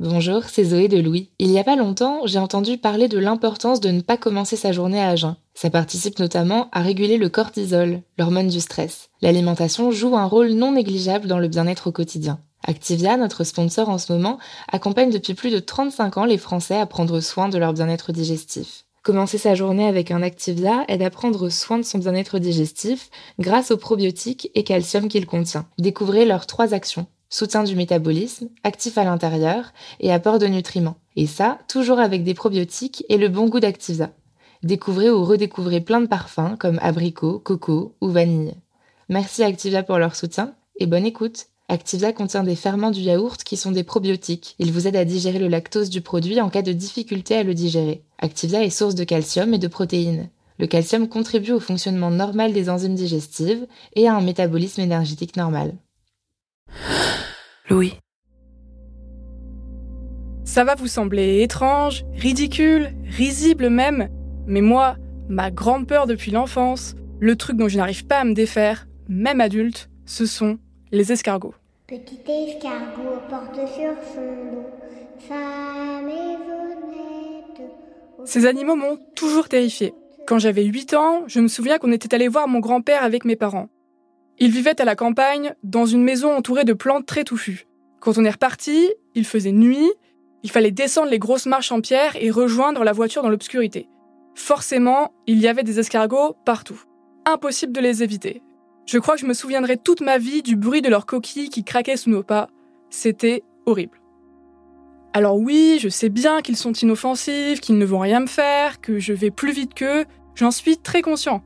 Bonjour, 0.00 0.42
c'est 0.42 0.64
Zoé 0.64 0.88
de 0.88 0.98
Louis. 0.98 1.30
Il 1.38 1.52
y 1.52 1.58
a 1.60 1.62
pas 1.62 1.76
longtemps, 1.76 2.22
j'ai 2.24 2.40
entendu 2.40 2.78
parler 2.78 3.06
de 3.06 3.16
l'importance 3.16 3.78
de 3.78 3.92
ne 3.92 4.00
pas 4.00 4.16
commencer 4.16 4.56
sa 4.56 4.72
journée 4.72 5.00
à 5.00 5.14
jeun. 5.14 5.36
Ça 5.54 5.70
participe 5.70 6.18
notamment 6.18 6.68
à 6.72 6.80
réguler 6.80 7.16
le 7.16 7.28
cortisol, 7.28 8.02
l'hormone 8.18 8.48
du 8.48 8.58
stress. 8.58 9.10
L'alimentation 9.22 9.92
joue 9.92 10.16
un 10.16 10.24
rôle 10.26 10.50
non 10.50 10.72
négligeable 10.72 11.28
dans 11.28 11.38
le 11.38 11.46
bien-être 11.46 11.86
au 11.86 11.92
quotidien. 11.92 12.40
Activia, 12.66 13.16
notre 13.16 13.44
sponsor 13.44 13.88
en 13.88 13.98
ce 13.98 14.12
moment, 14.12 14.38
accompagne 14.72 15.10
depuis 15.10 15.34
plus 15.34 15.50
de 15.50 15.60
35 15.60 16.16
ans 16.16 16.24
les 16.24 16.38
Français 16.38 16.76
à 16.76 16.86
prendre 16.86 17.20
soin 17.20 17.48
de 17.48 17.58
leur 17.58 17.72
bien-être 17.72 18.10
digestif. 18.10 18.86
Commencer 19.04 19.38
sa 19.38 19.54
journée 19.54 19.86
avec 19.86 20.10
un 20.10 20.22
Activia 20.22 20.84
aide 20.88 21.02
à 21.02 21.10
prendre 21.10 21.50
soin 21.50 21.78
de 21.78 21.84
son 21.84 21.98
bien-être 21.98 22.40
digestif 22.40 23.10
grâce 23.38 23.70
aux 23.70 23.76
probiotiques 23.76 24.50
et 24.56 24.64
calcium 24.64 25.08
qu'il 25.08 25.26
contient. 25.26 25.66
Découvrez 25.78 26.24
leurs 26.24 26.46
trois 26.46 26.74
actions 26.74 27.06
soutien 27.34 27.64
du 27.64 27.74
métabolisme, 27.74 28.48
actif 28.62 28.96
à 28.96 29.02
l'intérieur 29.02 29.72
et 29.98 30.12
apport 30.12 30.38
de 30.38 30.46
nutriments. 30.46 30.98
Et 31.16 31.26
ça, 31.26 31.58
toujours 31.66 31.98
avec 31.98 32.22
des 32.22 32.32
probiotiques 32.32 33.04
et 33.08 33.16
le 33.16 33.28
bon 33.28 33.48
goût 33.48 33.58
d'Activia. 33.58 34.12
Découvrez 34.62 35.10
ou 35.10 35.24
redécouvrez 35.24 35.80
plein 35.80 36.00
de 36.00 36.06
parfums 36.06 36.56
comme 36.60 36.78
abricot, 36.80 37.40
coco 37.40 37.96
ou 38.00 38.08
vanille. 38.08 38.54
Merci 39.08 39.42
Activia 39.42 39.82
pour 39.82 39.98
leur 39.98 40.14
soutien 40.14 40.54
et 40.78 40.86
bonne 40.86 41.04
écoute. 41.04 41.46
Activia 41.68 42.12
contient 42.12 42.44
des 42.44 42.54
ferments 42.54 42.92
du 42.92 43.00
yaourt 43.00 43.42
qui 43.42 43.56
sont 43.56 43.72
des 43.72 43.82
probiotiques. 43.82 44.54
Ils 44.60 44.70
vous 44.70 44.86
aident 44.86 44.94
à 44.94 45.04
digérer 45.04 45.40
le 45.40 45.48
lactose 45.48 45.90
du 45.90 46.02
produit 46.02 46.40
en 46.40 46.50
cas 46.50 46.62
de 46.62 46.72
difficulté 46.72 47.34
à 47.34 47.42
le 47.42 47.54
digérer. 47.54 48.04
Activia 48.18 48.62
est 48.62 48.70
source 48.70 48.94
de 48.94 49.02
calcium 49.02 49.52
et 49.54 49.58
de 49.58 49.66
protéines. 49.66 50.28
Le 50.60 50.68
calcium 50.68 51.08
contribue 51.08 51.50
au 51.50 51.60
fonctionnement 51.60 52.12
normal 52.12 52.52
des 52.52 52.70
enzymes 52.70 52.94
digestives 52.94 53.66
et 53.96 54.06
à 54.06 54.14
un 54.14 54.20
métabolisme 54.20 54.82
énergétique 54.82 55.36
normal. 55.36 55.74
Louis. 57.70 57.94
Ça 60.44 60.64
va 60.64 60.74
vous 60.74 60.86
sembler 60.86 61.42
étrange, 61.42 62.04
ridicule, 62.12 62.90
risible 63.04 63.70
même, 63.70 64.08
mais 64.46 64.60
moi, 64.60 64.96
ma 65.28 65.50
grande 65.50 65.86
peur 65.86 66.06
depuis 66.06 66.30
l'enfance, 66.30 66.94
le 67.20 67.36
truc 67.36 67.56
dont 67.56 67.68
je 67.68 67.78
n'arrive 67.78 68.06
pas 68.06 68.18
à 68.18 68.24
me 68.24 68.34
défaire, 68.34 68.86
même 69.08 69.40
adulte, 69.40 69.88
ce 70.04 70.26
sont 70.26 70.58
les 70.92 71.12
escargots. 71.12 71.54
Petit 71.86 72.20
escargot 72.28 73.20
porte 73.30 73.54
sur 73.54 73.94
son 74.14 74.52
dos 74.52 74.66
sa 75.26 76.02
maisonnette. 76.02 77.62
Ces 78.24 78.46
animaux 78.46 78.76
m'ont 78.76 78.98
toujours 79.14 79.48
terrifié. 79.48 79.94
Quand 80.26 80.38
j'avais 80.38 80.64
8 80.64 80.94
ans, 80.94 81.22
je 81.26 81.40
me 81.40 81.48
souviens 81.48 81.78
qu'on 81.78 81.92
était 81.92 82.14
allé 82.14 82.28
voir 82.28 82.48
mon 82.48 82.60
grand-père 82.60 83.02
avec 83.02 83.24
mes 83.24 83.36
parents. 83.36 83.68
Il 84.38 84.50
vivait 84.50 84.80
à 84.80 84.84
la 84.84 84.96
campagne, 84.96 85.54
dans 85.62 85.86
une 85.86 86.02
maison 86.02 86.36
entourée 86.36 86.64
de 86.64 86.72
plantes 86.72 87.06
très 87.06 87.24
touffues. 87.24 87.66
Quand 88.00 88.18
on 88.18 88.24
est 88.24 88.30
reparti, 88.30 88.90
il 89.14 89.24
faisait 89.24 89.52
nuit, 89.52 89.92
il 90.42 90.50
fallait 90.50 90.72
descendre 90.72 91.10
les 91.10 91.18
grosses 91.18 91.46
marches 91.46 91.72
en 91.72 91.80
pierre 91.80 92.16
et 92.16 92.30
rejoindre 92.30 92.84
la 92.84 92.92
voiture 92.92 93.22
dans 93.22 93.28
l'obscurité. 93.28 93.88
Forcément, 94.34 95.12
il 95.26 95.38
y 95.38 95.46
avait 95.46 95.62
des 95.62 95.78
escargots 95.78 96.36
partout. 96.44 96.82
Impossible 97.24 97.72
de 97.72 97.80
les 97.80 98.02
éviter. 98.02 98.42
Je 98.86 98.98
crois 98.98 99.14
que 99.14 99.20
je 99.20 99.26
me 99.26 99.34
souviendrai 99.34 99.78
toute 99.78 100.00
ma 100.00 100.18
vie 100.18 100.42
du 100.42 100.56
bruit 100.56 100.82
de 100.82 100.90
leurs 100.90 101.06
coquilles 101.06 101.48
qui 101.48 101.64
craquaient 101.64 101.96
sous 101.96 102.10
nos 102.10 102.22
pas. 102.22 102.48
C'était 102.90 103.42
horrible. 103.64 104.00
Alors 105.14 105.38
oui, 105.38 105.78
je 105.80 105.88
sais 105.88 106.08
bien 106.08 106.42
qu'ils 106.42 106.56
sont 106.56 106.72
inoffensifs, 106.72 107.60
qu'ils 107.60 107.78
ne 107.78 107.84
vont 107.86 108.00
rien 108.00 108.20
me 108.20 108.26
faire, 108.26 108.80
que 108.80 108.98
je 108.98 109.12
vais 109.12 109.30
plus 109.30 109.52
vite 109.52 109.72
qu'eux, 109.74 110.04
j'en 110.34 110.50
suis 110.50 110.76
très 110.76 111.02
conscient. 111.02 111.42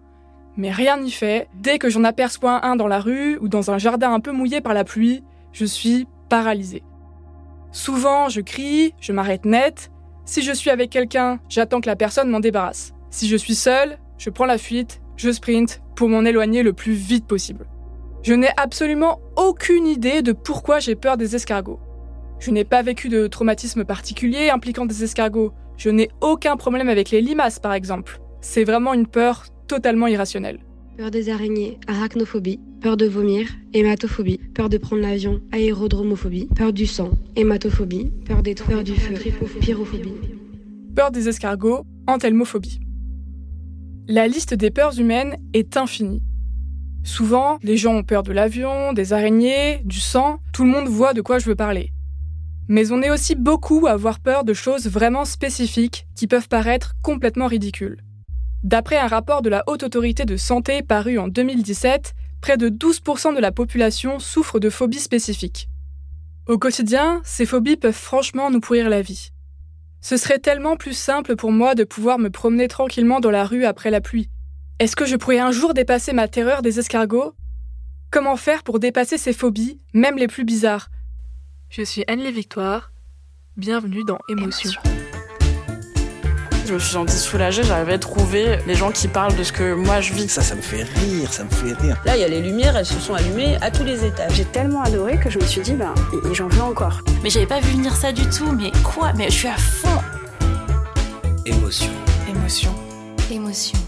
Mais 0.59 0.73
rien 0.73 0.99
n'y 0.99 1.13
fait, 1.13 1.49
dès 1.55 1.79
que 1.79 1.89
j'en 1.89 2.03
aperçois 2.03 2.67
un 2.67 2.75
dans 2.75 2.89
la 2.89 2.99
rue 2.99 3.39
ou 3.39 3.47
dans 3.47 3.71
un 3.71 3.79
jardin 3.79 4.13
un 4.13 4.19
peu 4.19 4.33
mouillé 4.33 4.61
par 4.61 4.75
la 4.75 4.83
pluie, 4.83 5.23
je 5.53 5.65
suis 5.65 6.09
paralysée. 6.29 6.83
Souvent, 7.71 8.29
je 8.29 8.41
crie, 8.41 8.93
je 9.01 9.13
m'arrête 9.13 9.45
net. 9.45 9.93
Si 10.25 10.43
je 10.43 10.51
suis 10.51 10.71
avec 10.71 10.91
quelqu'un, 10.91 11.39
j'attends 11.49 11.81
que 11.81 11.87
la 11.87 11.95
personne 11.95 12.29
m'en 12.29 12.41
débarrasse. 12.41 12.93
Si 13.09 13.29
je 13.29 13.37
suis 13.37 13.55
seule, 13.55 13.99
je 14.19 14.31
prends 14.31 14.47
la 14.47 14.59
fuite, 14.59 15.01
je 15.17 15.31
sprint 15.31 15.81
pour 15.95 16.09
m'en 16.09 16.25
éloigner 16.25 16.65
le 16.65 16.73
plus 16.73 16.93
vite 16.93 17.29
possible. 17.29 17.67
Je 18.25 18.35
n'ai 18.35 18.51
absolument 18.57 19.21
aucune 19.37 19.87
idée 19.87 20.23
de 20.23 20.33
pourquoi 20.33 20.81
j'ai 20.81 20.97
peur 20.97 21.17
des 21.17 21.37
escargots. 21.37 21.79
Je 22.41 22.51
n'ai 22.51 22.65
pas 22.65 22.83
vécu 22.83 23.09
de 23.09 23.29
traumatisme 23.29 23.85
particulier 23.85 24.51
impliquant 24.51 24.87
des 24.87 25.05
escargots. 25.05 25.53
Je 25.77 25.91
n'ai 25.91 26.11
aucun 26.21 26.57
problème 26.57 26.89
avec 26.89 27.13
les 27.13 27.21
limaces, 27.21 27.61
par 27.61 27.75
exemple. 27.75 28.21
C'est 28.41 28.65
vraiment 28.65 28.93
une 28.93 29.07
peur 29.07 29.45
totalement 29.69 30.09
irrationnel. 30.09 30.59
Peur 30.97 31.13
des 31.13 31.29
araignées, 31.31 31.79
arachnophobie. 31.87 32.59
Peur 32.81 32.97
de 32.97 33.07
vomir, 33.07 33.47
hématophobie. 33.73 34.41
Peur 34.53 34.69
de 34.69 34.79
prendre 34.79 35.03
l'avion, 35.03 35.41
aérodromophobie. 35.53 36.49
Peur 36.57 36.73
du 36.73 36.87
sang, 36.87 37.11
hématophobie. 37.37 38.11
Peur 38.25 38.43
des 38.43 38.57
peur 38.57 38.83
du 38.83 38.95
feu, 38.95 39.15
pyrophobie. 39.61 40.15
Peur 40.97 41.13
des 41.13 41.29
escargots, 41.29 41.85
enthelmophobie. 42.09 42.81
La 44.09 44.27
liste 44.27 44.55
des 44.55 44.71
peurs 44.73 44.99
humaines 44.99 45.37
est 45.53 45.77
infinie. 45.77 46.23
Souvent, 47.05 47.59
les 47.63 47.77
gens 47.77 47.95
ont 47.95 48.03
peur 48.03 48.25
de 48.25 48.33
l'avion, 48.33 48.93
des 48.93 49.13
araignées, 49.13 49.81
du 49.85 50.01
sang, 50.01 50.41
tout 50.53 50.65
le 50.65 50.71
monde 50.71 50.89
voit 50.89 51.15
de 51.15 51.21
quoi 51.21 51.39
je 51.39 51.47
veux 51.47 51.55
parler. 51.55 51.93
Mais 52.69 52.91
on 52.91 53.03
est 53.03 53.11
aussi 53.11 53.35
beaucoup 53.37 53.87
à 53.87 53.93
avoir 53.93 54.19
peur 54.19 54.45
de 54.45 54.53
choses 54.53 54.89
vraiment 54.89 55.25
spécifiques 55.25 56.07
qui 56.17 56.27
peuvent 56.27 56.49
paraître 56.49 56.97
complètement 57.03 57.47
ridicules. 57.47 57.99
D'après 58.65 58.97
un 58.99 59.07
rapport 59.07 59.43
de 59.43 59.49
la 59.49 59.63
Haute 59.67 59.85
Autorité 59.85 60.25
de 60.25 60.37
Santé 60.37 60.83
paru 60.83 61.19
en 61.19 61.29
2017, 61.29 62.15
près 62.41 62.57
de 62.57 62.69
12% 62.69 63.35
de 63.35 63.41
la 63.41 63.53
population 63.53 64.19
souffre 64.19 64.59
de 64.59 64.69
phobies 64.69 64.99
spécifiques. 64.99 65.69
Au 66.47 66.59
quotidien, 66.59 67.21
ces 67.25 67.47
phobies 67.47 67.77
peuvent 67.77 67.93
franchement 67.93 68.51
nous 68.51 68.61
pourrir 68.61 68.89
la 68.89 69.03
vie. 69.03 69.31
Ce 70.01 70.17
serait 70.17 70.39
tellement 70.39 70.77
plus 70.77 70.97
simple 70.97 71.37
pour 71.37 71.53
moi 71.53 71.75
de 71.75 71.85
pouvoir 71.85 72.19
me 72.19 72.31
promener 72.31 72.69
tranquillement 72.69 73.21
dans 73.21 73.31
la 73.31 73.45
rue 73.45 73.65
après 73.65 73.91
la 73.91 74.01
pluie. 74.01 74.31
Est-ce 74.79 74.97
que 74.97 75.07
je 75.07 75.17
pourrais 75.17 75.41
un 75.41 75.51
jour 75.51 75.75
dépasser 75.75 76.13
ma 76.13 76.29
terreur 76.29 76.63
des 76.63 76.79
escargots? 76.79 77.35
Comment 78.11 78.37
faire 78.37 78.63
pour 78.63 78.79
dépasser 78.79 79.19
ces 79.19 79.33
phobies, 79.33 79.79
même 79.93 80.17
les 80.17 80.29
plus 80.29 80.45
bizarres? 80.45 80.89
Je 81.69 81.83
suis 81.83 82.05
Anne-Lé 82.09 82.33
Victoire. 82.33 82.93
Bienvenue 83.57 84.05
dans 84.05 84.19
Émotion. 84.29 84.71
Je 86.69 86.75
me 86.75 86.79
suis 86.79 86.93
sentie 86.93 87.17
soulagée, 87.17 87.63
j'arrivais 87.63 87.95
à 87.95 87.99
trouver 87.99 88.59
les 88.67 88.75
gens 88.75 88.91
qui 88.91 89.09
parlent 89.09 89.35
de 89.35 89.43
ce 89.43 89.53
que 89.53 89.73
moi 89.73 90.03
je 90.03 90.13
vis. 90.13 90.29
Ça, 90.29 90.43
ça 90.43 90.55
me 90.55 90.61
fait 90.61 90.83
rire, 90.83 91.33
ça 91.33 91.45
me 91.45 91.49
fait 91.49 91.73
rire. 91.81 91.97
Là, 92.05 92.15
il 92.15 92.21
y 92.21 92.25
a 92.25 92.29
les 92.29 92.43
lumières, 92.43 92.77
elles 92.77 92.85
se 92.85 93.01
sont 93.01 93.15
allumées 93.15 93.57
à 93.63 93.71
tous 93.71 93.85
les 93.85 94.05
étages. 94.05 94.33
J'ai 94.35 94.45
tellement 94.45 94.83
adoré 94.83 95.19
que 95.19 95.31
je 95.31 95.39
me 95.39 95.47
suis 95.47 95.63
dit, 95.63 95.73
bah, 95.73 95.95
j'en 96.35 96.49
veux 96.49 96.61
encore. 96.61 97.01
Mais 97.23 97.31
j'avais 97.31 97.47
pas 97.47 97.61
vu 97.61 97.71
venir 97.71 97.97
ça 97.97 98.13
du 98.13 98.29
tout, 98.29 98.53
mais 98.53 98.71
quoi? 98.85 99.15
Mais 99.15 99.31
je 99.31 99.35
suis 99.35 99.49
à 99.49 99.57
fond 99.57 99.89
Émotion. 101.47 101.91
Émotion. 102.29 102.75
Émotion. 103.31 103.79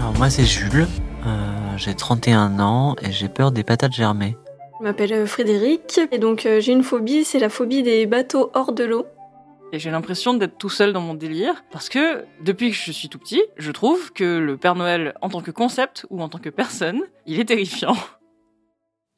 Alors 0.00 0.14
moi 0.16 0.30
c'est 0.30 0.46
Jules, 0.46 0.88
j'ai 1.82 1.94
31 1.94 2.60
ans 2.60 2.94
et 3.02 3.10
j'ai 3.10 3.28
peur 3.28 3.50
des 3.50 3.64
patates 3.64 3.92
germées. 3.92 4.36
Je 4.78 4.84
m'appelle 4.84 5.26
Frédéric 5.26 5.98
et 6.12 6.18
donc 6.18 6.46
euh, 6.46 6.60
j'ai 6.60 6.70
une 6.70 6.84
phobie, 6.84 7.24
c'est 7.24 7.40
la 7.40 7.48
phobie 7.48 7.82
des 7.82 8.06
bateaux 8.06 8.52
hors 8.54 8.72
de 8.72 8.84
l'eau. 8.84 9.04
Et 9.72 9.80
j'ai 9.80 9.90
l'impression 9.90 10.34
d'être 10.34 10.58
tout 10.58 10.68
seul 10.68 10.92
dans 10.92 11.00
mon 11.00 11.14
délire 11.14 11.64
parce 11.72 11.88
que 11.88 12.24
depuis 12.40 12.70
que 12.70 12.76
je 12.76 12.92
suis 12.92 13.08
tout 13.08 13.18
petit, 13.18 13.42
je 13.56 13.72
trouve 13.72 14.12
que 14.12 14.38
le 14.38 14.56
Père 14.56 14.76
Noël 14.76 15.14
en 15.22 15.28
tant 15.28 15.40
que 15.40 15.50
concept 15.50 16.06
ou 16.10 16.22
en 16.22 16.28
tant 16.28 16.38
que 16.38 16.50
personne, 16.50 17.00
il 17.26 17.40
est 17.40 17.46
terrifiant. 17.46 17.96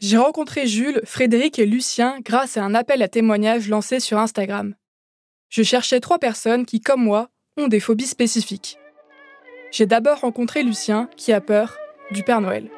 J'ai 0.01 0.17
rencontré 0.17 0.67
Jules, 0.67 1.03
Frédéric 1.05 1.59
et 1.59 1.67
Lucien 1.67 2.19
grâce 2.25 2.57
à 2.57 2.65
un 2.65 2.75
appel 2.75 3.03
à 3.03 3.09
témoignages 3.09 3.69
lancé 3.69 4.01
sur 4.01 4.19
Instagram. 4.19 4.75
Je 5.51 5.63
cherchais 5.63 6.01
trois 6.01 6.19
personnes 6.19 6.65
qui, 6.65 6.81
comme 6.81 7.05
moi, 7.05 7.29
ont 7.59 7.69
des 7.69 7.81
phobies 7.81 8.07
spécifiques. 8.07 8.79
J'ai 9.71 9.87
d'abord 9.87 10.21
rencontré 10.21 10.63
Lucien, 10.63 11.11
qui 11.17 11.33
a 11.33 11.41
peur 11.41 11.77
du 12.11 12.23
Père 12.23 12.41
Noël. 12.41 12.69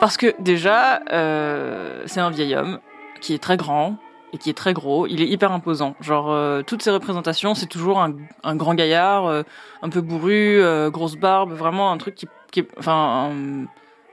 Parce 0.00 0.16
que 0.16 0.34
déjà, 0.38 1.02
euh, 1.12 2.02
c'est 2.06 2.20
un 2.20 2.30
vieil 2.30 2.54
homme 2.54 2.78
qui 3.20 3.34
est 3.34 3.38
très 3.38 3.56
grand 3.56 3.96
et 4.32 4.38
qui 4.38 4.50
est 4.50 4.54
très 4.54 4.72
gros. 4.72 5.06
Il 5.06 5.22
est 5.22 5.28
hyper 5.28 5.52
imposant. 5.52 5.94
Genre, 6.00 6.30
euh, 6.30 6.62
toutes 6.62 6.82
ses 6.82 6.90
représentations, 6.90 7.54
c'est 7.54 7.66
toujours 7.66 8.00
un, 8.00 8.56
grand 8.56 8.74
gaillard, 8.74 9.26
euh, 9.26 9.42
un 9.82 9.88
peu 9.88 10.00
bourru, 10.00 10.60
grosse 10.90 11.16
barbe, 11.16 11.52
vraiment 11.52 11.92
un 11.92 11.98
truc 11.98 12.16
qui, 12.16 12.66
enfin, 12.78 13.30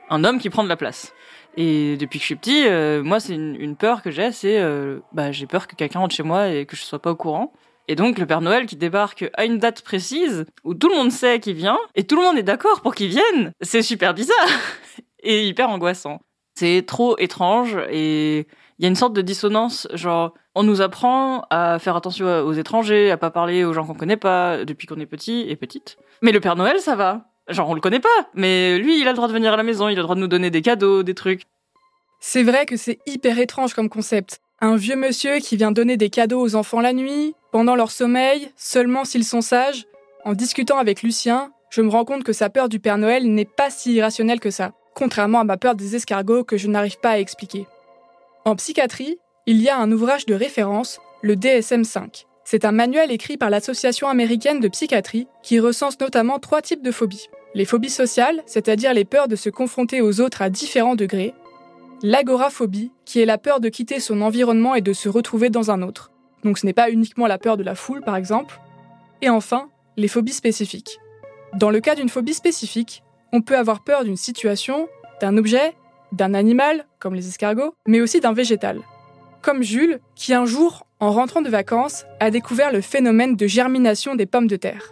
un, 0.09 0.23
homme 0.23 0.39
qui 0.39 0.49
prend 0.49 0.63
de 0.63 0.69
la 0.69 0.77
place. 0.77 1.13
Et 1.57 1.97
depuis 1.97 2.19
que 2.19 2.23
je 2.23 2.27
suis 2.27 2.35
petit, 2.35 2.63
moi, 3.03 3.19
c'est 3.19 3.33
une, 3.35 3.75
peur 3.75 4.03
que 4.03 4.11
j'ai, 4.11 4.31
c'est, 4.31 4.63
bah, 5.11 5.31
j'ai 5.31 5.47
peur 5.47 5.67
que 5.67 5.75
quelqu'un 5.75 5.99
rentre 5.99 6.15
chez 6.15 6.23
moi 6.23 6.49
et 6.49 6.65
que 6.65 6.75
je 6.75 6.83
sois 6.83 6.99
pas 6.99 7.11
au 7.11 7.15
courant. 7.15 7.51
Et 7.91 7.95
donc 7.95 8.19
le 8.19 8.25
Père 8.25 8.39
Noël 8.39 8.67
qui 8.67 8.77
débarque 8.77 9.29
à 9.33 9.43
une 9.43 9.57
date 9.57 9.81
précise 9.81 10.45
où 10.63 10.73
tout 10.73 10.87
le 10.87 10.95
monde 10.95 11.11
sait 11.11 11.41
qu'il 11.41 11.55
vient 11.55 11.77
et 11.93 12.05
tout 12.05 12.15
le 12.15 12.21
monde 12.21 12.37
est 12.37 12.43
d'accord 12.43 12.79
pour 12.79 12.95
qu'il 12.95 13.09
vienne, 13.09 13.51
c'est 13.59 13.81
super 13.81 14.13
bizarre 14.13 14.47
et 15.23 15.45
hyper 15.45 15.69
angoissant. 15.69 16.21
C'est 16.55 16.85
trop 16.87 17.17
étrange 17.17 17.77
et 17.89 18.47
il 18.79 18.83
y 18.83 18.85
a 18.85 18.87
une 18.87 18.95
sorte 18.95 19.11
de 19.11 19.21
dissonance, 19.21 19.89
genre 19.93 20.33
on 20.55 20.63
nous 20.63 20.79
apprend 20.79 21.45
à 21.49 21.79
faire 21.79 21.97
attention 21.97 22.27
aux 22.45 22.53
étrangers, 22.53 23.11
à 23.11 23.17
pas 23.17 23.29
parler 23.29 23.65
aux 23.65 23.73
gens 23.73 23.85
qu'on 23.85 23.93
connaît 23.93 24.15
pas 24.15 24.63
depuis 24.63 24.87
qu'on 24.87 25.01
est 25.01 25.05
petit 25.05 25.41
et 25.49 25.57
petite. 25.57 25.97
Mais 26.21 26.31
le 26.31 26.39
Père 26.39 26.55
Noël, 26.55 26.79
ça 26.79 26.95
va. 26.95 27.25
Genre 27.49 27.67
on 27.67 27.73
le 27.73 27.81
connaît 27.81 27.99
pas, 27.99 28.29
mais 28.35 28.77
lui, 28.77 29.01
il 29.01 29.07
a 29.09 29.11
le 29.11 29.17
droit 29.17 29.27
de 29.27 29.33
venir 29.33 29.51
à 29.51 29.57
la 29.57 29.63
maison, 29.63 29.89
il 29.89 29.93
a 29.93 29.95
le 29.97 30.03
droit 30.03 30.15
de 30.15 30.21
nous 30.21 30.27
donner 30.27 30.49
des 30.49 30.61
cadeaux, 30.61 31.03
des 31.03 31.13
trucs. 31.13 31.41
C'est 32.21 32.43
vrai 32.43 32.65
que 32.65 32.77
c'est 32.77 32.99
hyper 33.05 33.37
étrange 33.37 33.73
comme 33.73 33.89
concept. 33.89 34.39
Un 34.61 34.77
vieux 34.77 34.95
monsieur 34.95 35.39
qui 35.39 35.57
vient 35.57 35.73
donner 35.73 35.97
des 35.97 36.09
cadeaux 36.09 36.39
aux 36.39 36.55
enfants 36.55 36.79
la 36.79 36.93
nuit, 36.93 37.33
pendant 37.51 37.75
leur 37.75 37.91
sommeil, 37.91 38.49
seulement 38.55 39.05
s'ils 39.05 39.25
sont 39.25 39.41
sages. 39.41 39.85
En 40.23 40.33
discutant 40.33 40.77
avec 40.77 41.03
Lucien, 41.03 41.51
je 41.69 41.81
me 41.81 41.89
rends 41.89 42.05
compte 42.05 42.23
que 42.23 42.33
sa 42.33 42.49
peur 42.49 42.69
du 42.69 42.79
Père 42.79 42.97
Noël 42.97 43.31
n'est 43.31 43.45
pas 43.45 43.69
si 43.69 43.93
irrationnelle 43.93 44.39
que 44.39 44.51
ça, 44.51 44.71
contrairement 44.95 45.39
à 45.39 45.43
ma 45.43 45.57
peur 45.57 45.75
des 45.75 45.95
escargots 45.95 46.43
que 46.43 46.57
je 46.57 46.67
n'arrive 46.67 46.99
pas 46.99 47.11
à 47.11 47.19
expliquer. 47.19 47.67
En 48.45 48.55
psychiatrie, 48.55 49.17
il 49.45 49.61
y 49.61 49.69
a 49.69 49.77
un 49.77 49.91
ouvrage 49.91 50.25
de 50.25 50.33
référence, 50.33 50.99
le 51.21 51.35
DSM-5. 51.35 52.25
C'est 52.43 52.65
un 52.65 52.71
manuel 52.71 53.11
écrit 53.11 53.37
par 53.37 53.49
l'Association 53.49 54.07
américaine 54.07 54.59
de 54.59 54.67
psychiatrie 54.67 55.27
qui 55.43 55.59
recense 55.59 55.99
notamment 55.99 56.39
trois 56.39 56.61
types 56.61 56.83
de 56.83 56.91
phobies. 56.91 57.29
Les 57.53 57.65
phobies 57.65 57.89
sociales, 57.89 58.41
c'est-à-dire 58.45 58.93
les 58.93 59.05
peurs 59.05 59.27
de 59.27 59.35
se 59.35 59.49
confronter 59.49 60.01
aux 60.01 60.21
autres 60.21 60.41
à 60.41 60.49
différents 60.49 60.95
degrés, 60.95 61.33
l'agoraphobie, 62.01 62.91
qui 63.05 63.19
est 63.21 63.25
la 63.25 63.37
peur 63.37 63.59
de 63.59 63.69
quitter 63.69 63.99
son 63.99 64.21
environnement 64.21 64.75
et 64.75 64.81
de 64.81 64.93
se 64.93 65.09
retrouver 65.09 65.49
dans 65.49 65.69
un 65.69 65.81
autre. 65.81 66.11
Donc 66.43 66.57
ce 66.57 66.65
n'est 66.65 66.73
pas 66.73 66.89
uniquement 66.89 67.27
la 67.27 67.37
peur 67.37 67.57
de 67.57 67.63
la 67.63 67.75
foule, 67.75 68.01
par 68.01 68.15
exemple. 68.15 68.59
Et 69.21 69.29
enfin, 69.29 69.69
les 69.97 70.07
phobies 70.07 70.33
spécifiques. 70.33 70.99
Dans 71.53 71.69
le 71.69 71.79
cas 71.79 71.95
d'une 71.95 72.09
phobie 72.09 72.33
spécifique, 72.33 73.03
on 73.33 73.41
peut 73.41 73.57
avoir 73.57 73.83
peur 73.83 74.03
d'une 74.03 74.17
situation, 74.17 74.87
d'un 75.19 75.37
objet, 75.37 75.75
d'un 76.11 76.33
animal, 76.33 76.85
comme 76.99 77.15
les 77.15 77.27
escargots, 77.27 77.73
mais 77.87 78.01
aussi 78.01 78.19
d'un 78.19 78.33
végétal. 78.33 78.79
Comme 79.41 79.63
Jules, 79.63 79.99
qui 80.15 80.33
un 80.33 80.45
jour, 80.45 80.85
en 80.99 81.11
rentrant 81.11 81.41
de 81.41 81.49
vacances, 81.49 82.05
a 82.19 82.31
découvert 82.31 82.71
le 82.71 82.81
phénomène 82.81 83.35
de 83.35 83.47
germination 83.47 84.15
des 84.15 84.25
pommes 84.25 84.47
de 84.47 84.55
terre. 84.55 84.91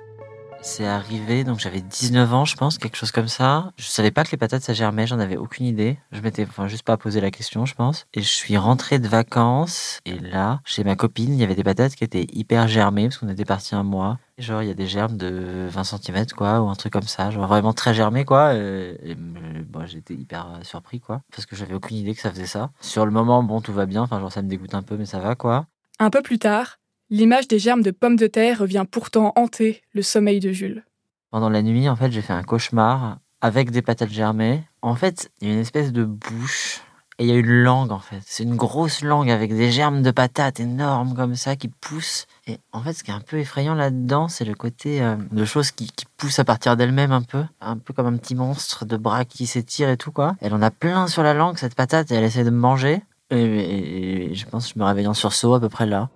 C'est 0.61 0.85
arrivé, 0.85 1.43
donc 1.43 1.59
j'avais 1.59 1.81
19 1.81 2.33
ans, 2.33 2.45
je 2.45 2.55
pense, 2.55 2.77
quelque 2.77 2.97
chose 2.97 3.11
comme 3.11 3.27
ça. 3.27 3.71
Je 3.77 3.85
savais 3.85 4.11
pas 4.11 4.23
que 4.23 4.31
les 4.31 4.37
patates 4.37 4.61
ça 4.61 4.73
germait, 4.73 5.07
j'en 5.07 5.19
avais 5.19 5.37
aucune 5.37 5.65
idée. 5.65 5.97
Je 6.11 6.21
m'étais, 6.21 6.43
enfin, 6.43 6.67
juste 6.67 6.83
pas 6.83 6.97
posé 6.97 7.21
la 7.21 7.31
question, 7.31 7.65
je 7.65 7.75
pense. 7.75 8.07
Et 8.13 8.21
je 8.21 8.27
suis 8.27 8.57
rentré 8.57 8.99
de 8.99 9.07
vacances, 9.07 9.99
et 10.05 10.19
là, 10.19 10.59
chez 10.65 10.83
ma 10.83 10.95
copine, 10.95 11.33
il 11.33 11.39
y 11.39 11.43
avait 11.43 11.55
des 11.55 11.63
patates 11.63 11.95
qui 11.95 12.03
étaient 12.03 12.27
hyper 12.33 12.67
germées, 12.67 13.07
parce 13.07 13.17
qu'on 13.17 13.29
était 13.29 13.45
parti 13.45 13.73
un 13.73 13.83
mois. 13.83 14.19
Genre, 14.37 14.61
il 14.61 14.67
y 14.67 14.71
a 14.71 14.75
des 14.75 14.87
germes 14.87 15.17
de 15.17 15.67
20 15.69 15.83
cm, 15.83 16.25
quoi, 16.37 16.61
ou 16.61 16.69
un 16.69 16.75
truc 16.75 16.93
comme 16.93 17.03
ça. 17.03 17.31
Genre, 17.31 17.47
vraiment 17.47 17.73
très 17.73 17.93
germé, 17.93 18.25
quoi. 18.25 18.53
Et, 18.53 19.15
bon, 19.15 19.85
j'étais 19.85 20.13
hyper 20.13 20.59
surpris, 20.63 20.99
quoi. 20.99 21.21
Parce 21.31 21.45
que 21.45 21.55
j'avais 21.55 21.73
aucune 21.73 21.97
idée 21.97 22.13
que 22.13 22.21
ça 22.21 22.31
faisait 22.31 22.45
ça. 22.45 22.69
Sur 22.81 23.05
le 23.05 23.11
moment, 23.11 23.43
bon, 23.43 23.61
tout 23.61 23.73
va 23.73 23.85
bien. 23.85 24.03
Enfin, 24.03 24.19
genre, 24.19 24.31
ça 24.31 24.41
me 24.41 24.49
dégoûte 24.49 24.75
un 24.75 24.83
peu, 24.83 24.97
mais 24.97 25.05
ça 25.05 25.19
va, 25.19 25.35
quoi. 25.35 25.65
Un 25.99 26.09
peu 26.09 26.21
plus 26.21 26.39
tard, 26.39 26.77
l'image 27.09 27.47
des 27.47 27.59
germes 27.59 27.81
de 27.81 27.91
pommes 27.91 28.15
de 28.15 28.27
terre 28.27 28.59
revient 28.59 28.85
pourtant 28.89 29.33
hanter 29.35 29.81
le 29.93 30.01
sommeil 30.01 30.39
de 30.39 30.51
Jules. 30.51 30.83
Pendant 31.31 31.49
la 31.49 31.61
nuit, 31.61 31.89
en 31.89 31.95
fait, 31.95 32.11
j'ai 32.11 32.21
fait 32.21 32.33
un 32.33 32.43
cauchemar 32.43 33.19
avec 33.41 33.71
des 33.71 33.81
patates 33.81 34.11
germées. 34.11 34.63
En 34.81 34.95
fait, 34.95 35.31
il 35.41 35.47
y 35.47 35.51
a 35.51 35.53
une 35.53 35.61
espèce 35.61 35.91
de 35.91 36.03
bouche 36.03 36.81
et 37.17 37.25
il 37.25 37.29
y 37.29 37.31
a 37.31 37.35
une 37.35 37.63
langue, 37.63 37.91
en 37.91 37.99
fait. 37.99 38.21
C'est 38.25 38.43
une 38.43 38.55
grosse 38.55 39.01
langue 39.01 39.29
avec 39.29 39.53
des 39.53 39.71
germes 39.71 40.01
de 40.01 40.11
patates 40.11 40.59
énormes 40.59 41.13
comme 41.15 41.35
ça 41.35 41.55
qui 41.55 41.67
poussent. 41.67 42.27
Et 42.47 42.57
en 42.71 42.81
fait, 42.81 42.93
ce 42.93 43.03
qui 43.03 43.11
est 43.11 43.13
un 43.13 43.19
peu 43.19 43.37
effrayant 43.37 43.75
là-dedans, 43.75 44.27
c'est 44.27 44.45
le 44.45 44.55
côté 44.55 45.01
euh, 45.01 45.15
de 45.31 45.45
choses 45.45 45.71
qui, 45.71 45.91
poussent 46.17 46.39
à 46.39 46.45
partir 46.45 46.77
d'elles-mêmes 46.77 47.11
un 47.11 47.21
peu. 47.21 47.43
Un 47.61 47.77
peu 47.77 47.93
comme 47.93 48.07
un 48.07 48.17
petit 48.17 48.35
monstre 48.35 48.85
de 48.85 48.97
bras 48.97 49.25
qui 49.25 49.47
s'étire 49.47 49.89
et 49.89 49.97
tout, 49.97 50.11
quoi. 50.11 50.35
Elle 50.41 50.53
en 50.53 50.61
a 50.61 50.71
plein 50.71 51.07
sur 51.07 51.23
la 51.23 51.33
langue, 51.33 51.57
cette 51.57 51.75
patate, 51.75 52.11
et 52.11 52.15
elle 52.15 52.23
essaie 52.23 52.43
de 52.43 52.49
me 52.49 52.57
manger. 52.57 53.01
Et, 53.29 53.41
et, 53.41 54.31
et 54.31 54.35
je 54.35 54.45
pense 54.47 54.67
que 54.67 54.73
je 54.73 54.79
me 54.79 54.85
réveille 54.85 55.07
en 55.07 55.13
sursaut 55.13 55.53
à 55.53 55.59
peu 55.59 55.69
près 55.69 55.85
là. 55.85 56.09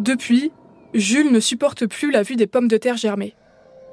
Depuis, 0.00 0.50
Jules 0.94 1.30
ne 1.30 1.40
supporte 1.40 1.86
plus 1.86 2.10
la 2.10 2.22
vue 2.22 2.34
des 2.34 2.46
pommes 2.46 2.68
de 2.68 2.78
terre 2.78 2.96
germées. 2.96 3.34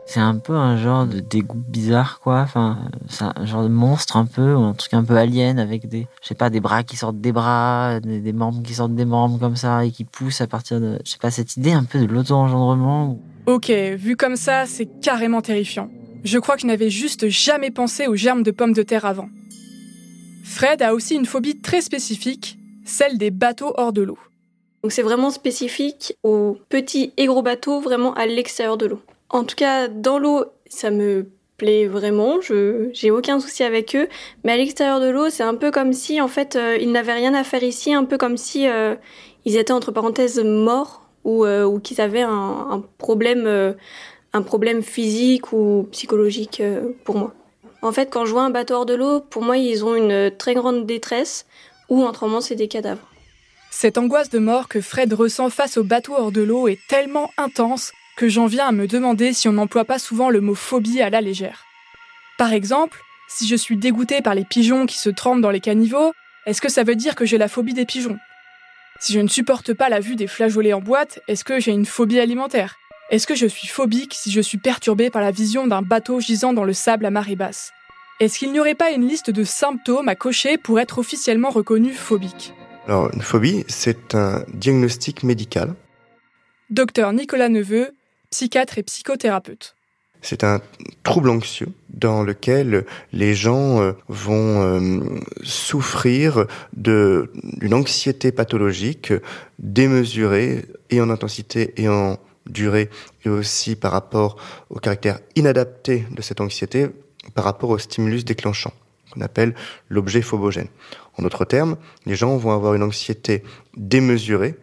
C'est 0.05 0.21
un 0.21 0.37
peu 0.37 0.53
un 0.53 0.77
genre 0.77 1.05
de 1.05 1.19
dégoût 1.19 1.61
bizarre, 1.67 2.21
quoi. 2.21 2.39
Enfin, 2.39 2.89
c'est 3.09 3.25
un 3.25 3.45
genre 3.45 3.63
de 3.63 3.67
monstre 3.67 4.15
un 4.15 4.25
peu, 4.25 4.53
ou 4.53 4.61
un 4.61 4.73
truc 4.73 4.93
un 4.93 5.03
peu 5.03 5.17
alien 5.17 5.59
avec 5.59 5.89
des, 5.89 6.07
je 6.21 6.29
sais 6.29 6.35
pas, 6.35 6.49
des 6.49 6.61
bras 6.61 6.83
qui 6.83 6.95
sortent 6.95 7.19
des 7.19 7.33
bras, 7.33 7.99
des, 7.99 8.21
des 8.21 8.31
membres 8.31 8.63
qui 8.63 8.73
sortent 8.73 8.95
des 8.95 9.03
membres 9.03 9.37
comme 9.37 9.57
ça 9.57 9.83
et 9.83 9.91
qui 9.91 10.05
poussent 10.05 10.39
à 10.39 10.47
partir 10.47 10.79
de, 10.79 10.97
je 11.03 11.11
sais 11.11 11.17
pas, 11.17 11.29
cette 11.29 11.57
idée 11.57 11.73
un 11.73 11.83
peu 11.83 11.99
de 11.99 12.05
l'auto-engendrement. 12.05 13.19
Ok, 13.45 13.69
vu 13.69 14.15
comme 14.15 14.37
ça, 14.37 14.65
c'est 14.65 14.87
carrément 15.01 15.41
terrifiant. 15.41 15.89
Je 16.23 16.39
crois 16.39 16.55
que 16.55 16.61
je 16.61 16.67
n'avais 16.67 16.89
juste 16.89 17.27
jamais 17.27 17.69
pensé 17.69 18.07
aux 18.07 18.15
germes 18.15 18.43
de 18.43 18.51
pommes 18.51 18.73
de 18.73 18.83
terre 18.83 19.03
avant. 19.03 19.27
Fred 20.45 20.81
a 20.81 20.93
aussi 20.93 21.15
une 21.15 21.25
phobie 21.25 21.59
très 21.59 21.81
spécifique, 21.81 22.57
celle 22.85 23.17
des 23.17 23.29
bateaux 23.29 23.73
hors 23.75 23.91
de 23.91 24.03
l'eau. 24.03 24.17
Donc 24.87 24.93
c'est 24.93 25.01
vraiment 25.01 25.31
spécifique 25.31 26.17
aux 26.23 26.55
petits 26.69 27.11
et 27.17 27.25
gros 27.25 27.41
bateaux 27.41 27.81
vraiment 27.81 28.13
à 28.13 28.25
l'extérieur 28.25 28.77
de 28.77 28.85
l'eau. 28.85 29.01
En 29.29 29.43
tout 29.43 29.57
cas, 29.57 29.89
dans 29.89 30.17
l'eau, 30.17 30.45
ça 30.69 30.91
me 30.91 31.27
plaît 31.57 31.87
vraiment, 31.87 32.39
je 32.39 32.89
j'ai 32.93 33.11
aucun 33.11 33.41
souci 33.41 33.65
avec 33.65 33.97
eux, 33.97 34.07
mais 34.45 34.53
à 34.53 34.55
l'extérieur 34.55 35.01
de 35.01 35.09
l'eau, 35.09 35.29
c'est 35.29 35.43
un 35.43 35.55
peu 35.55 35.71
comme 35.71 35.91
si 35.91 36.21
en 36.21 36.29
fait 36.29 36.55
euh, 36.55 36.77
ils 36.79 36.89
n'avaient 36.93 37.15
rien 37.15 37.33
à 37.33 37.43
faire 37.43 37.63
ici, 37.63 37.93
un 37.93 38.05
peu 38.05 38.17
comme 38.17 38.37
si 38.37 38.65
euh, 38.65 38.95
ils 39.43 39.57
étaient 39.57 39.73
entre 39.73 39.91
parenthèses 39.91 40.39
morts 40.39 41.01
ou, 41.25 41.43
euh, 41.43 41.77
qu'ils 41.81 41.99
avaient 41.99 42.21
un, 42.21 42.81
problème 42.97 43.75
un 44.31 44.41
problème 44.41 44.83
physique 44.83 45.51
ou 45.51 45.89
psychologique 45.91 46.63
pour 47.03 47.17
moi. 47.17 47.33
En 47.81 47.91
fait, 47.91 48.09
quand 48.09 48.23
je 48.23 48.31
vois 48.31 48.43
un 48.43 48.51
bateau 48.51 48.75
hors 48.75 48.85
de 48.85 48.95
l'eau, 48.95 49.19
pour 49.19 49.41
moi, 49.41 49.57
ils 49.57 49.83
ont 49.83 49.95
une 49.95 50.31
très 50.37 50.53
grande 50.53 50.85
détresse 50.85 51.45
ou 51.89 52.05
autrement, 52.05 52.39
c'est 52.39 52.55
des 52.55 52.69
cadavres. 52.69 53.06
Cette 53.79 53.99
angoisse 53.99 54.31
de 54.31 54.39
mort 54.39 54.69
que 54.69 54.81
Fred 54.81 55.13
ressent 55.13 55.51
face 55.51 55.77
au 55.77 55.83
bateau 55.83 56.15
hors 56.17 56.31
de 56.31 56.41
l'eau 56.41 56.67
est 56.67 56.79
tellement 56.87 57.31
intense 57.37 57.91
que 58.15 58.27
j'en 58.27 58.47
viens 58.47 58.69
à 58.69 58.71
me 58.71 58.87
demander 58.87 59.33
si 59.33 59.47
on 59.47 59.51
n'emploie 59.51 59.85
pas 59.85 59.99
souvent 59.99 60.31
le 60.31 60.41
mot 60.41 60.55
phobie 60.55 60.99
à 60.99 61.11
la 61.11 61.21
légère. 61.21 61.63
Par 62.39 62.53
exemple, 62.53 62.99
si 63.27 63.47
je 63.47 63.55
suis 63.55 63.77
dégoûté 63.77 64.23
par 64.23 64.33
les 64.33 64.45
pigeons 64.45 64.87
qui 64.87 64.97
se 64.97 65.11
trempent 65.11 65.41
dans 65.41 65.51
les 65.51 65.59
caniveaux, 65.59 66.11
est-ce 66.47 66.59
que 66.59 66.69
ça 66.69 66.81
veut 66.81 66.95
dire 66.95 67.13
que 67.13 67.27
j'ai 67.27 67.37
la 67.37 67.47
phobie 67.47 67.75
des 67.75 67.85
pigeons? 67.85 68.17
Si 68.99 69.13
je 69.13 69.19
ne 69.19 69.27
supporte 69.27 69.75
pas 69.75 69.89
la 69.89 69.99
vue 69.99 70.15
des 70.15 70.25
flageolets 70.25 70.73
en 70.73 70.81
boîte, 70.81 71.19
est-ce 71.27 71.43
que 71.43 71.59
j'ai 71.59 71.71
une 71.71 71.85
phobie 71.85 72.19
alimentaire? 72.19 72.77
Est-ce 73.11 73.27
que 73.27 73.35
je 73.35 73.45
suis 73.45 73.67
phobique 73.67 74.15
si 74.15 74.31
je 74.31 74.41
suis 74.41 74.57
perturbé 74.57 75.11
par 75.11 75.21
la 75.21 75.29
vision 75.29 75.67
d'un 75.67 75.83
bateau 75.83 76.19
gisant 76.19 76.53
dans 76.53 76.63
le 76.63 76.73
sable 76.73 77.05
à 77.05 77.11
marée 77.11 77.35
basse? 77.35 77.73
Est-ce 78.21 78.39
qu'il 78.39 78.51
n'y 78.53 78.59
aurait 78.59 78.73
pas 78.73 78.89
une 78.89 79.07
liste 79.07 79.29
de 79.29 79.43
symptômes 79.43 80.09
à 80.09 80.15
cocher 80.15 80.57
pour 80.57 80.79
être 80.79 80.97
officiellement 80.97 81.51
reconnu 81.51 81.93
phobique? 81.93 82.53
Alors, 82.87 83.13
une 83.13 83.21
phobie, 83.21 83.65
c'est 83.67 84.15
un 84.15 84.45
diagnostic 84.53 85.23
médical. 85.23 85.75
Docteur 86.69 87.11
Nicolas 87.11 87.49
Neveu, 87.49 87.91
psychiatre 88.31 88.77
et 88.77 88.83
psychothérapeute. 88.83 89.75
C'est 90.21 90.45
un 90.45 90.61
trouble 91.03 91.29
anxieux 91.29 91.67
dans 91.89 92.23
lequel 92.23 92.85
les 93.11 93.35
gens 93.35 93.81
euh, 93.81 93.91
vont 94.07 94.61
euh, 94.61 95.19
souffrir 95.43 96.47
d'une 96.73 97.73
anxiété 97.73 98.31
pathologique 98.31 99.11
démesurée 99.59 100.65
et 100.89 101.01
en 101.01 101.09
intensité 101.09 101.73
et 101.75 101.89
en 101.89 102.17
durée 102.47 102.89
et 103.25 103.29
aussi 103.29 103.75
par 103.75 103.91
rapport 103.91 104.37
au 104.69 104.79
caractère 104.79 105.19
inadapté 105.35 106.05
de 106.09 106.21
cette 106.21 106.39
anxiété 106.39 106.87
par 107.35 107.43
rapport 107.43 107.69
au 107.69 107.77
stimulus 107.77 108.23
déclenchant. 108.23 108.71
Appelle 109.21 109.55
l'objet 109.89 110.21
phobogène. 110.21 110.67
En 111.17 111.23
d'autres 111.23 111.45
termes, 111.45 111.77
les 112.05 112.15
gens 112.15 112.37
vont 112.37 112.51
avoir 112.51 112.73
une 112.73 112.83
anxiété 112.83 113.43
démesurée 113.75 114.55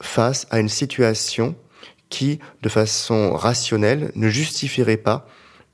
face 0.00 0.46
à 0.50 0.60
une 0.60 0.68
situation 0.68 1.54
qui, 2.08 2.38
de 2.62 2.68
façon 2.68 3.32
rationnelle, 3.32 4.12
ne 4.14 4.28
justifierait 4.28 4.96
pas 4.96 5.26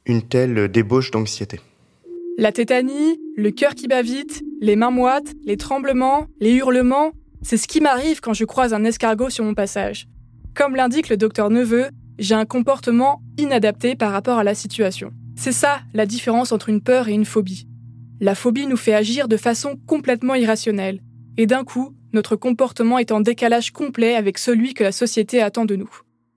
une 0.07 0.23
telle 0.23 0.69
débauche 0.69 1.11
d'anxiété. 1.11 1.61
La 2.39 2.51
tétanie, 2.51 3.21
le 3.37 3.51
cœur 3.51 3.75
qui 3.75 3.89
bat 3.89 4.03
vite, 4.03 4.43
les 4.61 4.77
mains 4.77 4.91
moites, 4.91 5.35
les 5.45 5.57
tremblements, 5.57 6.27
les 6.41 6.53
hurlements, 6.53 7.13
c'est 7.43 7.57
ce 7.57 7.69
qui 7.69 7.81
m'arrive 7.81 8.21
quand 8.21 8.33
je 8.33 8.45
croise 8.45 8.73
un 8.73 8.85
escargot 8.85 9.29
sur 9.29 9.45
mon 9.45 9.55
passage. 9.55 10.07
Comme 10.55 10.77
l'indique 10.77 11.09
le 11.09 11.17
docteur 11.17 11.51
Neveu, 11.51 11.89
j'ai 12.19 12.35
un 12.35 12.45
comportement 12.45 13.21
inadapté 13.37 13.97
par 13.97 14.13
rapport 14.13 14.39
à 14.39 14.45
la 14.45 14.55
situation. 14.55 15.11
C'est 15.37 15.53
ça 15.53 15.81
la 15.93 16.07
différence 16.07 16.53
entre 16.53 16.69
une 16.69 16.81
peur 16.81 17.09
et 17.09 17.13
une 17.13 17.25
phobie. 17.25 17.67
La 18.23 18.37
phobie 18.37 18.69
nous 18.69 18.77
fait 18.77 18.95
agir 18.95 19.27
de 19.27 19.37
façon 19.37 19.77
complètement 19.89 20.37
irrationnelle, 20.37 21.03
et 21.39 21.47
d'un 21.47 21.65
coup, 21.65 21.93
notre 22.13 22.37
comportement 22.37 23.01
est 23.01 23.11
en 23.11 23.19
décalage 23.19 23.73
complet 23.73 24.15
avec 24.15 24.39
celui 24.39 24.75
que 24.75 24.85
la 24.85 24.93
société 24.93 25.43
attend 25.43 25.65
de 25.65 25.75
nous. 25.75 25.91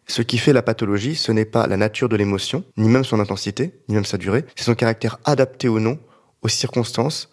Ce 0.08 0.24
qui 0.24 0.40
fait 0.40 0.52
la 0.52 0.64
pathologie, 0.64 1.14
ce 1.14 1.32
n'est 1.32 1.46
pas 1.46 1.68
la 1.68 1.78
nature 1.78 2.10
de 2.10 2.16
l'émotion, 2.16 2.64
ni 2.76 2.90
même 2.90 3.04
son 3.04 3.20
intensité, 3.20 3.76
ni 3.88 3.94
même 3.94 4.04
sa 4.04 4.18
durée, 4.18 4.46
c'est 4.56 4.64
son 4.64 4.74
caractère 4.74 5.20
adapté 5.26 5.70
ou 5.70 5.80
non 5.80 6.00
aux 6.42 6.48
circonstances 6.48 7.30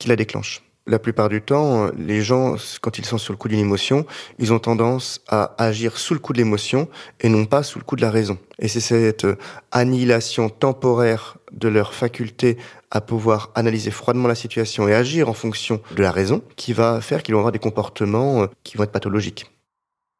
qui 0.00 0.08
la 0.08 0.16
déclenchent. 0.16 0.64
La 0.88 0.98
plupart 1.00 1.28
du 1.28 1.42
temps, 1.42 1.90
les 1.96 2.22
gens, 2.22 2.56
quand 2.80 2.98
ils 2.98 3.04
sont 3.04 3.18
sur 3.18 3.32
le 3.32 3.36
coup 3.36 3.48
d'une 3.48 3.58
émotion, 3.58 4.06
ils 4.38 4.52
ont 4.52 4.60
tendance 4.60 5.20
à 5.26 5.54
agir 5.62 5.96
sous 5.96 6.14
le 6.14 6.20
coup 6.20 6.32
de 6.32 6.38
l'émotion 6.38 6.88
et 7.20 7.28
non 7.28 7.44
pas 7.44 7.64
sous 7.64 7.80
le 7.80 7.84
coup 7.84 7.96
de 7.96 8.02
la 8.02 8.10
raison. 8.12 8.38
Et 8.60 8.68
c'est 8.68 8.80
cette 8.80 9.26
annihilation 9.72 10.48
temporaire 10.48 11.38
de 11.50 11.66
leur 11.66 11.92
faculté 11.92 12.56
à 12.96 13.00
pouvoir 13.00 13.50
analyser 13.54 13.90
froidement 13.90 14.28
la 14.28 14.34
situation 14.34 14.88
et 14.88 14.94
agir 14.94 15.28
en 15.28 15.34
fonction 15.34 15.80
de 15.94 16.02
la 16.02 16.10
raison 16.10 16.42
qui 16.56 16.72
va 16.72 17.00
faire 17.00 17.22
qu'ils 17.22 17.34
vont 17.34 17.40
avoir 17.40 17.52
des 17.52 17.58
comportements 17.58 18.46
qui 18.64 18.76
vont 18.76 18.84
être 18.84 18.92
pathologiques. 18.92 19.46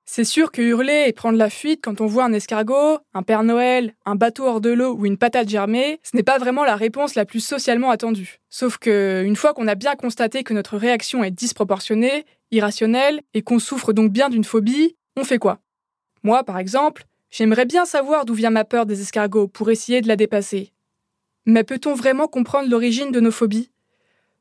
C'est 0.08 0.24
sûr 0.24 0.52
que 0.52 0.62
hurler 0.62 1.06
et 1.08 1.12
prendre 1.12 1.36
la 1.36 1.50
fuite 1.50 1.80
quand 1.82 2.00
on 2.00 2.06
voit 2.06 2.24
un 2.24 2.32
escargot, 2.32 2.98
un 3.12 3.22
Père 3.24 3.42
Noël, 3.42 3.92
un 4.04 4.14
bateau 4.14 4.44
hors 4.44 4.60
de 4.60 4.70
l'eau 4.70 4.94
ou 4.94 5.04
une 5.04 5.18
patate 5.18 5.48
germée, 5.48 5.98
ce 6.04 6.16
n'est 6.16 6.22
pas 6.22 6.38
vraiment 6.38 6.64
la 6.64 6.76
réponse 6.76 7.16
la 7.16 7.24
plus 7.24 7.40
socialement 7.40 7.90
attendue. 7.90 8.38
Sauf 8.48 8.78
que, 8.78 9.24
une 9.26 9.34
fois 9.34 9.52
qu'on 9.52 9.66
a 9.66 9.74
bien 9.74 9.96
constaté 9.96 10.44
que 10.44 10.54
notre 10.54 10.76
réaction 10.76 11.24
est 11.24 11.32
disproportionnée, 11.32 12.24
irrationnelle, 12.52 13.20
et 13.34 13.42
qu'on 13.42 13.58
souffre 13.58 13.92
donc 13.92 14.12
bien 14.12 14.28
d'une 14.28 14.44
phobie, 14.44 14.94
on 15.16 15.24
fait 15.24 15.38
quoi? 15.38 15.58
Moi, 16.22 16.44
par 16.44 16.58
exemple, 16.58 17.02
j'aimerais 17.30 17.64
bien 17.64 17.84
savoir 17.84 18.24
d'où 18.24 18.34
vient 18.34 18.50
ma 18.50 18.64
peur 18.64 18.86
des 18.86 19.00
escargots 19.00 19.48
pour 19.48 19.70
essayer 19.70 20.02
de 20.02 20.08
la 20.08 20.14
dépasser. 20.14 20.72
Mais 21.46 21.62
peut-on 21.62 21.94
vraiment 21.94 22.26
comprendre 22.26 22.68
l'origine 22.68 23.12
de 23.12 23.20
nos 23.20 23.30
phobies? 23.30 23.70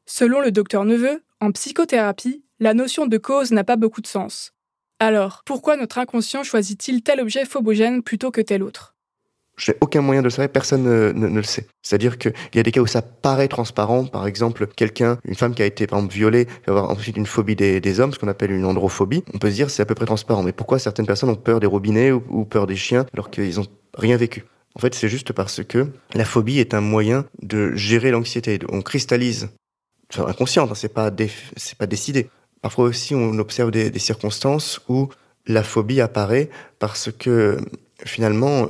Selon 0.07 0.41
le 0.41 0.51
docteur 0.51 0.85
Neveu, 0.85 1.21
en 1.39 1.51
psychothérapie, 1.51 2.43
la 2.59 2.73
notion 2.73 3.05
de 3.05 3.17
cause 3.17 3.51
n'a 3.51 3.63
pas 3.63 3.75
beaucoup 3.75 4.01
de 4.01 4.07
sens. 4.07 4.53
Alors, 4.99 5.43
pourquoi 5.45 5.77
notre 5.77 5.99
inconscient 5.99 6.43
choisit-il 6.43 7.03
tel 7.03 7.19
objet 7.19 7.45
phobogène 7.45 8.01
plutôt 8.01 8.31
que 8.31 8.41
tel 8.41 8.63
autre? 8.63 8.95
Je 9.55 9.71
n'ai 9.71 9.77
aucun 9.81 10.01
moyen 10.01 10.21
de 10.21 10.25
le 10.25 10.29
savoir, 10.31 10.49
personne 10.49 10.83
ne, 10.83 11.27
le 11.27 11.43
sait. 11.43 11.67
C'est-à-dire 11.83 12.17
qu'il 12.17 12.33
y 12.55 12.59
a 12.59 12.63
des 12.63 12.71
cas 12.71 12.81
où 12.81 12.87
ça 12.87 13.03
paraît 13.03 13.47
transparent, 13.47 14.05
par 14.05 14.25
exemple, 14.25 14.67
quelqu'un, 14.67 15.19
une 15.25 15.35
femme 15.35 15.53
qui 15.53 15.61
a 15.61 15.65
été 15.65 15.87
violée, 16.09 16.45
va 16.65 16.73
avoir 16.73 16.89
ensuite 16.89 17.17
une 17.17 17.27
phobie 17.27 17.55
des, 17.55 17.99
hommes, 17.99 18.13
ce 18.13 18.19
qu'on 18.19 18.27
appelle 18.27 18.51
une 18.51 18.65
androphobie. 18.65 19.23
On 19.33 19.37
peut 19.37 19.49
se 19.49 19.55
dire 19.55 19.69
c'est 19.69 19.83
à 19.83 19.85
peu 19.85 19.95
près 19.95 20.05
transparent, 20.05 20.43
mais 20.43 20.53
pourquoi 20.53 20.79
certaines 20.79 21.05
personnes 21.05 21.29
ont 21.29 21.35
peur 21.35 21.59
des 21.59 21.67
robinets 21.67 22.11
ou, 22.11 22.45
peur 22.45 22.65
des 22.65 22.75
chiens 22.75 23.05
alors 23.13 23.29
qu'ils 23.29 23.57
n'ont 23.57 23.67
rien 23.93 24.17
vécu? 24.17 24.43
En 24.75 24.79
fait, 24.79 24.93
c'est 24.93 25.07
juste 25.07 25.31
parce 25.31 25.63
que 25.63 25.87
la 26.13 26.25
phobie 26.25 26.59
est 26.59 26.73
un 26.73 26.81
moyen 26.81 27.25
de 27.41 27.73
gérer 27.75 28.11
l'anxiété. 28.11 28.59
On 28.69 28.81
cristallise, 28.81 29.49
c'est 30.09 30.21
inconscient, 30.21 30.69
hein, 30.69 30.75
c'est 30.75 30.93
pas, 30.93 31.11
c'est 31.55 31.77
pas 31.77 31.87
décidé. 31.87 32.29
Parfois 32.61 32.85
aussi, 32.85 33.15
on 33.15 33.37
observe 33.39 33.71
des, 33.71 33.99
circonstances 33.99 34.81
où 34.89 35.09
la 35.47 35.63
phobie 35.63 36.01
apparaît 36.01 36.49
parce 36.79 37.11
que 37.11 37.57
finalement, 38.03 38.67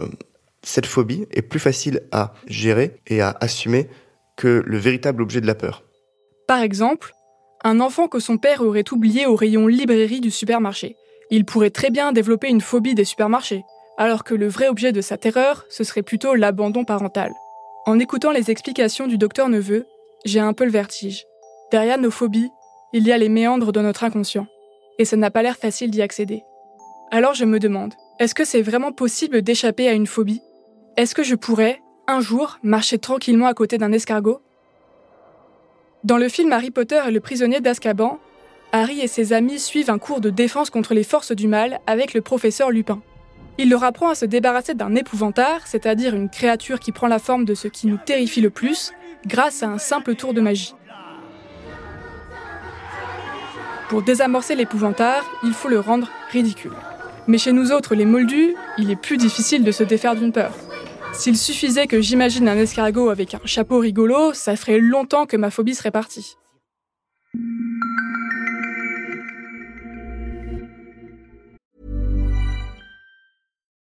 cette 0.61 0.85
phobie 0.85 1.25
est 1.31 1.41
plus 1.41 1.59
facile 1.59 2.01
à 2.11 2.33
gérer 2.47 2.97
et 3.07 3.21
à 3.21 3.35
assumer 3.39 3.89
que 4.35 4.61
le 4.65 4.77
véritable 4.77 5.21
objet 5.21 5.41
de 5.41 5.47
la 5.47 5.55
peur. 5.55 5.83
Par 6.47 6.61
exemple, 6.61 7.13
un 7.63 7.79
enfant 7.79 8.07
que 8.07 8.19
son 8.19 8.37
père 8.37 8.61
aurait 8.61 8.91
oublié 8.91 9.25
au 9.25 9.35
rayon 9.35 9.65
librairie 9.65 10.21
du 10.21 10.29
supermarché. 10.29 10.97
Il 11.31 11.45
pourrait 11.45 11.71
très 11.71 11.89
bien 11.89 12.11
développer 12.11 12.49
une 12.49 12.61
phobie 12.61 12.93
des 12.93 13.05
supermarchés, 13.05 13.63
alors 13.97 14.23
que 14.23 14.33
le 14.33 14.47
vrai 14.47 14.67
objet 14.67 14.91
de 14.91 15.01
sa 15.01 15.17
terreur, 15.17 15.65
ce 15.69 15.83
serait 15.83 16.03
plutôt 16.03 16.35
l'abandon 16.35 16.83
parental. 16.83 17.31
En 17.85 17.99
écoutant 17.99 18.31
les 18.31 18.51
explications 18.51 19.07
du 19.07 19.17
docteur 19.17 19.49
Neveu, 19.49 19.85
j'ai 20.25 20.39
un 20.39 20.53
peu 20.53 20.65
le 20.65 20.71
vertige. 20.71 21.25
Derrière 21.71 21.99
nos 21.99 22.11
phobies, 22.11 22.49
il 22.93 23.05
y 23.05 23.11
a 23.11 23.17
les 23.17 23.29
méandres 23.29 23.71
de 23.71 23.81
notre 23.81 24.03
inconscient, 24.03 24.47
et 24.99 25.05
ça 25.05 25.17
n'a 25.17 25.31
pas 25.31 25.43
l'air 25.43 25.57
facile 25.57 25.91
d'y 25.91 26.01
accéder. 26.01 26.43
Alors 27.11 27.33
je 27.33 27.45
me 27.45 27.59
demande, 27.59 27.93
est-ce 28.19 28.35
que 28.35 28.45
c'est 28.45 28.61
vraiment 28.61 28.91
possible 28.91 29.41
d'échapper 29.41 29.87
à 29.87 29.93
une 29.93 30.07
phobie? 30.07 30.41
Est-ce 30.97 31.13
que 31.13 31.23
je 31.23 31.35
pourrais, 31.35 31.81
un 32.07 32.21
jour, 32.21 32.57
marcher 32.63 32.97
tranquillement 32.97 33.47
à 33.47 33.53
côté 33.53 33.77
d'un 33.77 33.91
escargot? 33.91 34.41
Dans 36.03 36.17
le 36.17 36.29
film 36.29 36.53
Harry 36.53 36.71
Potter 36.71 37.01
et 37.07 37.11
le 37.11 37.19
prisonnier 37.19 37.61
d'Azkaban, 37.61 38.19
Harry 38.71 39.01
et 39.01 39.07
ses 39.07 39.33
amis 39.33 39.59
suivent 39.59 39.89
un 39.89 39.97
cours 39.97 40.21
de 40.21 40.29
défense 40.29 40.69
contre 40.69 40.93
les 40.93 41.03
forces 41.03 41.31
du 41.31 41.47
mal 41.47 41.79
avec 41.87 42.13
le 42.13 42.21
professeur 42.21 42.71
Lupin. 42.71 43.01
Il 43.57 43.69
leur 43.69 43.83
apprend 43.83 44.09
à 44.09 44.15
se 44.15 44.25
débarrasser 44.25 44.73
d'un 44.73 44.95
épouvantaire, 44.95 45.61
c'est-à-dire 45.65 46.13
une 46.13 46.29
créature 46.29 46.79
qui 46.79 46.91
prend 46.91 47.07
la 47.07 47.19
forme 47.19 47.45
de 47.45 47.55
ce 47.55 47.67
qui 47.69 47.87
nous 47.87 47.97
terrifie 47.97 48.41
le 48.41 48.49
plus, 48.49 48.91
grâce 49.25 49.63
à 49.63 49.67
un 49.67 49.77
simple 49.77 50.15
tour 50.15 50.33
de 50.33 50.41
magie. 50.41 50.75
Pour 53.87 54.01
désamorcer 54.01 54.55
l'épouvantard, 54.55 55.23
il 55.43 55.53
faut 55.53 55.69
le 55.69 55.79
rendre 55.79 56.09
ridicule. 56.31 56.73
Mais 57.27 57.37
chez 57.37 57.53
nous 57.53 57.71
autres, 57.71 57.95
les 57.95 58.05
moldus, 58.05 58.55
il 58.77 58.91
est 58.91 58.95
plus 58.95 59.17
difficile 59.17 59.63
de 59.63 59.71
se 59.71 59.83
défaire 59.83 60.15
d'une 60.15 60.31
peur. 60.31 60.51
S'il 61.13 61.37
suffisait 61.37 61.87
que 61.87 62.01
j'imagine 62.01 62.49
un 62.49 62.57
escargot 62.57 63.09
avec 63.09 63.35
un 63.35 63.39
chapeau 63.45 63.79
rigolo, 63.79 64.33
ça 64.33 64.55
ferait 64.57 64.79
longtemps 64.79 65.25
que 65.25 65.37
ma 65.37 65.49
phobie 65.49 65.75
serait 65.75 65.91
partie. 65.91 66.35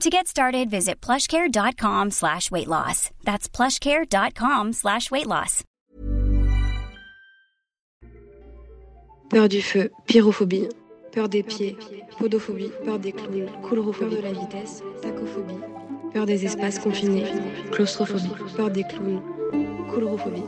To 0.00 0.10
get 0.10 0.26
started, 0.26 0.70
visit 0.70 1.00
plushcare.com 1.00 2.10
slash 2.10 2.50
weight 2.50 2.68
loss. 2.68 3.10
That's 3.24 3.48
plushcare.com 3.48 4.72
slash 4.72 5.10
weight 5.10 5.26
loss. 5.26 5.62
Peur 9.30 9.48
du 9.48 9.62
feu, 9.62 9.90
pyrophobie. 10.06 10.68
Peur 11.12 11.28
des 11.28 11.42
pieds, 11.44 11.76
podophobie, 12.18 12.70
peur 12.84 12.98
des 12.98 13.12
clowns, 13.12 13.48
coulrophobie, 13.62 14.16
peur 14.16 14.22
de 14.22 14.22
la 14.22 14.32
vitesse, 14.32 14.82
tachophobie, 15.00 15.60
peur 16.12 16.26
des 16.26 16.44
espaces 16.44 16.80
confinés, 16.80 17.24
claustrophobie, 17.70 18.32
peur 18.56 18.68
des 18.70 18.82
clowns, 18.82 19.22
coulrophobie. 19.90 20.42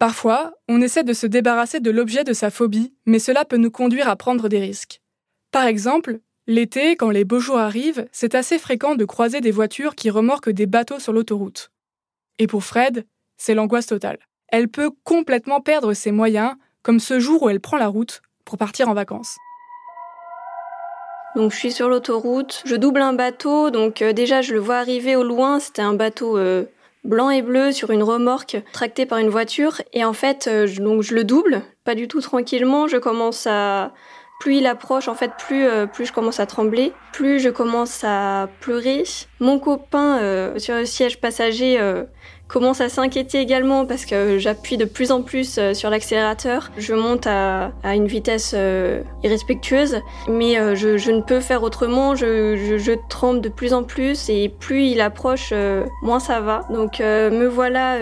Parfois, 0.00 0.54
on 0.68 0.82
essaie 0.82 1.04
de 1.04 1.12
se 1.12 1.26
débarrasser 1.28 1.78
de 1.78 1.90
l'objet 1.92 2.24
de 2.24 2.32
sa 2.32 2.50
phobie, 2.50 2.92
mais 3.06 3.20
cela 3.20 3.44
peut 3.44 3.56
nous 3.56 3.70
conduire 3.70 4.08
à 4.08 4.16
prendre 4.16 4.48
des 4.48 4.58
risques. 4.58 5.00
Par 5.50 5.64
exemple, 5.64 6.20
l'été, 6.46 6.96
quand 6.96 7.10
les 7.10 7.24
beaux 7.24 7.40
jours 7.40 7.58
arrivent, 7.58 8.06
c'est 8.12 8.34
assez 8.34 8.58
fréquent 8.58 8.94
de 8.94 9.04
croiser 9.04 9.40
des 9.40 9.50
voitures 9.50 9.94
qui 9.94 10.10
remorquent 10.10 10.50
des 10.50 10.66
bateaux 10.66 10.98
sur 10.98 11.12
l'autoroute. 11.12 11.70
Et 12.38 12.46
pour 12.46 12.64
Fred, 12.64 13.06
c'est 13.36 13.54
l'angoisse 13.54 13.86
totale. 13.86 14.18
Elle 14.48 14.68
peut 14.68 14.90
complètement 15.04 15.60
perdre 15.60 15.92
ses 15.94 16.12
moyens 16.12 16.54
comme 16.82 17.00
ce 17.00 17.18
jour 17.20 17.42
où 17.42 17.48
elle 17.48 17.60
prend 17.60 17.76
la 17.76 17.88
route 17.88 18.22
pour 18.44 18.58
partir 18.58 18.88
en 18.88 18.94
vacances. 18.94 19.36
Donc 21.36 21.52
je 21.52 21.56
suis 21.56 21.72
sur 21.72 21.88
l'autoroute, 21.88 22.62
je 22.64 22.74
double 22.74 23.02
un 23.02 23.12
bateau, 23.12 23.70
donc 23.70 24.02
euh, 24.02 24.12
déjà 24.12 24.40
je 24.40 24.54
le 24.54 24.60
vois 24.60 24.78
arriver 24.78 25.14
au 25.14 25.22
loin, 25.22 25.60
c'était 25.60 25.82
un 25.82 25.92
bateau 25.92 26.38
euh, 26.38 26.64
blanc 27.04 27.30
et 27.30 27.42
bleu 27.42 27.70
sur 27.70 27.90
une 27.90 28.02
remorque 28.02 28.56
tractée 28.72 29.06
par 29.06 29.18
une 29.18 29.28
voiture, 29.28 29.82
et 29.92 30.04
en 30.04 30.14
fait 30.14 30.48
euh, 30.48 30.66
je, 30.66 30.80
le 31.14 31.24
double, 31.24 31.62
pas 31.84 31.94
du 31.94 32.08
tout 32.08 32.20
tranquillement, 32.20 32.88
je 32.88 32.96
commence 32.96 33.46
à... 33.46 33.92
Plus 34.38 34.58
il 34.58 34.66
approche, 34.66 35.08
en 35.08 35.14
fait, 35.14 35.32
plus, 35.36 35.66
plus 35.92 36.06
je 36.06 36.12
commence 36.12 36.38
à 36.38 36.46
trembler, 36.46 36.92
plus 37.12 37.40
je 37.40 37.48
commence 37.48 38.04
à 38.04 38.48
pleurer, 38.60 39.02
Mon 39.40 39.58
copain 39.58 40.18
euh, 40.20 40.58
sur 40.60 40.76
le 40.76 40.84
siège 40.84 41.20
passager 41.20 41.80
euh, 41.80 42.04
commence 42.48 42.80
à 42.80 42.88
s'inquiéter 42.88 43.38
également 43.38 43.86
parce 43.86 44.06
que 44.06 44.38
j'appuie 44.38 44.78
de 44.78 44.86
plus 44.86 45.12
en 45.12 45.22
plus 45.22 45.58
euh, 45.58 45.74
sur 45.74 45.90
l'accélérateur. 45.90 46.70
Je 46.78 46.94
monte 46.94 47.26
à, 47.26 47.70
une 47.94 48.06
vitesse 48.06 48.52
euh, 48.56 49.02
irrespectueuse, 49.22 50.00
mais 50.28 50.58
euh, 50.58 50.74
je, 50.74 51.10
ne 51.10 51.20
peux 51.20 51.40
faire 51.40 51.62
autrement. 51.62 52.14
Je, 52.14 52.76
je, 52.78 52.92
tremble 53.08 53.40
de 53.40 53.48
plus 53.48 53.74
en 53.74 53.84
plus 53.84 54.28
et 54.30 54.48
plus 54.48 54.86
il 54.86 55.00
approche, 55.00 55.52
moins 56.02 56.20
ça 56.20 56.40
va. 56.40 56.62
Donc 56.70 57.00
me 57.00 57.46
voilà 57.46 57.98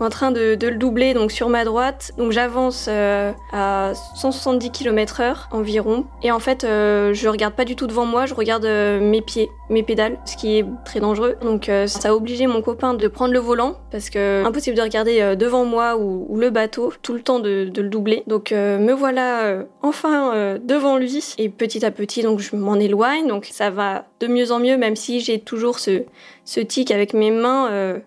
en 0.00 0.10
train 0.10 0.32
de, 0.32 0.54
de, 0.54 0.68
le 0.68 0.76
doubler 0.76 1.14
donc 1.14 1.30
sur 1.30 1.48
ma 1.48 1.64
droite. 1.64 2.12
Donc 2.18 2.32
j'avance 2.32 2.88
à 2.88 3.92
170 4.16 4.70
km/h 4.70 5.46
environ 5.52 6.04
et 6.22 6.32
en 6.32 6.40
fait 6.40 6.62
je 6.62 7.28
regarde 7.28 7.54
pas 7.54 7.64
du 7.64 7.76
tout 7.76 7.86
devant 7.86 8.06
moi, 8.06 8.26
je 8.26 8.34
regarde 8.34 8.66
mes 8.66 9.22
pieds, 9.22 9.50
mes 9.70 9.82
pédales, 9.82 10.18
ce 10.24 10.36
qui 10.36 10.58
est 10.58 10.66
très 10.84 11.00
dangereux. 11.00 11.36
Donc 11.42 11.70
ça 11.86 12.10
a 12.10 12.14
obligé 12.14 12.46
mon 12.46 12.62
copain 12.62 12.94
de 12.94 13.08
prendre 13.08 13.32
le 13.32 13.38
volant 13.38 13.76
parce 13.90 14.10
que 14.10 14.44
impossible 14.44 14.76
de 14.76 14.82
regarder 14.82 15.20
euh, 15.20 15.36
devant 15.36 15.64
moi 15.64 15.96
ou, 15.96 16.36
le 16.36 16.50
bateau 16.50 16.92
tout 17.02 17.12
le 17.14 17.20
temps 17.20 17.38
de, 17.38 17.70
le 17.74 17.88
doubler. 17.88 18.22
Donc 18.26 18.52
euh, 18.52 18.78
me 18.78 18.92
voilà 18.92 19.44
euh, 19.44 19.64
enfin 19.82 20.34
euh, 20.34 20.58
devant 20.62 20.96
lui 20.96 21.34
et 21.38 21.48
petit 21.48 21.84
à 21.84 21.90
petit 21.90 22.22
donc 22.22 22.40
je 22.40 22.56
m'en 22.56 22.74
éloigne 22.74 23.28
donc 23.28 23.48
ça 23.50 23.70
va 23.70 24.06
de 24.20 24.26
mieux 24.26 24.52
en 24.52 24.58
mieux 24.58 24.76
même 24.76 24.96
si 24.96 25.20
j'ai 25.20 25.38
toujours 25.38 25.78
ce, 25.78 26.02
ce 26.44 26.60
tic 26.60 26.90
avec 26.90 27.14
mes 27.14 27.30
mains 27.30 27.68
euh, 27.70 27.98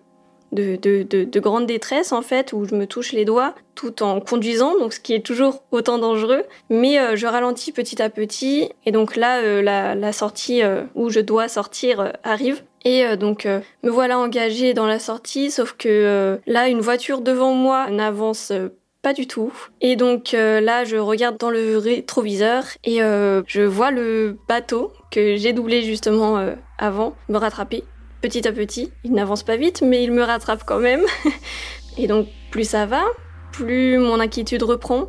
de, 0.52 0.76
de, 0.76 1.02
de, 1.02 1.24
de, 1.24 1.40
grande 1.40 1.66
détresse 1.66 2.12
en 2.12 2.22
fait 2.22 2.52
où 2.52 2.64
je 2.64 2.74
me 2.74 2.86
touche 2.86 3.12
les 3.12 3.24
doigts 3.24 3.54
tout 3.74 4.02
en 4.02 4.20
conduisant 4.20 4.78
donc 4.78 4.92
ce 4.92 5.00
qui 5.00 5.14
est 5.14 5.24
toujours 5.24 5.62
autant 5.70 5.98
dangereux. 5.98 6.44
Mais 6.70 6.98
euh, 6.98 7.16
je 7.16 7.26
ralentis 7.26 7.72
petit 7.72 8.00
à 8.02 8.10
petit 8.10 8.70
et 8.86 8.92
donc 8.92 9.16
là 9.16 9.40
euh, 9.40 9.62
la, 9.62 10.12
sortie 10.12 10.62
euh, 10.62 10.82
où 10.94 11.10
je 11.10 11.20
dois 11.20 11.48
sortir 11.48 12.12
arrive. 12.24 12.62
Et 12.84 13.16
donc 13.16 13.44
me 13.44 13.90
voilà 13.90 14.18
engagée 14.18 14.72
dans 14.72 14.86
la 14.86 15.00
sortie, 15.00 15.50
sauf 15.50 15.74
que 15.76 16.38
là 16.46 16.68
une 16.68 16.80
voiture 16.80 17.20
devant 17.20 17.52
moi 17.52 17.90
n'avance 17.90 18.52
pas 19.02 19.12
du 19.12 19.26
tout. 19.26 19.52
Et 19.80 19.96
donc 19.96 20.30
là 20.32 20.84
je 20.84 20.96
regarde 20.96 21.36
dans 21.38 21.50
le 21.50 21.76
rétroviseur 21.76 22.64
et 22.84 22.98
je 23.00 23.62
vois 23.62 23.90
le 23.90 24.38
bateau 24.48 24.92
que 25.10 25.36
j'ai 25.36 25.52
doublé 25.52 25.82
justement 25.82 26.40
avant 26.78 27.14
me 27.28 27.36
rattraper 27.36 27.82
petit 28.20 28.46
à 28.46 28.52
petit. 28.52 28.92
Il 29.04 29.12
n'avance 29.12 29.42
pas 29.42 29.56
vite 29.56 29.82
mais 29.82 30.02
il 30.02 30.12
me 30.12 30.22
rattrape 30.22 30.64
quand 30.64 30.80
même. 30.80 31.02
et 31.98 32.06
donc 32.06 32.28
plus 32.50 32.68
ça 32.68 32.86
va, 32.86 33.02
plus 33.52 33.98
mon 33.98 34.20
inquiétude 34.20 34.62
reprend, 34.62 35.08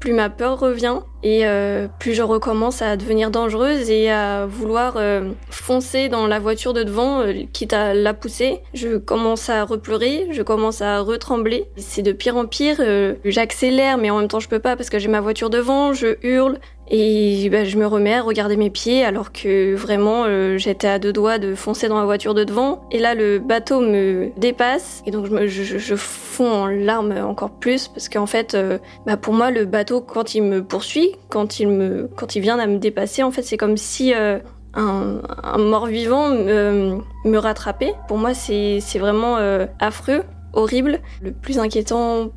plus 0.00 0.12
ma 0.12 0.28
peur 0.28 0.58
revient 0.58 1.00
et 1.22 1.46
euh, 1.46 1.88
plus 1.98 2.14
je 2.14 2.22
recommence 2.22 2.82
à 2.82 2.96
devenir 2.96 3.30
dangereuse 3.30 3.90
et 3.90 4.10
à 4.10 4.46
vouloir 4.46 4.94
euh, 4.96 5.30
foncer 5.50 6.08
dans 6.08 6.26
la 6.26 6.38
voiture 6.38 6.72
de 6.72 6.82
devant, 6.82 7.20
euh, 7.20 7.32
quitte 7.52 7.72
à 7.72 7.94
la 7.94 8.14
pousser. 8.14 8.60
Je 8.74 8.96
commence 8.98 9.48
à 9.48 9.64
repleurer, 9.64 10.28
je 10.30 10.42
commence 10.42 10.82
à 10.82 11.00
retrembler. 11.00 11.64
C'est 11.76 12.02
de 12.02 12.12
pire 12.12 12.36
en 12.36 12.46
pire. 12.46 12.76
Euh, 12.80 13.14
J'accélère, 13.24 13.98
mais 13.98 14.10
en 14.10 14.18
même 14.18 14.28
temps 14.28 14.40
je 14.40 14.48
peux 14.48 14.60
pas 14.60 14.76
parce 14.76 14.90
que 14.90 14.98
j'ai 14.98 15.08
ma 15.08 15.20
voiture 15.20 15.50
devant. 15.50 15.92
Je 15.92 16.16
hurle 16.22 16.58
et 16.88 17.48
bah, 17.50 17.64
je 17.64 17.76
me 17.78 17.86
remets 17.86 18.14
à 18.14 18.22
regarder 18.22 18.56
mes 18.56 18.70
pieds 18.70 19.04
alors 19.04 19.32
que 19.32 19.74
vraiment 19.74 20.24
euh, 20.24 20.56
j'étais 20.56 20.86
à 20.86 20.98
deux 20.98 21.12
doigts 21.12 21.38
de 21.38 21.54
foncer 21.54 21.88
dans 21.88 21.98
la 21.98 22.04
voiture 22.04 22.34
de 22.34 22.44
devant. 22.44 22.86
Et 22.92 22.98
là 22.98 23.14
le 23.14 23.38
bateau 23.38 23.80
me 23.80 24.30
dépasse 24.36 25.02
et 25.06 25.10
donc 25.10 25.26
je, 25.46 25.96
fonds 25.96 26.52
en 26.52 26.66
larmes 26.66 27.14
encore 27.18 27.50
plus 27.50 27.88
parce 27.88 28.08
qu'en 28.08 28.26
fait 28.26 28.54
euh, 28.54 28.78
bah, 29.04 29.16
pour 29.16 29.34
moi 29.34 29.50
le 29.50 29.64
bateau 29.64 30.00
quand 30.00 30.34
il 30.34 30.42
me 30.42 30.62
poursuit, 30.62 31.12
quand 31.28 31.58
il 31.58 32.40
vient 32.40 32.58
à 32.58 32.66
me 32.66 32.78
dépasser 32.78 33.22
en 33.22 33.30
fait 33.30 33.42
c'est 33.42 33.56
comme 33.56 33.76
si 33.76 34.14
euh, 34.14 34.38
un, 34.74 35.22
mort-vivant 35.58 36.28
me, 36.28 36.98
me 37.24 37.38
rattrapait. 37.38 37.94
Pour 38.06 38.18
moi 38.18 38.32
c'est 38.34 38.80
vraiment 38.98 39.38
affreux, 39.80 40.22
horrible. 40.52 41.00
Le 41.22 41.32
plus 41.32 41.58
inquiétant 41.58 42.30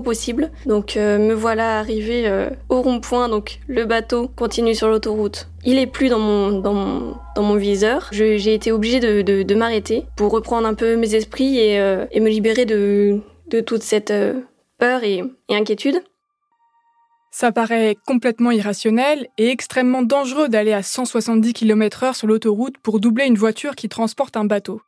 possible. 0.00 0.50
Donc 0.66 0.96
euh, 0.96 1.18
me 1.18 1.34
voilà 1.34 1.78
arrivé 1.78 2.26
euh, 2.26 2.50
au 2.68 2.82
rond-point, 2.82 3.28
donc 3.28 3.60
le 3.68 3.84
bateau 3.84 4.28
continue 4.28 4.74
sur 4.74 4.88
l'autoroute. 4.88 5.48
Il 5.64 5.78
est 5.78 5.86
plus 5.86 6.08
dans 6.08 6.18
mon, 6.18 7.56
viseur. 7.56 8.08
J'ai 8.12 8.54
été 8.54 8.72
obligée 8.72 9.00
de, 9.00 9.54
m'arrêter 9.54 10.04
pour 10.16 10.32
reprendre 10.32 10.66
un 10.66 10.74
peu 10.74 10.96
mes 10.96 11.14
esprits 11.14 11.58
et, 11.58 11.80
euh, 11.80 12.06
me 12.14 12.28
libérer 12.28 12.66
de, 12.66 13.20
toute 13.66 13.82
cette 13.82 14.12
peur 14.78 15.04
et, 15.04 15.22
et 15.48 15.56
inquiétude. 15.56 16.02
Ça 17.30 17.50
paraît 17.50 17.96
complètement 18.06 18.50
irrationnel 18.50 19.26
et 19.38 19.50
extrêmement 19.50 20.02
dangereux 20.02 20.48
d'aller 20.48 20.72
à 20.72 20.82
170 20.82 21.52
km/h 21.52 22.14
sur 22.14 22.26
l'autoroute 22.26 22.78
pour 22.78 23.00
doubler 23.00 23.26
une 23.26 23.36
voiture 23.36 23.74
qui 23.74 23.88
transporte 23.88 24.36
un 24.36 24.44
bateau. 24.44 24.80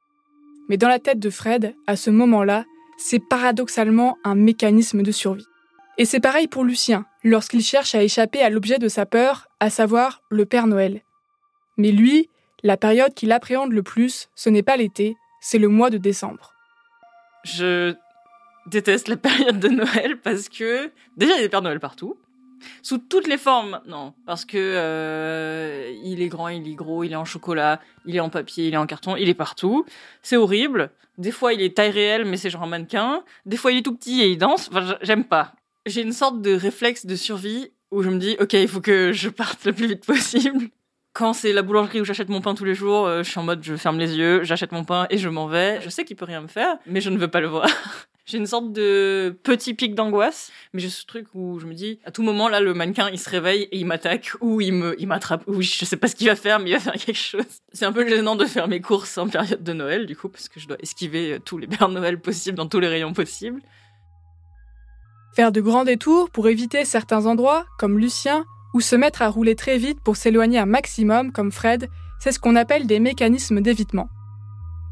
Mais 0.68 0.76
dans 0.76 0.88
la 0.88 0.98
tête 0.98 1.18
de 1.18 1.30
Fred, 1.30 1.74
à 1.86 1.96
ce 1.96 2.10
moment-là, 2.10 2.64
c'est 2.96 3.18
paradoxalement 3.18 4.18
un 4.24 4.34
mécanisme 4.34 5.02
de 5.02 5.12
survie. 5.12 5.46
Et 5.98 6.04
c'est 6.04 6.20
pareil 6.20 6.46
pour 6.46 6.64
Lucien, 6.64 7.06
lorsqu'il 7.24 7.62
cherche 7.62 7.94
à 7.94 8.02
échapper 8.02 8.42
à 8.42 8.50
l'objet 8.50 8.78
de 8.78 8.88
sa 8.88 9.06
peur, 9.06 9.48
à 9.60 9.70
savoir 9.70 10.22
le 10.28 10.44
Père 10.44 10.66
Noël. 10.66 11.02
Mais 11.78 11.90
lui, 11.90 12.28
la 12.62 12.76
période 12.76 13.14
qu'il 13.14 13.32
appréhende 13.32 13.72
le 13.72 13.82
plus, 13.82 14.28
ce 14.34 14.50
n'est 14.50 14.62
pas 14.62 14.76
l'été, 14.76 15.16
c'est 15.40 15.58
le 15.58 15.68
mois 15.68 15.90
de 15.90 15.98
décembre. 15.98 16.52
Je 17.44 17.94
déteste 18.66 19.08
la 19.08 19.16
période 19.16 19.60
de 19.60 19.68
Noël 19.68 20.20
parce 20.20 20.48
que 20.48 20.90
déjà 21.16 21.34
il 21.34 21.36
y 21.36 21.38
a 21.38 21.42
des 21.42 21.48
Pères 21.48 21.62
Noël 21.62 21.80
partout, 21.80 22.18
sous 22.82 22.98
toutes 22.98 23.26
les 23.26 23.38
formes 23.38 23.70
maintenant, 23.70 24.14
parce 24.26 24.44
que 24.44 24.56
euh, 24.56 25.92
il 26.04 26.22
est 26.22 26.28
grand, 26.28 26.48
il 26.48 26.68
est 26.68 26.74
gros, 26.74 27.04
il 27.04 27.12
est 27.12 27.16
en 27.16 27.24
chocolat, 27.24 27.80
il 28.04 28.16
est 28.16 28.20
en 28.20 28.30
papier, 28.30 28.68
il 28.68 28.74
est 28.74 28.78
en 28.78 28.86
carton, 28.86 29.16
il 29.16 29.28
est 29.28 29.34
partout. 29.34 29.84
C'est 30.22 30.36
horrible. 30.36 30.90
Des 31.18 31.30
fois 31.30 31.52
il 31.52 31.62
est 31.62 31.76
taille 31.76 31.90
réelle, 31.90 32.24
mais 32.24 32.36
c'est 32.36 32.50
genre 32.50 32.62
un 32.62 32.68
mannequin. 32.68 33.22
Des 33.46 33.56
fois 33.56 33.72
il 33.72 33.78
est 33.78 33.82
tout 33.82 33.94
petit 33.94 34.22
et 34.22 34.30
il 34.30 34.38
danse. 34.38 34.68
Enfin, 34.70 34.96
j'aime 35.02 35.24
pas. 35.24 35.54
J'ai 35.86 36.02
une 36.02 36.12
sorte 36.12 36.42
de 36.42 36.54
réflexe 36.54 37.06
de 37.06 37.16
survie 37.16 37.70
où 37.90 38.02
je 38.02 38.10
me 38.10 38.18
dis, 38.18 38.36
ok, 38.40 38.52
il 38.54 38.68
faut 38.68 38.80
que 38.80 39.12
je 39.12 39.28
parte 39.28 39.64
le 39.64 39.72
plus 39.72 39.86
vite 39.86 40.04
possible. 40.04 40.68
Quand 41.12 41.32
c'est 41.32 41.52
la 41.52 41.62
boulangerie 41.62 42.00
où 42.00 42.04
j'achète 42.04 42.28
mon 42.28 42.42
pain 42.42 42.54
tous 42.54 42.66
les 42.66 42.74
jours, 42.74 43.06
euh, 43.06 43.22
je 43.22 43.30
suis 43.30 43.38
en 43.38 43.42
mode, 43.42 43.64
je 43.64 43.74
ferme 43.76 43.98
les 43.98 44.16
yeux, 44.16 44.44
j'achète 44.44 44.72
mon 44.72 44.84
pain 44.84 45.06
et 45.08 45.16
je 45.16 45.28
m'en 45.28 45.46
vais. 45.46 45.80
Je 45.80 45.88
sais 45.88 46.04
qu'il 46.04 46.16
peut 46.16 46.26
rien 46.26 46.42
me 46.42 46.48
faire, 46.48 46.76
mais 46.86 47.00
je 47.00 47.08
ne 47.08 47.16
veux 47.16 47.28
pas 47.28 47.40
le 47.40 47.46
voir. 47.46 47.66
J'ai 48.26 48.38
une 48.38 48.46
sorte 48.46 48.72
de 48.72 49.38
petit 49.44 49.72
pic 49.72 49.94
d'angoisse, 49.94 50.50
mais 50.72 50.80
j'ai 50.80 50.88
ce 50.88 51.06
truc 51.06 51.28
où 51.34 51.60
je 51.60 51.66
me 51.66 51.74
dis, 51.74 52.00
à 52.04 52.10
tout 52.10 52.24
moment, 52.24 52.48
là, 52.48 52.58
le 52.58 52.74
mannequin, 52.74 53.08
il 53.08 53.20
se 53.20 53.30
réveille 53.30 53.68
et 53.70 53.78
il 53.78 53.86
m'attaque, 53.86 54.32
ou 54.40 54.60
il 54.60 54.72
me, 54.72 55.00
il 55.00 55.06
m'attrape, 55.06 55.44
ou 55.46 55.62
je 55.62 55.84
sais 55.84 55.96
pas 55.96 56.08
ce 56.08 56.16
qu'il 56.16 56.26
va 56.26 56.34
faire, 56.34 56.58
mais 56.58 56.70
il 56.70 56.72
va 56.72 56.80
faire 56.80 56.94
quelque 56.94 57.14
chose. 57.14 57.44
C'est 57.72 57.84
un 57.84 57.92
peu 57.92 58.06
gênant 58.08 58.34
de 58.34 58.44
faire 58.44 58.66
mes 58.66 58.80
courses 58.80 59.16
en 59.16 59.28
période 59.28 59.62
de 59.62 59.72
Noël, 59.72 60.06
du 60.06 60.16
coup, 60.16 60.28
parce 60.28 60.48
que 60.48 60.58
je 60.58 60.66
dois 60.66 60.76
esquiver 60.80 61.38
tous 61.44 61.56
les 61.56 61.68
Pères 61.68 61.88
Noël 61.88 62.20
possibles 62.20 62.56
dans 62.56 62.66
tous 62.66 62.80
les 62.80 62.88
rayons 62.88 63.12
possibles. 63.12 63.62
Faire 65.36 65.52
de 65.52 65.60
grands 65.60 65.84
détours 65.84 66.28
pour 66.30 66.48
éviter 66.48 66.84
certains 66.84 67.26
endroits, 67.26 67.64
comme 67.78 67.96
Lucien, 67.96 68.44
ou 68.74 68.80
se 68.80 68.96
mettre 68.96 69.22
à 69.22 69.28
rouler 69.28 69.54
très 69.54 69.78
vite 69.78 70.00
pour 70.00 70.16
s'éloigner 70.16 70.58
un 70.58 70.66
maximum, 70.66 71.30
comme 71.30 71.52
Fred, 71.52 71.88
c'est 72.18 72.32
ce 72.32 72.40
qu'on 72.40 72.56
appelle 72.56 72.88
des 72.88 72.98
mécanismes 72.98 73.60
d'évitement 73.60 74.08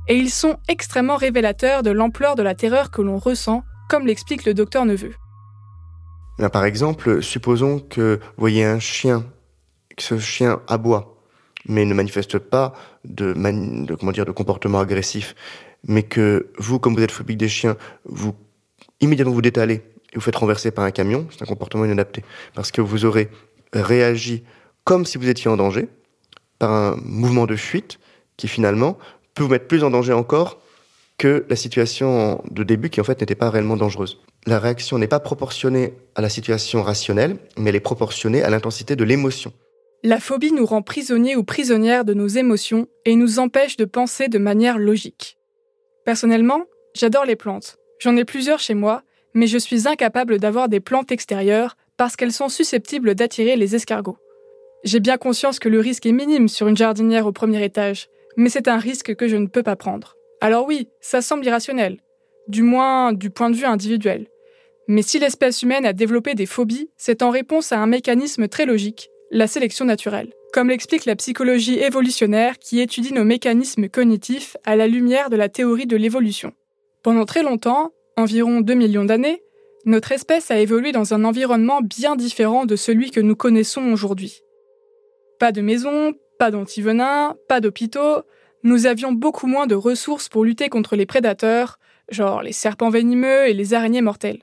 et 0.08 0.16
ils 0.16 0.30
sont 0.30 0.56
extrêmement 0.68 1.16
révélateurs 1.16 1.82
de 1.82 1.90
l'ampleur 1.90 2.36
de 2.36 2.42
la 2.42 2.54
terreur 2.54 2.90
que 2.90 3.02
l'on 3.02 3.18
ressent, 3.18 3.62
comme 3.88 4.06
l'explique 4.06 4.44
le 4.44 4.54
docteur 4.54 4.84
Neveu. 4.84 5.14
Par 6.52 6.64
exemple, 6.64 7.22
supposons 7.22 7.78
que 7.78 8.18
vous 8.20 8.40
voyez 8.40 8.64
un 8.64 8.80
chien, 8.80 9.24
que 9.96 10.02
ce 10.02 10.18
chien 10.18 10.60
aboie, 10.66 11.16
mais 11.66 11.84
ne 11.84 11.94
manifeste 11.94 12.38
pas 12.38 12.74
de, 13.04 13.32
de 13.32 14.30
comportement 14.32 14.80
agressif, 14.80 15.34
mais 15.86 16.02
que 16.02 16.50
vous, 16.58 16.78
comme 16.78 16.94
vous 16.94 17.02
êtes 17.02 17.10
phobique 17.10 17.38
des 17.38 17.48
chiens, 17.48 17.76
vous 18.04 18.34
immédiatement 19.00 19.34
vous 19.34 19.42
détalez 19.42 19.82
et 20.12 20.16
vous 20.16 20.20
faites 20.20 20.36
renverser 20.36 20.70
par 20.70 20.84
un 20.84 20.90
camion, 20.90 21.26
c'est 21.30 21.42
un 21.42 21.46
comportement 21.46 21.84
inadapté, 21.84 22.24
parce 22.54 22.70
que 22.70 22.80
vous 22.80 23.04
aurez 23.04 23.30
réagi 23.72 24.44
comme 24.84 25.06
si 25.06 25.18
vous 25.18 25.28
étiez 25.28 25.50
en 25.50 25.56
danger, 25.56 25.88
par 26.58 26.70
un 26.70 26.96
mouvement 27.02 27.46
de 27.46 27.56
fuite 27.56 27.98
qui 28.36 28.48
finalement 28.48 28.98
peut 29.34 29.42
vous 29.42 29.50
mettre 29.50 29.66
plus 29.66 29.84
en 29.84 29.90
danger 29.90 30.12
encore 30.12 30.60
que 31.18 31.44
la 31.48 31.56
situation 31.56 32.42
de 32.50 32.64
début 32.64 32.90
qui 32.90 33.00
en 33.00 33.04
fait 33.04 33.20
n'était 33.20 33.34
pas 33.34 33.50
réellement 33.50 33.76
dangereuse. 33.76 34.20
La 34.46 34.58
réaction 34.58 34.98
n'est 34.98 35.08
pas 35.08 35.20
proportionnée 35.20 35.94
à 36.14 36.20
la 36.20 36.28
situation 36.28 36.82
rationnelle, 36.82 37.36
mais 37.56 37.70
elle 37.70 37.76
est 37.76 37.80
proportionnée 37.80 38.42
à 38.42 38.50
l'intensité 38.50 38.96
de 38.96 39.04
l'émotion. 39.04 39.52
La 40.02 40.20
phobie 40.20 40.52
nous 40.52 40.66
rend 40.66 40.82
prisonniers 40.82 41.36
ou 41.36 41.44
prisonnières 41.44 42.04
de 42.04 42.12
nos 42.12 42.26
émotions 42.26 42.88
et 43.06 43.16
nous 43.16 43.38
empêche 43.38 43.76
de 43.76 43.86
penser 43.86 44.28
de 44.28 44.38
manière 44.38 44.78
logique. 44.78 45.38
Personnellement, 46.04 46.64
j'adore 46.94 47.24
les 47.24 47.36
plantes. 47.36 47.78
J'en 48.00 48.16
ai 48.16 48.24
plusieurs 48.24 48.58
chez 48.58 48.74
moi, 48.74 49.02
mais 49.32 49.46
je 49.46 49.56
suis 49.56 49.88
incapable 49.88 50.38
d'avoir 50.38 50.68
des 50.68 50.80
plantes 50.80 51.10
extérieures 51.10 51.76
parce 51.96 52.16
qu'elles 52.16 52.32
sont 52.32 52.50
susceptibles 52.50 53.14
d'attirer 53.14 53.56
les 53.56 53.74
escargots. 53.74 54.18
J'ai 54.84 55.00
bien 55.00 55.16
conscience 55.16 55.58
que 55.58 55.70
le 55.70 55.80
risque 55.80 56.04
est 56.04 56.12
minime 56.12 56.48
sur 56.48 56.68
une 56.68 56.76
jardinière 56.76 57.26
au 57.26 57.32
premier 57.32 57.64
étage, 57.64 58.10
mais 58.36 58.48
c'est 58.48 58.68
un 58.68 58.78
risque 58.78 59.14
que 59.14 59.28
je 59.28 59.36
ne 59.36 59.46
peux 59.46 59.62
pas 59.62 59.76
prendre. 59.76 60.16
Alors 60.40 60.66
oui, 60.66 60.88
ça 61.00 61.22
semble 61.22 61.46
irrationnel, 61.46 61.98
du 62.48 62.62
moins 62.62 63.12
du 63.12 63.30
point 63.30 63.50
de 63.50 63.56
vue 63.56 63.64
individuel. 63.64 64.26
Mais 64.88 65.02
si 65.02 65.18
l'espèce 65.18 65.62
humaine 65.62 65.86
a 65.86 65.92
développé 65.92 66.34
des 66.34 66.46
phobies, 66.46 66.90
c'est 66.96 67.22
en 67.22 67.30
réponse 67.30 67.72
à 67.72 67.78
un 67.78 67.86
mécanisme 67.86 68.48
très 68.48 68.66
logique, 68.66 69.08
la 69.30 69.46
sélection 69.46 69.84
naturelle. 69.84 70.32
comme 70.54 70.68
l'explique 70.68 71.04
la 71.04 71.16
psychologie 71.16 71.80
évolutionnaire 71.80 72.60
qui 72.60 72.78
étudie 72.78 73.12
nos 73.12 73.24
mécanismes 73.24 73.88
cognitifs 73.88 74.56
à 74.64 74.76
la 74.76 74.86
lumière 74.86 75.28
de 75.28 75.34
la 75.34 75.48
théorie 75.48 75.88
de 75.88 75.96
l'évolution. 75.96 76.52
Pendant 77.02 77.24
très 77.24 77.42
longtemps, 77.42 77.90
environ 78.16 78.60
2 78.60 78.74
millions 78.74 79.04
d'années, 79.04 79.42
notre 79.84 80.12
espèce 80.12 80.52
a 80.52 80.60
évolué 80.60 80.92
dans 80.92 81.12
un 81.12 81.24
environnement 81.24 81.80
bien 81.80 82.14
différent 82.14 82.66
de 82.66 82.76
celui 82.76 83.10
que 83.10 83.18
nous 83.18 83.34
connaissons 83.34 83.82
aujourd'hui. 83.92 84.42
Pas 85.40 85.50
de 85.50 85.60
maison, 85.60 86.12
pas 86.44 86.50
d'antivenin, 86.50 87.36
pas 87.48 87.62
d'hôpitaux, 87.62 88.20
nous 88.64 88.84
avions 88.84 89.12
beaucoup 89.12 89.46
moins 89.46 89.66
de 89.66 89.74
ressources 89.74 90.28
pour 90.28 90.44
lutter 90.44 90.68
contre 90.68 90.94
les 90.94 91.06
prédateurs, 91.06 91.78
genre 92.10 92.42
les 92.42 92.52
serpents 92.52 92.90
venimeux 92.90 93.48
et 93.48 93.54
les 93.54 93.72
araignées 93.72 94.02
mortelles. 94.02 94.42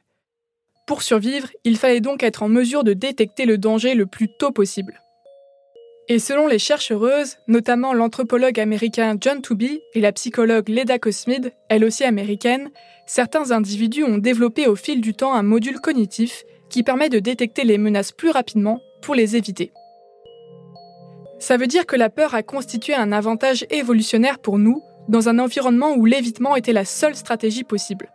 Pour 0.87 1.03
survivre, 1.03 1.49
il 1.63 1.77
fallait 1.77 2.01
donc 2.01 2.23
être 2.23 2.41
en 2.41 2.49
mesure 2.49 2.83
de 2.83 2.93
détecter 2.93 3.45
le 3.45 3.59
danger 3.59 3.93
le 3.93 4.07
plus 4.07 4.29
tôt 4.39 4.49
possible. 4.49 4.99
Et 6.07 6.17
selon 6.17 6.47
les 6.47 6.57
chercheuses, 6.57 7.37
notamment 7.47 7.93
l'anthropologue 7.93 8.59
américain 8.59 9.15
John 9.21 9.43
Tooby 9.43 9.79
et 9.93 10.01
la 10.01 10.11
psychologue 10.11 10.69
Leda 10.69 10.97
Cosmid, 10.97 11.53
elle 11.69 11.85
aussi 11.85 12.03
américaine, 12.03 12.71
certains 13.05 13.51
individus 13.51 14.05
ont 14.05 14.17
développé 14.17 14.65
au 14.65 14.75
fil 14.75 15.01
du 15.01 15.13
temps 15.13 15.35
un 15.35 15.43
module 15.43 15.79
cognitif 15.79 16.45
qui 16.71 16.81
permet 16.81 17.09
de 17.09 17.19
détecter 17.19 17.63
les 17.63 17.77
menaces 17.77 18.11
plus 18.11 18.31
rapidement 18.31 18.81
pour 19.03 19.13
les 19.13 19.35
éviter. 19.35 19.71
Ça 21.41 21.57
veut 21.57 21.65
dire 21.65 21.87
que 21.87 21.95
la 21.95 22.11
peur 22.11 22.35
a 22.35 22.43
constitué 22.43 22.93
un 22.93 23.11
avantage 23.11 23.65
évolutionnaire 23.71 24.37
pour 24.37 24.59
nous 24.59 24.83
dans 25.07 25.27
un 25.27 25.39
environnement 25.39 25.95
où 25.95 26.05
l'évitement 26.05 26.55
était 26.55 26.71
la 26.71 26.85
seule 26.85 27.15
stratégie 27.15 27.63
possible. 27.63 28.11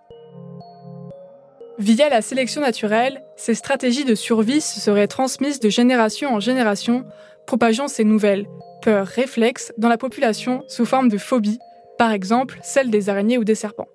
Via 1.77 2.09
la 2.09 2.23
sélection 2.23 2.61
naturelle, 2.61 3.21
ces 3.37 3.57
stratégies 3.57 4.05
de 4.05 4.15
survie 4.15 4.61
se 4.61 4.79
seraient 4.79 5.09
transmises 5.09 5.59
de 5.59 5.69
génération 5.69 6.37
en 6.37 6.39
génération 6.39 7.05
propageant 7.49 7.89
ces 7.89 8.05
nouvelles 8.05 8.47
peurs 8.81 9.09
réflexes 9.09 9.73
dans 9.77 9.89
la 9.89 9.99
population 9.99 10.63
sous 10.69 10.85
forme 10.85 11.09
de 11.09 11.19
phobie, 11.19 11.59
par 11.99 12.13
exemple 12.13 12.61
celle 12.63 12.91
des 12.91 13.09
araignées 13.09 13.39
ou 13.39 13.45
des 13.45 13.57
serpents. 13.57 13.89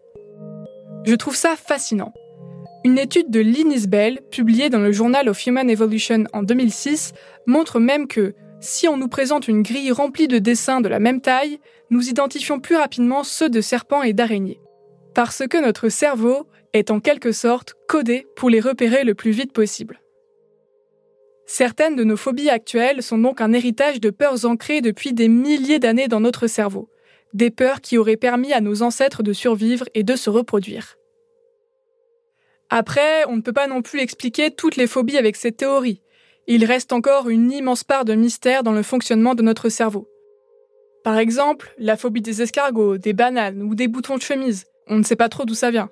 Je 1.05 1.15
trouve 1.15 1.37
ça 1.37 1.55
fascinant. 1.55 2.11
Une 2.83 2.99
étude 2.99 3.31
de 3.31 3.39
Linus 3.39 3.87
Bell, 3.87 4.19
publiée 4.29 4.69
dans 4.69 4.79
le 4.79 4.91
Journal 4.91 5.29
of 5.29 5.45
Human 5.45 5.69
Evolution 5.69 6.25
en 6.33 6.43
2006, 6.43 7.13
montre 7.45 7.79
même 7.79 8.07
que 8.07 8.35
si 8.61 8.87
on 8.87 8.95
nous 8.95 9.07
présente 9.07 9.47
une 9.47 9.63
grille 9.63 9.91
remplie 9.91 10.27
de 10.27 10.37
dessins 10.37 10.81
de 10.81 10.87
la 10.87 10.99
même 10.99 11.19
taille, 11.19 11.59
nous 11.89 12.09
identifions 12.09 12.59
plus 12.59 12.75
rapidement 12.75 13.23
ceux 13.23 13.49
de 13.49 13.59
serpents 13.59 14.03
et 14.03 14.13
d'araignées. 14.13 14.61
Parce 15.13 15.43
que 15.49 15.61
notre 15.61 15.89
cerveau 15.89 16.47
est 16.73 16.91
en 16.91 16.99
quelque 16.99 17.31
sorte 17.31 17.73
codé 17.87 18.27
pour 18.35 18.49
les 18.49 18.61
repérer 18.61 19.03
le 19.03 19.15
plus 19.15 19.31
vite 19.31 19.51
possible. 19.51 19.99
Certaines 21.47 21.97
de 21.97 22.05
nos 22.05 22.15
phobies 22.15 22.49
actuelles 22.49 23.03
sont 23.03 23.17
donc 23.17 23.41
un 23.41 23.51
héritage 23.51 23.99
de 23.99 24.09
peurs 24.09 24.45
ancrées 24.45 24.79
depuis 24.79 25.11
des 25.11 25.27
milliers 25.27 25.79
d'années 25.79 26.07
dans 26.07 26.21
notre 26.21 26.47
cerveau, 26.47 26.87
des 27.33 27.49
peurs 27.49 27.81
qui 27.81 27.97
auraient 27.97 28.15
permis 28.15 28.53
à 28.53 28.61
nos 28.61 28.83
ancêtres 28.83 29.23
de 29.23 29.33
survivre 29.33 29.85
et 29.93 30.03
de 30.03 30.15
se 30.15 30.29
reproduire. 30.29 30.97
Après, 32.69 33.25
on 33.27 33.35
ne 33.35 33.41
peut 33.41 33.51
pas 33.51 33.67
non 33.67 33.81
plus 33.81 33.99
expliquer 33.99 34.51
toutes 34.51 34.77
les 34.77 34.87
phobies 34.87 35.17
avec 35.17 35.35
cette 35.35 35.57
théorie. 35.57 36.01
Il 36.47 36.65
reste 36.65 36.93
encore 36.93 37.29
une 37.29 37.51
immense 37.51 37.83
part 37.83 38.05
de 38.05 38.13
mystère 38.13 38.63
dans 38.63 38.71
le 38.71 38.83
fonctionnement 38.83 39.35
de 39.35 39.43
notre 39.43 39.69
cerveau. 39.69 40.07
Par 41.03 41.17
exemple, 41.17 41.73
la 41.77 41.97
phobie 41.97 42.21
des 42.21 42.41
escargots, 42.41 42.97
des 42.97 43.13
bananes 43.13 43.63
ou 43.63 43.75
des 43.75 43.87
boutons 43.87 44.17
de 44.17 44.21
chemise. 44.21 44.65
On 44.87 44.97
ne 44.97 45.03
sait 45.03 45.15
pas 45.15 45.29
trop 45.29 45.45
d'où 45.45 45.55
ça 45.55 45.71
vient. 45.71 45.89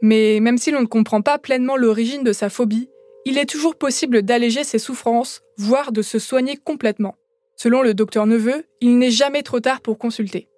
Mais 0.00 0.40
même 0.40 0.58
si 0.58 0.70
l'on 0.70 0.80
ne 0.80 0.86
comprend 0.86 1.22
pas 1.22 1.38
pleinement 1.38 1.76
l'origine 1.76 2.24
de 2.24 2.32
sa 2.32 2.48
phobie, 2.48 2.88
il 3.24 3.38
est 3.38 3.48
toujours 3.48 3.76
possible 3.76 4.22
d'alléger 4.22 4.64
ses 4.64 4.78
souffrances, 4.78 5.42
voire 5.56 5.92
de 5.92 6.02
se 6.02 6.18
soigner 6.18 6.56
complètement. 6.56 7.16
Selon 7.56 7.82
le 7.82 7.94
docteur 7.94 8.26
Neveu, 8.26 8.64
il 8.80 8.98
n'est 8.98 9.10
jamais 9.10 9.42
trop 9.42 9.60
tard 9.60 9.80
pour 9.80 9.98
consulter. 9.98 10.48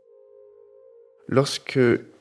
Lorsque 1.28 1.78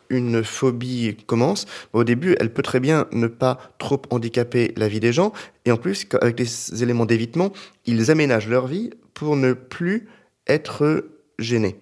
une 0.10 0.44
phobie 0.44 1.18
commence, 1.26 1.66
au 1.94 2.04
début, 2.04 2.36
elle 2.40 2.54
peut 2.54 2.62
très 2.62 2.80
bien 2.80 3.08
ne 3.12 3.28
pas 3.28 3.58
trop 3.78 4.02
handicaper 4.10 4.74
la 4.78 4.88
vie 4.88 5.00
des 5.00 5.14
gens, 5.14 5.34
et 5.66 5.72
en 5.72 5.78
plus, 5.78 6.08
avec 6.22 6.40
les 6.40 6.84
éléments 6.84 7.06
d'évitement, 7.06 7.52
ils 7.86 8.12
aménagent 8.12 8.48
leur 8.48 8.68
vie 8.68 8.92
pour 9.14 9.36
ne 9.36 9.54
plus 9.54 10.08
être 10.48 11.06
gênés. 11.40 11.76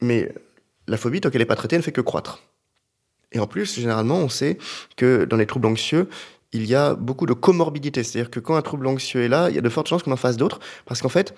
Mais 0.00 0.32
la 0.86 0.96
phobie, 0.96 1.20
tant 1.20 1.30
qu'elle 1.30 1.40
n'est 1.40 1.46
pas 1.46 1.56
traitée, 1.56 1.76
elle 1.76 1.80
ne 1.80 1.84
fait 1.84 1.92
que 1.92 2.00
croître. 2.00 2.42
Et 3.32 3.38
en 3.38 3.46
plus, 3.46 3.78
généralement, 3.78 4.18
on 4.18 4.28
sait 4.28 4.58
que 4.96 5.24
dans 5.24 5.36
les 5.36 5.46
troubles 5.46 5.66
anxieux, 5.66 6.08
il 6.52 6.66
y 6.66 6.74
a 6.74 6.94
beaucoup 6.94 7.26
de 7.26 7.32
comorbidité. 7.32 8.02
C'est-à-dire 8.02 8.30
que 8.30 8.40
quand 8.40 8.56
un 8.56 8.62
trouble 8.62 8.86
anxieux 8.86 9.22
est 9.22 9.28
là, 9.28 9.50
il 9.50 9.56
y 9.56 9.58
a 9.58 9.62
de 9.62 9.68
fortes 9.68 9.88
chances 9.88 10.02
qu'on 10.02 10.12
en 10.12 10.16
fasse 10.16 10.36
d'autres. 10.36 10.60
Parce 10.86 11.02
qu'en 11.02 11.08
fait, 11.08 11.34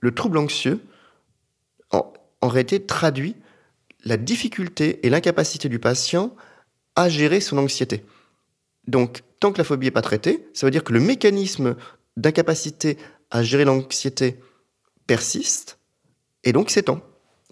le 0.00 0.14
trouble 0.14 0.38
anxieux, 0.38 0.80
en, 1.90 2.48
réalité, 2.48 2.84
traduit 2.84 3.36
la 4.04 4.16
difficulté 4.16 5.04
et 5.06 5.10
l'incapacité 5.10 5.68
du 5.68 5.78
patient 5.78 6.34
à 6.96 7.08
gérer 7.08 7.40
son 7.40 7.58
anxiété. 7.58 8.04
Donc, 8.86 9.22
tant 9.40 9.52
que 9.52 9.58
la 9.58 9.64
phobie 9.64 9.86
n'est 9.86 9.90
pas 9.90 10.02
traitée, 10.02 10.46
ça 10.52 10.66
veut 10.66 10.70
dire 10.70 10.84
que 10.84 10.92
le 10.92 11.00
mécanisme 11.00 11.76
d'incapacité 12.16 12.98
à 13.30 13.42
gérer 13.42 13.64
l'anxiété 13.64 14.36
persiste 15.06 15.78
et 16.44 16.52
donc 16.52 16.70
s'étend. 16.70 17.00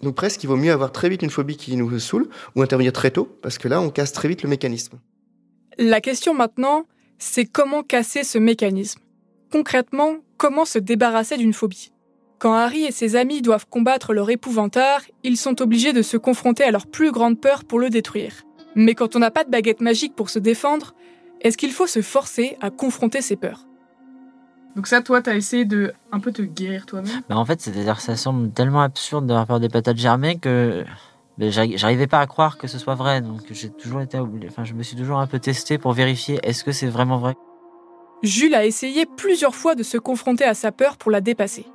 Donc 0.01 0.15
presque, 0.15 0.43
il 0.43 0.47
vaut 0.47 0.57
mieux 0.57 0.71
avoir 0.71 0.91
très 0.91 1.09
vite 1.09 1.21
une 1.21 1.29
phobie 1.29 1.57
qui 1.57 1.75
nous 1.75 1.99
saoule 1.99 2.29
ou 2.55 2.61
intervenir 2.61 2.93
très 2.93 3.11
tôt, 3.11 3.25
parce 3.41 3.57
que 3.57 3.67
là, 3.67 3.81
on 3.81 3.89
casse 3.89 4.11
très 4.11 4.27
vite 4.27 4.43
le 4.43 4.49
mécanisme. 4.49 4.99
La 5.77 6.01
question 6.01 6.33
maintenant, 6.33 6.85
c'est 7.19 7.45
comment 7.45 7.83
casser 7.83 8.23
ce 8.23 8.37
mécanisme? 8.37 8.99
Concrètement, 9.51 10.17
comment 10.37 10.65
se 10.65 10.79
débarrasser 10.79 11.37
d'une 11.37 11.53
phobie? 11.53 11.92
Quand 12.43 12.55
Harry 12.55 12.83
et 12.83 12.91
ses 12.91 13.15
amis 13.15 13.41
doivent 13.41 13.67
combattre 13.69 14.13
leur 14.13 14.29
épouvanteur, 14.29 14.99
ils 15.23 15.37
sont 15.37 15.61
obligés 15.61 15.93
de 15.93 16.01
se 16.01 16.17
confronter 16.17 16.65
à 16.65 16.71
leur 16.71 16.87
plus 16.87 17.09
grande 17.09 17.39
peur 17.39 17.63
pour 17.63 17.79
le 17.79 17.89
détruire. 17.89 18.43
Mais 18.75 18.95
quand 18.95 19.15
on 19.15 19.19
n'a 19.19 19.31
pas 19.31 19.45
de 19.45 19.49
baguette 19.49 19.79
magique 19.79 20.13
pour 20.13 20.29
se 20.29 20.39
défendre, 20.39 20.93
est-ce 21.39 21.57
qu'il 21.57 21.71
faut 21.71 21.87
se 21.87 22.01
forcer 22.01 22.57
à 22.59 22.69
confronter 22.69 23.21
ses 23.21 23.37
peurs? 23.37 23.65
Donc 24.75 24.87
ça, 24.87 25.01
toi, 25.01 25.21
t'as 25.21 25.37
essayé 25.37 25.63
de 25.63 25.93
un 26.11 26.19
peu 26.19 26.33
te 26.33 26.41
guérir 26.41 26.85
toi-même? 26.85 27.21
Bah 27.29 27.37
En 27.37 27.45
fait, 27.45 27.61
c'est-à-dire 27.61 28.01
ça 28.01 28.17
semble 28.17 28.51
tellement 28.51 28.81
absurde 28.81 29.25
d'avoir 29.25 29.47
peur 29.47 29.59
des 29.61 29.69
patates 29.69 29.95
germées 29.95 30.37
que 30.37 30.83
j'arrivais 31.39 32.07
pas 32.07 32.19
à 32.19 32.27
croire 32.27 32.57
que 32.57 32.67
ce 32.67 32.77
soit 32.77 32.95
vrai, 32.95 33.21
donc 33.21 33.39
j'ai 33.51 33.69
toujours 33.69 34.01
été 34.01 34.19
enfin 34.19 34.65
je 34.65 34.73
me 34.73 34.83
suis 34.83 34.97
toujours 34.97 35.19
un 35.19 35.27
peu 35.27 35.39
testé 35.39 35.77
pour 35.77 35.93
vérifier 35.93 36.41
est-ce 36.43 36.65
que 36.65 36.73
c'est 36.73 36.87
vraiment 36.87 37.19
vrai? 37.19 37.35
Jules 38.21 38.53
a 38.53 38.65
essayé 38.65 39.05
plusieurs 39.05 39.55
fois 39.55 39.75
de 39.75 39.83
se 39.83 39.97
confronter 39.97 40.43
à 40.43 40.53
sa 40.53 40.73
peur 40.73 40.97
pour 40.97 41.09
la 41.09 41.21
dépasser 41.21 41.65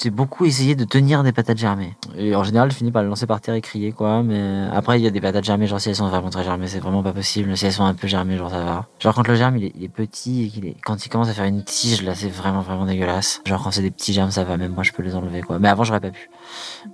j'ai 0.00 0.10
beaucoup 0.10 0.44
essayé 0.44 0.74
de 0.74 0.84
tenir 0.84 1.22
des 1.22 1.32
patates 1.32 1.58
germées. 1.58 1.96
Et 2.16 2.34
en 2.34 2.44
général, 2.44 2.70
je 2.70 2.76
finis 2.76 2.90
par 2.90 3.02
le 3.02 3.08
lancer 3.08 3.26
par 3.26 3.40
terre 3.40 3.54
et 3.54 3.60
crier, 3.60 3.92
quoi. 3.92 4.22
Mais 4.22 4.68
après, 4.72 4.98
il 4.98 5.04
y 5.04 5.06
a 5.06 5.10
des 5.10 5.20
patates 5.20 5.44
germées, 5.44 5.66
genre 5.66 5.80
si 5.80 5.88
elles 5.88 5.96
sont 5.96 6.08
vraiment 6.08 6.30
très 6.30 6.44
germées, 6.44 6.66
c'est 6.66 6.80
vraiment 6.80 7.02
pas 7.02 7.12
possible. 7.12 7.56
Si 7.56 7.66
elles 7.66 7.72
sont 7.72 7.84
un 7.84 7.94
peu 7.94 8.06
germées, 8.06 8.36
genre 8.36 8.50
ça 8.50 8.64
va. 8.64 8.86
Genre 8.98 9.14
quand 9.14 9.26
le 9.26 9.34
germe 9.34 9.56
il 9.56 9.64
est, 9.64 9.88
petit 9.88 10.52
et 10.64 10.76
quand 10.84 11.04
il 11.04 11.08
commence 11.08 11.28
à 11.28 11.34
faire 11.34 11.44
une 11.44 11.62
tige, 11.62 12.02
là, 12.02 12.14
c'est 12.14 12.28
vraiment 12.28 12.60
vraiment 12.60 12.86
dégueulasse. 12.86 13.40
Genre 13.46 13.62
quand 13.62 13.70
c'est 13.70 13.82
des 13.82 13.90
petits 13.90 14.12
germes, 14.12 14.30
ça 14.30 14.44
va. 14.44 14.56
Même 14.56 14.72
moi, 14.72 14.82
je 14.82 14.92
peux 14.92 15.02
les 15.02 15.14
enlever, 15.14 15.42
quoi. 15.42 15.58
Mais 15.58 15.68
avant, 15.68 15.84
j'aurais 15.84 16.00
pas 16.00 16.10
pu. 16.10 16.28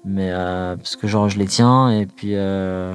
Mais 0.05 0.31
euh, 0.31 0.77
parce 0.77 0.97
que 0.97 1.07
genre 1.07 1.29
je 1.29 1.39
les 1.39 1.47
tiens 1.47 1.91
et 1.91 2.07
puis 2.07 2.35
euh, 2.35 2.95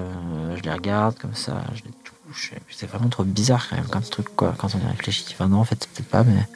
je 0.55 0.61
les 0.63 0.71
regarde 0.71 1.17
comme 1.17 1.33
ça, 1.33 1.61
je 1.73 1.83
les 1.83 1.91
touche. 2.03 2.53
C'est 2.69 2.87
vraiment 2.89 3.09
trop 3.09 3.23
bizarre 3.23 3.67
quand 3.69 3.75
même 3.75 3.85
comme 3.85 4.03
truc, 4.03 4.35
quoi. 4.35 4.53
Quand 4.57 4.69
on 4.75 4.79
y 4.79 4.91
réfléchit. 4.91 5.25
Enfin 5.31 5.47
non, 5.47 5.59
en 5.59 5.63
fait, 5.63 5.87
peut-être 5.93 6.09
pas, 6.09 6.23
mais 6.23 6.47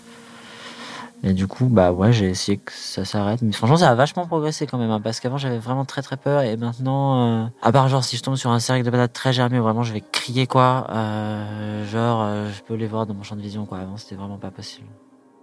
et 1.22 1.34
du 1.34 1.48
coup, 1.48 1.66
bah 1.66 1.92
ouais, 1.92 2.14
j'ai 2.14 2.30
essayé 2.30 2.58
que 2.58 2.72
ça 2.72 3.04
s'arrête. 3.04 3.42
Mais 3.42 3.52
franchement, 3.52 3.78
ça 3.78 3.90
a 3.90 3.96
vachement 3.96 4.26
progressé 4.26 4.66
quand 4.66 4.78
même. 4.78 4.90
Hein, 4.90 5.02
parce 5.02 5.20
qu'avant, 5.20 5.38
j'avais 5.38 5.58
vraiment 5.58 5.84
très 5.84 6.02
très 6.02 6.16
peur. 6.16 6.42
Et 6.42 6.56
maintenant, 6.56 7.44
euh, 7.44 7.46
à 7.62 7.72
part 7.72 7.90
genre 7.90 8.04
si 8.04 8.16
je 8.16 8.24
tombe 8.24 8.36
sur 8.36 8.52
un 8.52 8.60
cercle 8.60 8.86
de 8.86 8.90
patates 8.90 9.14
très 9.14 9.34
germé, 9.34 9.60
vraiment 9.60 9.84
je 9.84 9.92
vais 9.92 10.02
crier 10.12 10.48
quoi. 10.48 10.88
Euh, 10.90 11.86
genre, 11.86 12.22
euh, 12.24 12.50
je 12.56 12.62
peux 12.64 12.76
les 12.76 12.88
voir 12.88 13.06
dans 13.06 13.14
mon 13.14 13.24
champ 13.24 13.36
de 13.36 13.42
vision 13.42 13.66
quoi. 13.66 13.80
Avant, 13.80 13.98
c'était 13.98 14.16
vraiment 14.16 14.38
pas 14.38 14.52
possible. 14.52 14.88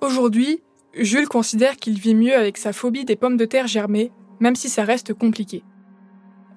Aujourd'hui, 0.01 0.63
Jules 0.95 1.29
considère 1.29 1.77
qu'il 1.77 1.99
vit 1.99 2.15
mieux 2.15 2.35
avec 2.35 2.57
sa 2.57 2.73
phobie 2.73 3.05
des 3.05 3.17
pommes 3.17 3.37
de 3.37 3.45
terre 3.45 3.67
germées, 3.67 4.13
même 4.41 4.57
si 4.57 4.71
ça 4.71 4.85
reste 4.85 5.13
compliqué. 5.13 5.63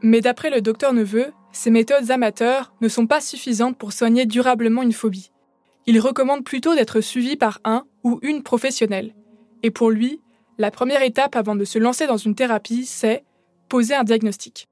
Mais 0.01 0.21
d'après 0.21 0.49
le 0.49 0.62
docteur 0.62 0.93
Neveu, 0.93 1.34
ces 1.51 1.71
méthodes 1.71 2.10
amateurs 2.10 2.73
ne 2.79 2.88
sont 2.88 3.05
pas 3.05 3.19
suffisantes 3.19 3.77
pour 3.77 3.91
soigner 3.91 4.25
durablement 4.25 4.82
une 4.82 4.93
phobie. 4.93 5.32
Il 5.91 5.99
recommande 5.99 6.43
plutôt 6.43 6.75
d'être 6.75 7.02
suivi 7.02 7.36
par 7.36 7.62
un 7.65 7.84
ou 8.04 8.19
une 8.21 8.43
professionnelle. 8.43 9.15
Et 9.63 9.71
pour 9.71 9.89
lui, 9.89 10.21
la 10.60 10.69
première 10.69 11.02
étape 11.02 11.36
avant 11.36 11.56
de 11.56 11.65
se 11.65 11.80
lancer 11.80 12.06
dans 12.06 12.15
une 12.15 12.36
thérapie, 12.36 12.86
c'est 12.86 13.23
poser 13.69 13.95
un 13.95 14.04
diagnostic. 14.04 14.67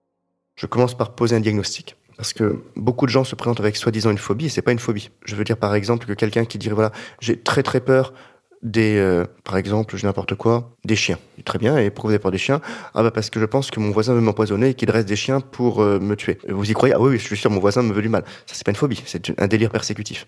Je 0.57 0.67
commence 0.67 0.95
par 0.95 1.15
poser 1.15 1.35
un 1.35 1.39
diagnostic. 1.39 1.95
Parce 2.17 2.33
que 2.33 2.63
beaucoup 2.75 3.07
de 3.07 3.09
gens 3.09 3.23
se 3.23 3.33
présentent 3.33 3.59
avec 3.59 3.77
soi-disant 3.77 4.11
une 4.11 4.19
phobie 4.19 4.45
et 4.45 4.49
c'est 4.49 4.61
pas 4.61 4.73
une 4.73 4.77
phobie. 4.77 5.09
Je 5.25 5.35
veux 5.35 5.43
dire 5.43 5.57
par 5.57 5.73
exemple 5.73 6.05
que 6.05 6.13
quelqu'un 6.13 6.45
qui 6.45 6.59
dirait 6.59 6.75
voilà, 6.75 6.91
j'ai 7.19 7.41
très 7.41 7.63
très 7.63 7.79
peur 7.79 8.13
des, 8.61 8.97
euh, 8.97 9.25
par 9.43 9.57
exemple, 9.57 9.97
je 9.97 10.05
n'importe 10.05 10.35
quoi, 10.35 10.75
des 10.85 10.95
chiens. 10.95 11.17
Très 11.45 11.57
bien, 11.57 11.79
et 11.79 11.89
pourquoi 11.89 12.09
vous 12.09 12.13
avez 12.13 12.21
peur 12.21 12.31
des 12.31 12.37
chiens? 12.37 12.61
Ah 12.93 13.01
bah 13.01 13.09
parce 13.09 13.31
que 13.31 13.39
je 13.39 13.45
pense 13.45 13.71
que 13.71 13.79
mon 13.79 13.89
voisin 13.89 14.13
veut 14.13 14.21
m'empoisonner 14.21 14.69
et 14.69 14.73
qu'il 14.75 14.91
reste 14.91 15.07
des 15.07 15.15
chiens 15.15 15.41
pour 15.41 15.81
euh, 15.81 15.99
me 15.99 16.15
tuer. 16.15 16.37
Vous 16.47 16.69
y 16.69 16.73
croyez? 16.75 16.93
Ah 16.93 17.01
oui, 17.01 17.09
oui, 17.09 17.17
je 17.17 17.23
suis 17.23 17.37
sûr, 17.37 17.49
mon 17.49 17.59
voisin 17.59 17.81
me 17.81 17.91
veut 17.91 18.03
du 18.03 18.09
mal. 18.09 18.23
Ça 18.45 18.53
c'est 18.53 18.63
pas 18.63 18.71
une 18.71 18.77
phobie, 18.77 19.01
c'est 19.07 19.33
un 19.41 19.47
délire 19.47 19.71
persécutif. 19.71 20.27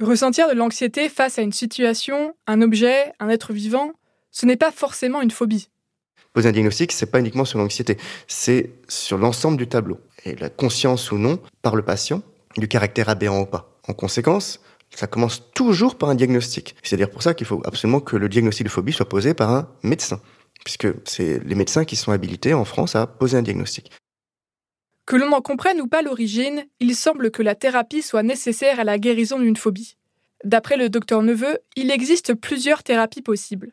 Ressentir 0.00 0.48
de 0.48 0.54
l'anxiété 0.54 1.10
face 1.10 1.38
à 1.38 1.42
une 1.42 1.52
situation, 1.52 2.34
un 2.46 2.62
objet, 2.62 3.12
un 3.20 3.28
être 3.28 3.52
vivant, 3.52 3.92
ce 4.30 4.46
n'est 4.46 4.56
pas 4.56 4.70
forcément 4.70 5.20
une 5.20 5.30
phobie. 5.30 5.68
Poser 6.32 6.48
un 6.48 6.52
diagnostic, 6.52 6.90
c'est 6.92 7.10
pas 7.10 7.20
uniquement 7.20 7.44
sur 7.44 7.58
l'anxiété, 7.58 7.98
c'est 8.26 8.70
sur 8.88 9.18
l'ensemble 9.18 9.58
du 9.58 9.66
tableau. 9.66 10.00
Et 10.24 10.36
la 10.36 10.48
conscience 10.48 11.12
ou 11.12 11.18
non, 11.18 11.38
par 11.60 11.76
le 11.76 11.82
patient, 11.82 12.22
du 12.56 12.66
caractère 12.66 13.10
aberrant 13.10 13.40
ou 13.40 13.46
pas. 13.46 13.78
En 13.88 13.92
conséquence, 13.92 14.60
ça 14.88 15.06
commence 15.06 15.52
toujours 15.52 15.98
par 15.98 16.08
un 16.08 16.14
diagnostic. 16.14 16.76
C'est-à-dire 16.82 17.10
pour 17.10 17.22
ça 17.22 17.34
qu'il 17.34 17.46
faut 17.46 17.60
absolument 17.66 18.00
que 18.00 18.16
le 18.16 18.30
diagnostic 18.30 18.64
de 18.64 18.70
phobie 18.70 18.94
soit 18.94 19.08
posé 19.08 19.34
par 19.34 19.50
un 19.50 19.68
médecin, 19.82 20.22
puisque 20.64 20.88
c'est 21.04 21.44
les 21.44 21.54
médecins 21.54 21.84
qui 21.84 21.96
sont 21.96 22.12
habilités 22.12 22.54
en 22.54 22.64
France 22.64 22.96
à 22.96 23.06
poser 23.06 23.36
un 23.36 23.42
diagnostic. 23.42 23.90
Que 25.10 25.16
l'on 25.16 25.32
en 25.32 25.40
comprenne 25.40 25.80
ou 25.80 25.88
pas 25.88 26.02
l'origine, 26.02 26.66
il 26.78 26.94
semble 26.94 27.32
que 27.32 27.42
la 27.42 27.56
thérapie 27.56 28.00
soit 28.00 28.22
nécessaire 28.22 28.78
à 28.78 28.84
la 28.84 28.96
guérison 28.96 29.40
d'une 29.40 29.56
phobie. 29.56 29.96
D'après 30.44 30.76
le 30.76 30.88
docteur 30.88 31.24
Neveu, 31.24 31.58
il 31.74 31.90
existe 31.90 32.34
plusieurs 32.34 32.84
thérapies 32.84 33.20
possibles. 33.20 33.72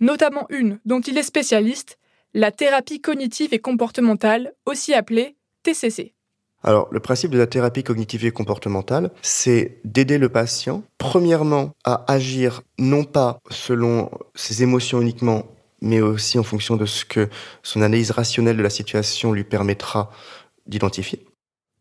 Notamment 0.00 0.46
une 0.50 0.78
dont 0.84 1.00
il 1.00 1.16
est 1.16 1.22
spécialiste, 1.22 1.96
la 2.34 2.50
thérapie 2.50 3.00
cognitive 3.00 3.54
et 3.54 3.58
comportementale, 3.58 4.52
aussi 4.66 4.92
appelée 4.92 5.36
TCC. 5.62 6.12
Alors, 6.62 6.88
le 6.92 7.00
principe 7.00 7.30
de 7.30 7.38
la 7.38 7.46
thérapie 7.46 7.82
cognitive 7.82 8.26
et 8.26 8.30
comportementale, 8.30 9.12
c'est 9.22 9.78
d'aider 9.84 10.18
le 10.18 10.28
patient, 10.28 10.82
premièrement, 10.98 11.72
à 11.84 12.04
agir 12.06 12.60
non 12.78 13.04
pas 13.04 13.38
selon 13.48 14.10
ses 14.34 14.62
émotions 14.62 15.00
uniquement, 15.00 15.46
mais 15.80 16.02
aussi 16.02 16.38
en 16.38 16.42
fonction 16.42 16.76
de 16.76 16.84
ce 16.84 17.06
que 17.06 17.30
son 17.62 17.80
analyse 17.80 18.10
rationnelle 18.10 18.58
de 18.58 18.62
la 18.62 18.68
situation 18.68 19.32
lui 19.32 19.44
permettra 19.44 20.10
d'identifier. 20.66 21.24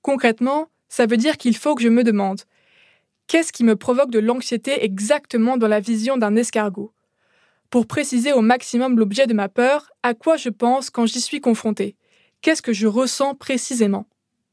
Concrètement, 0.01 0.69
ça 0.87 1.05
veut 1.05 1.17
dire 1.17 1.37
qu'il 1.37 1.57
faut 1.57 1.75
que 1.75 1.81
je 1.81 1.89
me 1.89 2.03
demande 2.03 2.41
qu'est-ce 3.27 3.51
qui 3.51 3.63
me 3.63 3.75
provoque 3.75 4.11
de 4.11 4.19
l'anxiété 4.19 4.83
exactement 4.83 5.57
dans 5.57 5.67
la 5.67 5.79
vision 5.79 6.17
d'un 6.17 6.35
escargot? 6.35 6.93
Pour 7.69 7.87
préciser 7.87 8.31
au 8.31 8.41
maximum 8.41 8.97
l'objet 8.97 9.27
de 9.27 9.33
ma 9.33 9.49
peur, 9.49 9.91
à 10.03 10.13
quoi 10.13 10.37
je 10.37 10.49
pense 10.49 10.89
quand 10.89 11.05
j'y 11.05 11.21
suis 11.21 11.41
confronté 11.41 11.95
Qu'est-ce 12.41 12.61
que 12.61 12.73
je 12.73 12.87
ressens 12.87 13.35
précisément? 13.35 14.05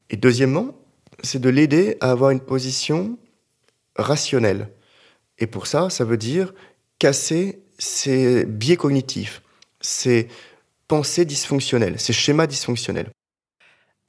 Et 0.09 0.17
deuxièmement, 0.17 0.75
c'est 1.21 1.39
de 1.39 1.49
l'aider 1.49 1.97
à 2.01 2.11
avoir 2.11 2.31
une 2.31 2.39
position 2.39 3.17
rationnelle. 3.95 4.69
Et 5.37 5.47
pour 5.47 5.67
ça, 5.67 5.89
ça 5.89 6.03
veut 6.03 6.17
dire 6.17 6.53
casser 6.99 7.61
ses 7.77 8.45
biais 8.45 8.77
cognitifs, 8.77 9.41
ses 9.81 10.27
pensées 10.87 11.25
dysfonctionnelles, 11.25 11.99
ses 11.99 12.13
schémas 12.13 12.47
dysfonctionnels. 12.47 13.11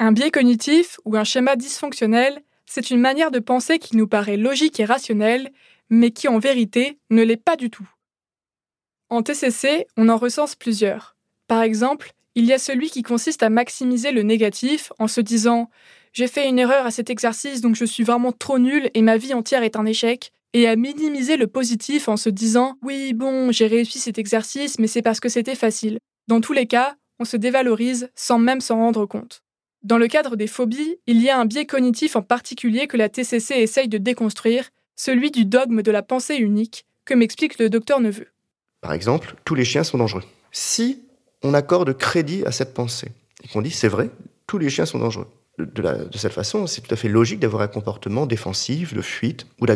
Un 0.00 0.10
biais 0.10 0.32
cognitif 0.32 0.98
ou 1.04 1.16
un 1.16 1.22
schéma 1.22 1.54
dysfonctionnel, 1.54 2.42
c'est 2.66 2.90
une 2.90 3.00
manière 3.00 3.30
de 3.30 3.38
penser 3.38 3.78
qui 3.78 3.96
nous 3.96 4.08
paraît 4.08 4.36
logique 4.36 4.80
et 4.80 4.84
rationnelle, 4.84 5.52
mais 5.88 6.10
qui 6.10 6.26
en 6.26 6.40
vérité 6.40 6.98
ne 7.10 7.22
l'est 7.22 7.36
pas 7.36 7.54
du 7.54 7.70
tout. 7.70 7.88
En 9.08 9.22
TCC, 9.22 9.86
on 9.96 10.08
en 10.08 10.16
recense 10.16 10.56
plusieurs. 10.56 11.16
Par 11.46 11.62
exemple, 11.62 12.12
il 12.34 12.44
y 12.44 12.52
a 12.52 12.58
celui 12.58 12.90
qui 12.90 13.02
consiste 13.02 13.44
à 13.44 13.50
maximiser 13.50 14.10
le 14.10 14.22
négatif 14.22 14.92
en 14.98 15.06
se 15.06 15.20
disant 15.20 15.70
j'ai 16.12 16.26
fait 16.26 16.48
une 16.48 16.58
erreur 16.58 16.86
à 16.86 16.90
cet 16.90 17.10
exercice 17.10 17.60
donc 17.60 17.76
je 17.76 17.84
suis 17.84 18.02
vraiment 18.02 18.32
trop 18.32 18.58
nul 18.58 18.90
et 18.94 19.02
ma 19.02 19.16
vie 19.16 19.34
entière 19.34 19.62
est 19.62 19.76
un 19.76 19.86
échec, 19.86 20.32
et 20.52 20.68
à 20.68 20.76
minimiser 20.76 21.36
le 21.36 21.46
positif 21.46 22.08
en 22.08 22.16
se 22.16 22.30
disant 22.30 22.78
oui 22.82 23.12
bon 23.12 23.52
j'ai 23.52 23.68
réussi 23.68 24.00
cet 24.00 24.18
exercice 24.18 24.78
mais 24.80 24.88
c'est 24.88 25.02
parce 25.02 25.20
que 25.20 25.28
c'était 25.28 25.54
facile. 25.54 25.98
Dans 26.26 26.40
tous 26.40 26.52
les 26.52 26.66
cas, 26.66 26.96
on 27.20 27.24
se 27.24 27.36
dévalorise 27.36 28.10
sans 28.16 28.40
même 28.40 28.60
s'en 28.60 28.76
rendre 28.76 29.06
compte. 29.06 29.43
Dans 29.84 29.98
le 29.98 30.08
cadre 30.08 30.34
des 30.36 30.46
phobies, 30.46 30.96
il 31.06 31.20
y 31.20 31.28
a 31.28 31.38
un 31.38 31.44
biais 31.44 31.66
cognitif 31.66 32.16
en 32.16 32.22
particulier 32.22 32.86
que 32.86 32.96
la 32.96 33.10
TCC 33.10 33.56
essaye 33.56 33.86
de 33.86 33.98
déconstruire, 33.98 34.70
celui 34.96 35.30
du 35.30 35.44
dogme 35.44 35.82
de 35.82 35.90
la 35.90 36.02
pensée 36.02 36.36
unique, 36.36 36.86
que 37.04 37.12
m'explique 37.12 37.58
le 37.58 37.68
docteur 37.68 38.00
Neveu. 38.00 38.28
Par 38.80 38.94
exemple, 38.94 39.34
tous 39.44 39.54
les 39.54 39.66
chiens 39.66 39.84
sont 39.84 39.98
dangereux. 39.98 40.22
Si 40.52 41.02
on 41.42 41.52
accorde 41.52 41.92
crédit 41.98 42.44
à 42.46 42.50
cette 42.50 42.72
pensée. 42.72 43.12
Et 43.42 43.48
qu'on 43.48 43.60
dit, 43.60 43.70
c'est 43.70 43.88
vrai, 43.88 44.08
tous 44.46 44.56
les 44.56 44.70
chiens 44.70 44.86
sont 44.86 44.98
dangereux. 44.98 45.26
De, 45.58 46.08
cette 46.14 46.32
façon, 46.32 46.66
c'est 46.66 46.80
tout 46.80 46.94
à 46.94 46.96
fait 46.96 47.08
logique 47.08 47.40
d'avoir 47.40 47.60
un 47.60 47.68
comportement 47.68 48.24
défensif, 48.24 48.94
de 48.94 49.02
fuite 49.02 49.46
ou 49.60 49.66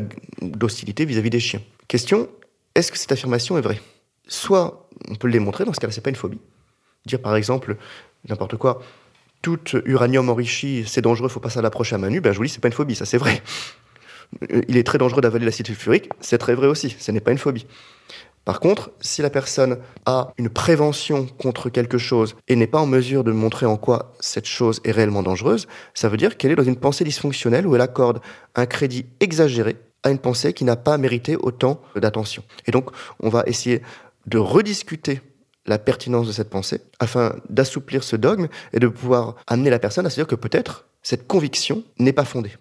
d'hostilité 0.41 1.05
vis-à-vis 1.05 1.29
des 1.29 1.39
chiens. 1.39 1.61
Question, 1.87 2.31
est-ce 2.75 2.91
que 2.91 2.97
cette 2.97 3.13
affirmation 3.13 3.59
est 3.59 3.63
vraie? 3.63 3.81
Soit 4.27 4.89
on 5.11 5.17
peut 5.17 5.27
le 5.27 5.35
démontrer, 5.35 5.67
dans 5.67 5.75
ce 5.75 5.81
cas-là, 5.81 5.93
c'est 5.93 6.01
pas 6.01 6.11
une 6.11 6.17
phobie. 6.17 6.41
Dire 7.05 7.21
par 7.21 7.37
exemple, 7.37 7.77
n'importe 8.27 8.57
quoi, 8.57 8.81
tout 9.43 9.61
uranium 9.85 10.29
enrichi, 10.29 10.85
c'est 10.87 11.01
dangereux, 11.01 11.29
faut 11.29 11.41
pas 11.41 11.51
ça 11.51 11.63
l'approcher 11.63 11.95
à 11.95 11.99
main 11.99 12.11
nue, 12.11 12.21
ben 12.21 12.33
je 12.33 12.39
vous 12.39 12.45
dis, 12.45 12.51
c'est 12.51 12.61
pas 12.61 12.69
une 12.69 12.75
phobie, 12.75 12.95
ça 12.95 13.05
c'est 13.05 13.19
vrai. 13.19 13.43
Il 14.69 14.77
est 14.77 14.83
très 14.83 14.99
dangereux 14.99 15.21
d'avaler 15.21 15.45
l'acide 15.45 15.67
sulfurique, 15.67 16.11
c'est 16.21 16.39
très 16.39 16.55
vrai 16.55 16.67
aussi, 16.67 16.95
ce 16.99 17.11
n'est 17.13 17.21
pas 17.21 17.33
une 17.33 17.39
phobie. 17.39 17.67
Par 18.45 18.61
contre, 18.61 18.93
si 19.01 19.21
la 19.21 19.29
personne 19.29 19.79
a 20.07 20.33
une 20.39 20.49
prévention 20.49 21.27
contre 21.27 21.69
quelque 21.69 21.99
chose 21.99 22.35
et 22.49 22.57
n'est 22.57 22.67
pas 22.67 22.79
en 22.79 22.87
mesure 22.87 23.23
de 23.23 23.31
montrer 23.31 23.67
en 23.67 23.77
quoi 23.77 24.15
cette 24.21 24.47
chose 24.47 24.81
est 24.85 24.91
réellement 24.91 25.23
dangereuse, 25.23 25.67
ça 25.93 26.09
veut 26.09 26.17
dire 26.17 26.39
qu'elle 26.39 26.53
est 26.53 26.57
dans 26.57 26.63
une 26.63 26.77
pensée 26.77 27.05
dysfonctionnelle 27.05 27.67
où 27.67 27.75
elle 27.75 27.83
accorde 27.83 28.21
un 28.55 28.65
crédit 28.65 29.05
exagéré 29.21 29.77
à 30.03 30.11
une 30.11 30.19
pensée 30.19 30.55
qui 30.55 30.65
n'a 30.65 30.77
pas 30.77 30.97
mérité 30.97 31.37
autant 31.37 31.83
d'attention. 31.97 32.43
Et 32.67 32.71
donc, 32.71 32.91
on 33.21 33.29
va 33.29 33.43
essayer 33.47 33.83
de 34.27 34.39
rediscuter 34.39 35.21
la 35.69 35.79
pertinence 35.79 36.27
de 36.27 36.33
cette 36.33 36.51
pensée 36.51 36.81
afin 36.99 37.37
d'assouplir 37.49 38.03
ce 38.03 38.17
dogme 38.17 38.49
et 38.73 38.81
de 38.81 38.89
pouvoir 38.89 39.37
amener 39.47 39.71
la 39.71 39.79
personne 39.79 40.07
à 40.07 40.11
se 40.11 40.17
dire 40.17 40.27
que 40.27 40.35
peut-être 40.35 40.87
cette 41.03 41.27
conviction 41.27 41.85
n'est 41.99 42.13
pas 42.13 42.25
fondée. 42.25 42.53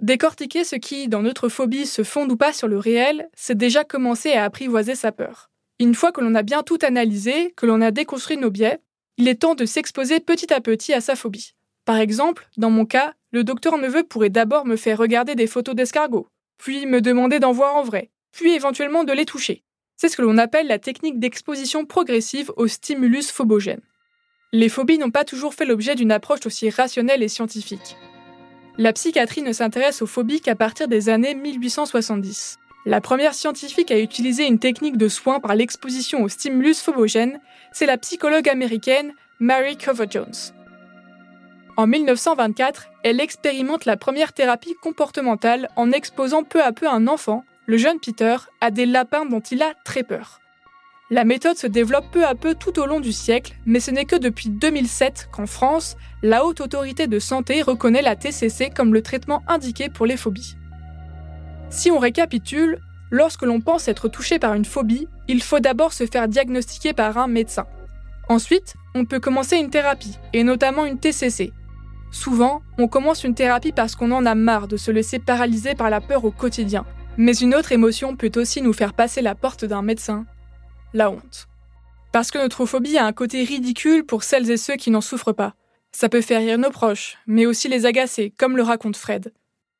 Décortiquer 0.00 0.64
ce 0.64 0.76
qui, 0.76 1.08
dans 1.08 1.22
notre 1.22 1.48
phobie, 1.48 1.86
se 1.86 2.04
fonde 2.04 2.32
ou 2.32 2.36
pas 2.36 2.52
sur 2.52 2.68
le 2.68 2.78
réel, 2.78 3.28
c'est 3.34 3.56
déjà 3.56 3.84
commencer 3.84 4.32
à 4.32 4.44
apprivoiser 4.44 4.94
sa 4.94 5.12
peur. 5.12 5.50
Une 5.78 5.94
fois 5.94 6.12
que 6.12 6.20
l'on 6.20 6.34
a 6.34 6.42
bien 6.42 6.62
tout 6.62 6.78
analysé, 6.82 7.52
que 7.56 7.66
l'on 7.66 7.80
a 7.80 7.90
déconstruit 7.90 8.36
nos 8.36 8.50
biais, 8.50 8.80
il 9.16 9.28
est 9.28 9.36
temps 9.36 9.54
de 9.54 9.64
s'exposer 9.64 10.20
petit 10.20 10.52
à 10.52 10.60
petit 10.60 10.92
à 10.92 11.00
sa 11.00 11.16
phobie. 11.16 11.54
Par 11.86 11.96
exemple, 11.96 12.48
dans 12.56 12.70
mon 12.70 12.84
cas, 12.84 13.14
le 13.30 13.44
docteur 13.44 13.78
Neveu 13.78 14.02
pourrait 14.02 14.30
d'abord 14.30 14.66
me 14.66 14.76
faire 14.76 14.98
regarder 14.98 15.34
des 15.34 15.46
photos 15.46 15.74
d'escargots, 15.74 16.28
puis 16.58 16.84
me 16.84 17.00
demander 17.00 17.38
d'en 17.38 17.52
voir 17.52 17.76
en 17.76 17.82
vrai, 17.82 18.10
puis 18.32 18.54
éventuellement 18.54 19.04
de 19.04 19.12
les 19.12 19.24
toucher. 19.24 19.64
C'est 19.96 20.08
ce 20.08 20.16
que 20.16 20.22
l'on 20.22 20.38
appelle 20.38 20.66
la 20.66 20.78
technique 20.78 21.18
d'exposition 21.18 21.86
progressive 21.86 22.52
au 22.56 22.66
stimulus 22.66 23.30
phobogène. 23.30 23.80
Les 24.52 24.68
phobies 24.68 24.98
n'ont 24.98 25.10
pas 25.10 25.24
toujours 25.24 25.54
fait 25.54 25.64
l'objet 25.64 25.94
d'une 25.94 26.12
approche 26.12 26.46
aussi 26.46 26.70
rationnelle 26.70 27.22
et 27.22 27.28
scientifique. 27.28 27.96
La 28.78 28.92
psychiatrie 28.92 29.42
ne 29.42 29.52
s'intéresse 29.52 30.02
aux 30.02 30.06
phobies 30.06 30.40
qu'à 30.40 30.54
partir 30.54 30.86
des 30.86 31.08
années 31.08 31.34
1870. 31.34 32.58
La 32.84 33.00
première 33.00 33.34
scientifique 33.34 33.90
à 33.90 33.98
utiliser 33.98 34.46
une 34.46 34.58
technique 34.58 34.98
de 34.98 35.08
soin 35.08 35.40
par 35.40 35.54
l'exposition 35.54 36.22
au 36.22 36.28
stimulus 36.28 36.80
phobogène, 36.80 37.40
c'est 37.72 37.86
la 37.86 37.98
psychologue 37.98 38.48
américaine 38.48 39.12
Mary 39.40 39.76
Cover 39.76 40.06
Jones. 40.08 40.34
En 41.78 41.86
1924, 41.86 42.88
elle 43.02 43.20
expérimente 43.20 43.86
la 43.86 43.96
première 43.96 44.32
thérapie 44.32 44.74
comportementale 44.82 45.68
en 45.76 45.90
exposant 45.90 46.42
peu 46.42 46.62
à 46.62 46.72
peu 46.72 46.86
un 46.86 47.06
enfant, 47.06 47.44
le 47.66 47.76
jeune 47.76 47.98
Peter, 47.98 48.36
à 48.60 48.70
des 48.70 48.86
lapins 48.86 49.26
dont 49.26 49.40
il 49.40 49.62
a 49.62 49.74
très 49.84 50.04
peur. 50.04 50.40
La 51.10 51.24
méthode 51.24 51.56
se 51.56 51.66
développe 51.66 52.10
peu 52.10 52.24
à 52.24 52.34
peu 52.34 52.54
tout 52.54 52.78
au 52.80 52.86
long 52.86 53.00
du 53.00 53.12
siècle, 53.12 53.54
mais 53.64 53.80
ce 53.80 53.90
n'est 53.90 54.04
que 54.04 54.16
depuis 54.16 54.48
2007 54.48 55.28
qu'en 55.30 55.46
France, 55.46 55.96
la 56.22 56.44
Haute 56.44 56.60
Autorité 56.60 57.06
de 57.06 57.18
Santé 57.18 57.62
reconnaît 57.62 58.02
la 58.02 58.16
TCC 58.16 58.70
comme 58.70 58.92
le 58.92 59.02
traitement 59.02 59.42
indiqué 59.46 59.88
pour 59.88 60.06
les 60.06 60.16
phobies. 60.16 60.56
Si 61.70 61.90
on 61.90 61.98
récapitule, 61.98 62.80
lorsque 63.10 63.42
l'on 63.42 63.60
pense 63.60 63.88
être 63.88 64.08
touché 64.08 64.38
par 64.38 64.54
une 64.54 64.64
phobie, 64.64 65.08
il 65.28 65.42
faut 65.42 65.60
d'abord 65.60 65.92
se 65.92 66.06
faire 66.06 66.28
diagnostiquer 66.28 66.92
par 66.92 67.18
un 67.18 67.28
médecin. 67.28 67.66
Ensuite, 68.28 68.74
on 68.94 69.04
peut 69.04 69.20
commencer 69.20 69.56
une 69.56 69.70
thérapie, 69.70 70.18
et 70.32 70.42
notamment 70.42 70.86
une 70.86 70.98
TCC. 70.98 71.52
Souvent, 72.10 72.62
on 72.78 72.88
commence 72.88 73.24
une 73.24 73.34
thérapie 73.34 73.72
parce 73.72 73.94
qu'on 73.94 74.10
en 74.10 74.26
a 74.26 74.34
marre 74.34 74.68
de 74.68 74.76
se 74.76 74.90
laisser 74.90 75.18
paralyser 75.18 75.74
par 75.74 75.90
la 75.90 76.00
peur 76.00 76.24
au 76.24 76.30
quotidien. 76.30 76.84
Mais 77.18 77.34
une 77.34 77.54
autre 77.54 77.72
émotion 77.72 78.16
peut 78.16 78.32
aussi 78.36 78.62
nous 78.62 78.72
faire 78.72 78.92
passer 78.92 79.22
la 79.22 79.34
porte 79.34 79.64
d'un 79.64 79.82
médecin 79.82 80.26
la 80.94 81.10
honte. 81.10 81.48
Parce 82.12 82.30
que 82.30 82.38
notre 82.38 82.64
phobie 82.66 82.96
a 82.96 83.04
un 83.04 83.12
côté 83.12 83.44
ridicule 83.44 84.04
pour 84.04 84.22
celles 84.22 84.50
et 84.50 84.56
ceux 84.56 84.76
qui 84.76 84.90
n'en 84.90 85.00
souffrent 85.00 85.34
pas. 85.34 85.54
Ça 85.92 86.08
peut 86.08 86.20
faire 86.20 86.40
rire 86.40 86.58
nos 86.58 86.70
proches, 86.70 87.18
mais 87.26 87.46
aussi 87.46 87.68
les 87.68 87.86
agacer, 87.86 88.32
comme 88.38 88.56
le 88.56 88.62
raconte 88.62 88.96
Fred. 88.96 89.32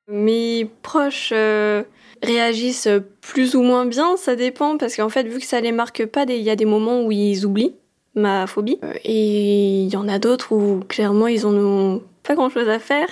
Mes 0.09 0.71
proches 0.83 1.31
euh, 1.33 1.83
réagissent 2.23 2.89
plus 3.21 3.57
ou 3.57 3.63
moins 3.63 3.87
bien, 3.87 4.17
ça 4.17 4.37
dépend, 4.37 4.77
parce 4.77 4.97
qu'en 4.97 5.09
fait, 5.09 5.25
vu 5.25 5.39
que 5.39 5.47
ça 5.47 5.61
les 5.61 5.73
marque 5.73 6.07
pas, 6.07 6.25
il 6.29 6.43
y 6.43 6.51
a 6.51 6.57
des 6.57 6.65
moments 6.65 7.03
où 7.03 7.13
ils 7.13 7.45
oublient 7.45 7.75
ma 8.15 8.47
phobie, 8.47 8.79
euh, 8.83 8.95
et 9.05 9.83
il 9.83 9.89
y 9.93 9.97
en 9.97 10.09
a 10.09 10.19
d'autres 10.19 10.53
où 10.53 10.81
clairement 10.89 11.27
ils 11.27 11.45
en 11.45 11.55
ont 11.55 12.03
pas 12.23 12.35
grand 12.35 12.51
chose 12.51 12.69
à 12.69 12.79
faire. 12.79 13.09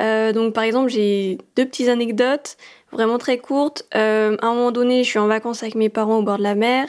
Euh, 0.00 0.32
donc 0.32 0.54
par 0.54 0.64
exemple, 0.64 0.90
j'ai 0.90 1.38
deux 1.56 1.66
petites 1.66 1.88
anecdotes 1.88 2.56
vraiment 2.92 3.18
très 3.18 3.38
courtes. 3.38 3.86
à 3.92 3.98
un 3.98 4.54
moment 4.54 4.70
donné, 4.70 5.04
je 5.04 5.08
suis 5.08 5.18
en 5.18 5.26
vacances 5.26 5.62
avec 5.62 5.74
mes 5.74 5.88
parents 5.88 6.18
au 6.18 6.22
bord 6.22 6.38
de 6.38 6.42
la 6.42 6.54
mer 6.54 6.88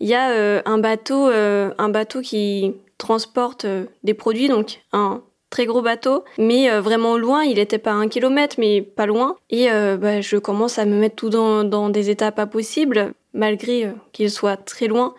il 0.00 0.08
y 0.08 0.14
a 0.14 0.30
euh, 0.30 0.62
un 0.64 0.78
bateau, 0.78 1.28
euh, 1.28 1.72
un 1.78 1.88
bateau 1.88 2.20
qui 2.20 2.74
transporte 2.98 3.64
euh, 3.64 3.86
des 4.04 4.14
produits, 4.14 4.48
donc 4.48 4.80
un 4.92 5.22
très 5.50 5.66
gros 5.66 5.82
bateau, 5.82 6.24
mais 6.38 6.68
vraiment 6.78 7.16
loin. 7.16 7.42
Il 7.42 7.58
était 7.58 7.78
pas 7.78 7.92
un 7.92 8.08
kilomètre, 8.08 8.56
mais 8.58 8.82
pas 8.82 9.06
loin. 9.06 9.36
Et 9.48 9.68
bah, 9.68 10.20
je 10.20 10.36
commence 10.36 10.78
à 10.78 10.84
me 10.84 10.94
mettre 10.94 11.16
tout 11.16 11.30
dans, 11.30 11.88
des 11.88 12.10
états 12.10 12.32
pas 12.32 12.44
possibles. 12.44 13.14
malgré 13.32 13.86
euh, 13.86 13.92
qu'il 14.12 14.30
soit 14.30 14.58
très 14.58 14.88
loin, 14.88 15.14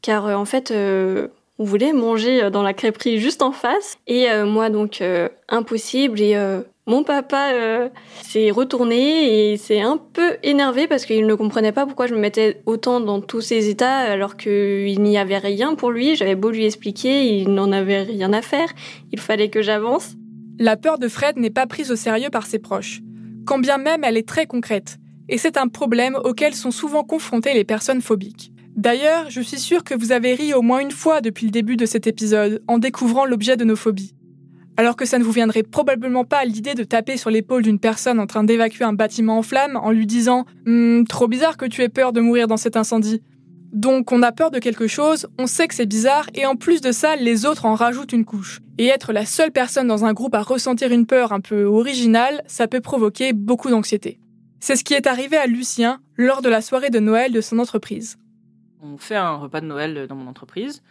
car 0.00 0.26
euh, 0.26 0.34
en 0.34 0.46
fait, 0.46 0.70
euh, 0.70 1.28
on 1.58 1.64
voulait 1.64 1.92
manger 1.92 2.50
dans 2.50 2.62
la 2.62 2.74
crêperie 2.74 3.18
juste 3.18 3.42
en 3.42 3.52
face, 3.52 3.96
et 4.06 4.26
moi 4.44 4.70
donc 4.70 5.02
impossible, 5.48 6.20
et 6.20 6.36
mon 6.86 7.02
papa 7.02 7.90
s'est 8.22 8.50
retourné 8.50 9.52
et 9.52 9.56
s'est 9.56 9.80
un 9.80 9.96
peu 9.96 10.36
énervé 10.42 10.86
parce 10.86 11.06
qu'il 11.06 11.26
ne 11.26 11.34
comprenait 11.34 11.72
pas 11.72 11.86
pourquoi 11.86 12.06
je 12.06 12.14
me 12.14 12.20
mettais 12.20 12.62
autant 12.66 13.00
dans 13.00 13.20
tous 13.20 13.40
ces 13.40 13.68
états 13.68 13.98
alors 13.98 14.36
qu'il 14.36 15.00
n'y 15.02 15.18
avait 15.18 15.38
rien 15.38 15.74
pour 15.74 15.90
lui. 15.90 16.14
J'avais 16.14 16.34
beau 16.34 16.50
lui 16.50 16.66
expliquer, 16.66 17.38
il 17.38 17.54
n'en 17.54 17.72
avait 17.72 18.02
rien 18.02 18.32
à 18.32 18.42
faire. 18.42 18.68
Il 19.12 19.20
fallait 19.20 19.48
que 19.48 19.62
j'avance. 19.62 20.14
La 20.58 20.76
peur 20.76 20.98
de 20.98 21.08
Fred 21.08 21.38
n'est 21.38 21.50
pas 21.50 21.66
prise 21.66 21.90
au 21.90 21.96
sérieux 21.96 22.30
par 22.30 22.46
ses 22.46 22.58
proches, 22.58 23.00
quand 23.46 23.58
bien 23.58 23.78
même 23.78 24.04
elle 24.04 24.16
est 24.16 24.28
très 24.28 24.46
concrète 24.46 24.98
et 25.28 25.38
c'est 25.38 25.56
un 25.56 25.68
problème 25.68 26.16
auquel 26.24 26.54
sont 26.54 26.70
souvent 26.70 27.04
confrontées 27.04 27.54
les 27.54 27.64
personnes 27.64 28.02
phobiques. 28.02 28.52
D'ailleurs, 28.76 29.30
je 29.30 29.40
suis 29.40 29.58
sûre 29.58 29.84
que 29.84 29.94
vous 29.94 30.12
avez 30.12 30.34
ri 30.34 30.52
au 30.52 30.60
moins 30.60 30.80
une 30.80 30.90
fois 30.90 31.22
depuis 31.22 31.46
le 31.46 31.50
début 31.50 31.76
de 31.76 31.86
cet 31.86 32.06
épisode 32.06 32.62
en 32.68 32.76
découvrant 32.78 33.24
l'objet 33.24 33.56
de 33.56 33.64
nos 33.64 33.74
phobies. 33.74 34.14
Alors 34.76 34.96
que 34.96 35.06
ça 35.06 35.18
ne 35.18 35.24
vous 35.24 35.32
viendrait 35.32 35.62
probablement 35.62 36.24
pas 36.24 36.38
à 36.38 36.44
l'idée 36.44 36.74
de 36.74 36.84
taper 36.84 37.16
sur 37.16 37.30
l'épaule 37.30 37.62
d'une 37.62 37.78
personne 37.78 38.20
en 38.20 38.26
train 38.26 38.44
d'évacuer 38.44 38.84
un 38.84 38.92
bâtiment 38.92 39.38
en 39.38 39.42
flammes 39.42 39.76
en 39.82 39.92
lui 39.92 40.06
disant 40.06 40.44
hm, 40.66 41.04
Trop 41.08 41.26
bizarre 41.26 41.56
que 41.56 41.64
tu 41.64 41.80
aies 41.82 41.88
peur 41.88 42.12
de 42.12 42.20
mourir 42.20 42.48
dans 42.48 42.58
cet 42.58 42.76
incendie. 42.76 43.22
Donc 43.72 44.12
on 44.12 44.22
a 44.22 44.30
peur 44.30 44.50
de 44.50 44.58
quelque 44.58 44.86
chose, 44.86 45.26
on 45.38 45.46
sait 45.46 45.68
que 45.68 45.74
c'est 45.74 45.86
bizarre, 45.86 46.28
et 46.34 46.44
en 46.44 46.56
plus 46.56 46.82
de 46.82 46.92
ça, 46.92 47.16
les 47.16 47.46
autres 47.46 47.64
en 47.64 47.74
rajoutent 47.74 48.12
une 48.12 48.24
couche. 48.26 48.60
Et 48.76 48.86
être 48.86 49.12
la 49.12 49.24
seule 49.24 49.52
personne 49.52 49.88
dans 49.88 50.04
un 50.04 50.12
groupe 50.12 50.34
à 50.34 50.42
ressentir 50.42 50.92
une 50.92 51.06
peur 51.06 51.32
un 51.32 51.40
peu 51.40 51.64
originale, 51.64 52.42
ça 52.46 52.68
peut 52.68 52.80
provoquer 52.80 53.32
beaucoup 53.32 53.70
d'anxiété. 53.70 54.20
C'est 54.60 54.76
ce 54.76 54.84
qui 54.84 54.94
est 54.94 55.06
arrivé 55.06 55.36
à 55.36 55.46
Lucien 55.46 56.00
lors 56.16 56.42
de 56.42 56.48
la 56.48 56.60
soirée 56.60 56.90
de 56.90 57.00
Noël 57.00 57.32
de 57.32 57.40
son 57.40 57.58
entreprise. 57.58 58.16
On 58.82 58.98
fait 58.98 59.16
un 59.16 59.36
repas 59.36 59.60
de 59.60 59.66
Noël 59.66 60.06
dans 60.06 60.16
mon 60.16 60.28
entreprise. 60.28 60.82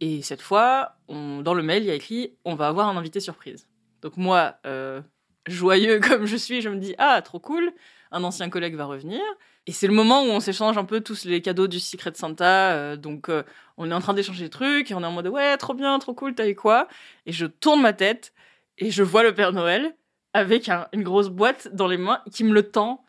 Et 0.00 0.22
cette 0.22 0.42
fois, 0.42 0.96
dans 1.08 1.54
le 1.54 1.62
mail, 1.62 1.82
il 1.82 1.86
y 1.86 1.90
a 1.90 1.94
écrit 1.94 2.36
on 2.44 2.54
va 2.54 2.68
avoir 2.68 2.88
un 2.88 2.96
invité 2.96 3.20
surprise. 3.20 3.68
Donc 4.02 4.16
moi, 4.16 4.56
euh, 4.66 5.00
joyeux 5.46 6.00
comme 6.08 6.26
je 6.26 6.36
suis, 6.36 6.60
je 6.60 6.68
me 6.68 6.76
dis 6.76 6.94
ah 6.98 7.20
trop 7.22 7.40
cool, 7.40 7.72
un 8.12 8.24
ancien 8.24 8.48
collègue 8.48 8.74
va 8.74 8.84
revenir. 8.84 9.20
Et 9.66 9.72
c'est 9.72 9.86
le 9.86 9.92
moment 9.92 10.22
où 10.22 10.26
on 10.26 10.40
s'échange 10.40 10.78
un 10.78 10.84
peu 10.84 11.00
tous 11.00 11.24
les 11.24 11.42
cadeaux 11.42 11.66
du 11.66 11.80
Secret 11.80 12.12
Santa. 12.14 12.72
Euh, 12.72 12.96
donc 12.96 13.28
euh, 13.28 13.42
on 13.76 13.90
est 13.90 13.94
en 13.94 14.00
train 14.00 14.14
d'échanger 14.14 14.44
des 14.44 14.50
trucs 14.50 14.90
et 14.90 14.94
on 14.94 15.02
est 15.02 15.06
en 15.06 15.12
mode 15.12 15.28
ouais 15.28 15.56
trop 15.56 15.74
bien, 15.74 15.98
trop 15.98 16.14
cool, 16.14 16.34
t'as 16.34 16.48
eu 16.48 16.54
quoi? 16.54 16.88
Et 17.26 17.32
je 17.32 17.46
tourne 17.46 17.82
ma 17.82 17.92
tête 17.92 18.32
et 18.78 18.90
je 18.90 19.02
vois 19.02 19.22
le 19.22 19.34
Père 19.34 19.52
Noël 19.52 19.94
avec 20.32 20.70
une 20.92 21.02
grosse 21.02 21.28
boîte 21.28 21.68
dans 21.74 21.88
les 21.88 21.96
mains 21.96 22.22
qui 22.32 22.44
me 22.44 22.52
le 22.52 22.70
tend 22.70 23.04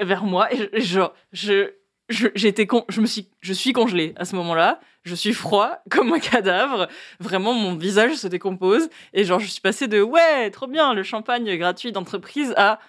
vers 0.00 0.24
moi 0.24 0.48
et 0.54 0.80
genre 0.80 1.12
je 1.32 1.72
j'étais 2.10 2.66
con, 2.66 2.84
je 2.88 3.00
me 3.00 3.06
suis 3.06 3.28
je 3.40 3.52
suis 3.52 3.72
congelée 3.72 4.12
à 4.16 4.24
ce 4.24 4.36
moment-là, 4.36 4.80
je 5.04 5.14
suis 5.14 5.32
froid 5.32 5.78
comme 5.90 6.12
un 6.12 6.18
cadavre, 6.18 6.88
vraiment 7.20 7.54
mon 7.54 7.74
visage 7.74 8.14
se 8.14 8.26
décompose. 8.26 8.88
Et 9.12 9.24
genre 9.24 9.40
je 9.40 9.46
suis 9.46 9.60
passée 9.60 9.88
de 9.88 10.02
ouais, 10.02 10.50
trop 10.50 10.66
bien, 10.66 10.94
le 10.94 11.02
champagne 11.02 11.56
gratuit 11.56 11.92
d'entreprise 11.92 12.52
à 12.56 12.80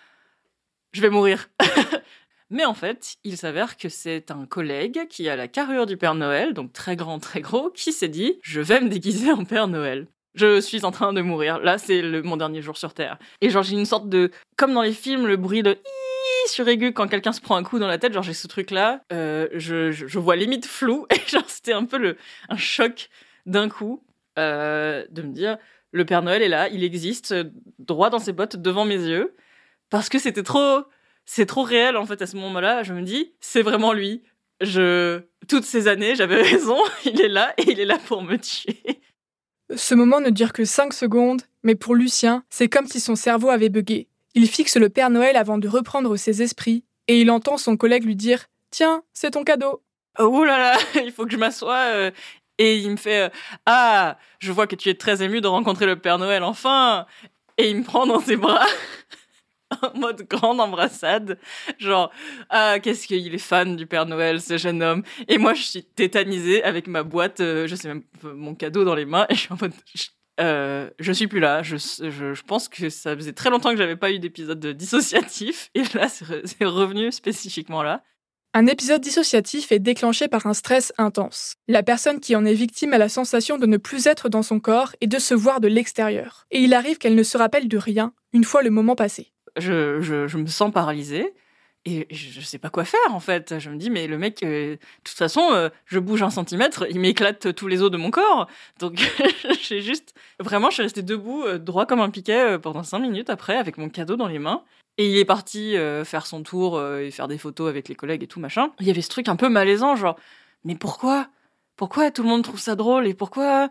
je 0.94 1.02
vais 1.02 1.10
mourir. 1.10 1.50
Mais 2.50 2.66
en 2.66 2.74
fait, 2.74 3.16
il 3.24 3.38
s'avère 3.38 3.78
que 3.78 3.88
c'est 3.88 4.30
un 4.30 4.46
collègue 4.46 5.08
qui 5.08 5.30
a 5.30 5.38
la 5.38 5.48
carrure 5.48 5.86
du 5.86 5.96
Père 5.96 6.16
Noël, 6.16 6.54
donc 6.54 6.74
très 6.74 6.98
grand, 6.98 7.18
très 7.20 7.40
gros, 7.40 7.70
qui 7.70 7.94
s'est 7.94 8.10
dit 8.10 8.40
je 8.44 8.60
vais 8.60 8.82
me 8.82 8.90
déguiser 8.90 9.32
en 9.32 9.46
Père 9.46 9.68
Noël 9.68 10.08
je 10.36 10.62
suis 10.62 10.86
en 10.86 10.92
train 10.92 11.14
de 11.14 11.22
mourir. 11.22 11.60
Là, 11.60 11.78
c'est 11.78 12.02
mon 12.24 12.38
dernier 12.38 12.62
jour 12.62 12.78
sur 12.78 12.94
Terre. 12.94 13.18
Et 13.42 13.50
genre, 13.50 13.64
j'ai 13.64 13.76
une 13.76 13.86
sorte 13.86 14.10
de... 14.10 14.32
Comme 14.58 14.74
dans 14.74 14.82
les 14.82 14.94
films, 14.94 15.28
le 15.28 15.38
bruit 15.38 15.64
de 15.64 15.78
suraigu 16.48 16.94
quand 16.94 17.08
quelqu'un 17.08 17.32
se 17.32 17.42
prend 17.42 17.56
un 17.56 17.64
coup 17.64 17.80
dans 17.80 17.88
la 17.88 17.98
tête, 17.98 18.14
genre 18.14 18.24
j'ai 18.24 18.34
ce 18.34 18.48
truc-là, 18.48 19.04
euh, 19.12 19.48
je, 19.54 19.92
je, 19.92 20.20
vois 20.20 20.36
limite 20.36 20.66
flou, 20.66 21.06
et 21.16 21.30
genre 21.30 21.48
c'était 21.48 21.74
un 21.74 21.86
peu 21.86 21.98
le, 21.98 22.18
un 22.50 22.58
choc 22.58 23.10
d'un 23.46 23.70
coup 23.70 24.04
euh, 24.40 25.06
de 25.10 25.22
me 25.22 25.34
dire, 25.34 25.58
le 25.92 26.06
Père 26.06 26.22
Noël 26.22 26.42
est 26.42 26.50
là, 26.50 26.70
il 26.70 26.84
existe, 26.84 27.34
droit 27.80 28.10
dans 28.10 28.20
ses 28.20 28.34
bottes, 28.34 28.56
devant 28.56 28.86
mes 28.86 28.96
yeux, 28.96 29.36
parce 29.90 30.10
que 30.10 30.20
c'était 30.20 30.44
trop, 30.44 30.84
c'est 31.26 31.46
trop 31.46 31.64
réel 31.64 31.98
en 31.98 32.06
fait 32.06 32.22
à 32.22 32.28
ce 32.28 32.38
moment-là, 32.38 32.84
je 32.84 32.94
me 32.94 33.02
dis, 33.02 33.34
c'est 33.40 33.62
vraiment 33.62 33.94
lui. 33.94 34.24
Je, 34.62 35.22
toutes 35.48 35.64
ces 35.64 35.88
années, 35.88 36.16
j'avais 36.16 36.42
raison, 36.42 36.78
il 37.06 37.20
est 37.22 37.30
là, 37.30 37.54
et 37.58 37.72
il 37.72 37.80
est 37.80 37.86
là 37.86 37.98
pour 37.98 38.22
me 38.22 38.38
tuer. 38.38 39.02
Ce 39.76 39.96
moment 39.96 40.20
ne 40.20 40.30
dure 40.30 40.54
que 40.54 40.66
5 40.66 40.94
secondes, 40.94 41.42
mais 41.64 41.76
pour 41.76 41.96
Lucien, 41.96 42.44
c'est 42.50 42.70
comme 42.70 42.88
si 42.88 43.00
son 43.00 43.16
cerveau 43.16 43.50
avait 43.50 43.70
bugué. 43.70 44.08
Il 44.34 44.48
fixe 44.48 44.78
le 44.78 44.90
Père 44.90 45.10
Noël 45.10 45.36
avant 45.38 45.58
de 45.58 45.68
reprendre 45.68 46.16
ses 46.18 46.42
esprits, 46.42 46.84
et 47.08 47.22
il 47.22 47.32
entend 47.32 47.58
son 47.58 47.78
collègue 47.78 48.06
lui 48.06 48.16
dire 48.16 48.46
Tiens, 48.70 49.04
c'est 49.14 49.32
ton 49.32 49.44
cadeau. 49.44 49.82
Oh 50.20 50.44
là 50.44 50.58
là, 50.58 50.78
il 51.04 51.12
faut 51.12 51.26
que 51.26 51.32
je 51.32 51.38
m'assoie. 51.38 51.94
Euh, 51.94 52.12
et 52.58 52.78
il 52.78 52.92
me 52.92 52.98
fait 52.98 53.24
euh, 53.24 53.30
Ah, 53.66 54.18
je 54.40 54.52
vois 54.52 54.68
que 54.68 54.76
tu 54.76 54.90
es 54.90 54.94
très 54.94 55.24
ému 55.24 55.42
de 55.42 55.48
rencontrer 55.48 55.86
le 55.86 55.98
Père 55.98 56.18
Noël 56.18 56.44
enfin. 56.44 57.06
Et 57.58 57.70
il 57.70 57.78
me 57.78 57.84
prend 57.84 58.06
dans 58.06 58.20
ses 58.20 58.38
bras. 58.38 58.66
en 59.82 59.98
mode 59.98 60.28
grande 60.28 60.60
embrassade. 60.60 61.38
Genre, 61.80 62.12
ah, 62.50 62.80
qu'est-ce 62.80 63.08
qu'il 63.08 63.34
est 63.34 63.38
fan 63.38 63.76
du 63.76 63.86
Père 63.86 64.06
Noël, 64.06 64.42
ce 64.42 64.58
jeune 64.58 64.84
homme. 64.84 65.04
Et 65.28 65.38
moi, 65.38 65.54
je 65.54 65.64
suis 65.64 65.84
tétanisée 65.84 66.64
avec 66.64 66.88
ma 66.88 67.04
boîte, 67.04 67.40
euh, 67.40 67.68
je 67.68 67.76
sais 67.76 67.88
même, 67.88 68.04
mon 68.24 68.56
cadeau 68.56 68.84
dans 68.84 68.96
les 68.96 69.06
mains. 69.06 69.26
Et 69.30 69.36
je 69.36 69.40
suis 69.42 69.54
en 69.54 69.58
mode, 69.60 69.74
je, 69.94 70.08
euh, 70.42 71.14
suis 71.14 71.28
plus 71.28 71.40
là. 71.40 71.64
Je, 71.64 72.42
pense 72.44 72.68
que 72.68 72.90
ça 72.90 73.16
faisait 73.16 73.34
très 73.34 73.50
longtemps 73.50 73.72
que 73.72 73.78
j'avais 73.78 73.96
pas 73.96 74.12
eu 74.12 74.20
d'épisode 74.20 74.66
dissociatif. 74.66 75.70
Et 75.76 75.84
là, 75.94 76.08
c'est 76.10 76.66
revenu 76.66 77.12
spécifiquement 77.12 77.84
là. 77.84 78.04
Un 78.54 78.68
épisode 78.68 79.00
dissociatif 79.00 79.72
est 79.72 79.80
déclenché 79.80 80.28
par 80.28 80.46
un 80.46 80.54
stress 80.54 80.92
intense. 80.98 81.56
La 81.70 81.84
personne 81.84 82.20
qui 82.20 82.36
en 82.36 82.44
est 82.44 82.54
victime 82.54 82.92
a 82.92 82.98
la 82.98 83.08
sensation 83.08 83.58
de 83.58 83.66
ne 83.66 83.78
plus 83.78 84.08
être 84.08 84.28
dans 84.28 84.44
son 84.44 84.60
corps 84.60 84.94
et 85.00 85.08
de 85.08 85.20
se 85.20 85.34
voir 85.34 85.62
de 85.62 85.70
l'extérieur. 85.70 86.48
Et 86.52 86.60
il 86.60 86.74
arrive 86.74 86.98
qu'elle 86.98 87.16
ne 87.16 87.24
se 87.24 87.38
rappelle 87.38 87.70
de 87.70 87.78
rien 87.78 88.12
une 88.34 88.44
fois 88.44 88.62
le 88.62 88.70
moment 88.70 88.96
passé 88.96 89.31
je, 89.58 90.38
me 90.38 90.48
sens 90.48 90.72
paralysée 90.72 91.34
et 91.86 92.08
je 92.12 92.40
ne 92.40 92.44
sais 92.44 92.60
pas 92.60 92.70
quoi 92.70 92.86
faire 92.86 93.00
en 93.10 93.20
fait. 93.20 93.60
Je 93.60 93.70
me 93.70 93.78
dis 93.78 93.90
mais 93.90 94.08
le 94.08 94.18
mec, 94.18 94.44
euh, 94.44 94.76
de 94.76 94.80
toute 95.04 95.18
façon, 95.18 95.42
euh, 95.52 95.70
je 95.86 96.00
bouge 96.00 96.22
un 96.22 96.30
centimètre, 96.30 96.86
il 96.90 97.00
m'éclate 97.00 97.56
tous 97.56 97.68
les 97.68 97.82
os 97.82 97.90
de 97.90 97.98
mon 97.98 98.12
corps. 98.12 98.48
Donc 98.80 99.02
j'ai 99.62 99.82
juste, 99.82 100.14
vraiment, 100.40 100.70
je 100.70 100.76
suis 100.76 100.84
restée 100.84 101.02
debout, 101.02 101.44
euh, 101.44 101.58
droit 101.58 101.86
comme 101.86 102.00
un 102.02 102.10
piquet 102.10 102.60
pendant 102.60 102.84
cinq 102.84 103.00
minutes 103.00 103.30
après, 103.30 103.58
avec 103.58 103.78
mon 103.78 103.90
cadeau 103.90 104.16
dans 104.16 104.28
les 104.28 104.40
mains. 104.40 104.64
Et 104.98 105.10
il 105.10 105.18
est 105.18 105.26
parti 105.26 105.76
faire 106.04 106.28
son 106.28 106.44
tour 106.44 106.80
et 106.98 107.12
faire 107.12 107.30
des 107.30 107.38
photos 107.38 107.70
avec 107.70 107.88
les 107.88 107.96
collègues 107.96 108.24
et 108.24 108.28
tout 108.28 108.42
machin. 108.42 108.72
Il 108.82 108.86
y 108.86 108.92
avait 108.92 109.02
ce 109.02 109.10
truc 109.10 109.30
un 109.30 109.38
peu 109.38 109.48
malaisant, 109.48 109.96
genre 109.96 110.20
mais 110.66 110.76
pourquoi, 110.76 111.28
pourquoi 111.78 112.12
tout 112.12 112.24
le 112.24 112.30
monde 112.30 112.44
trouve 112.44 112.60
ça 112.60 112.76
drôle? 112.76 113.08
Et 113.08 113.14
pourquoi? 113.14 113.70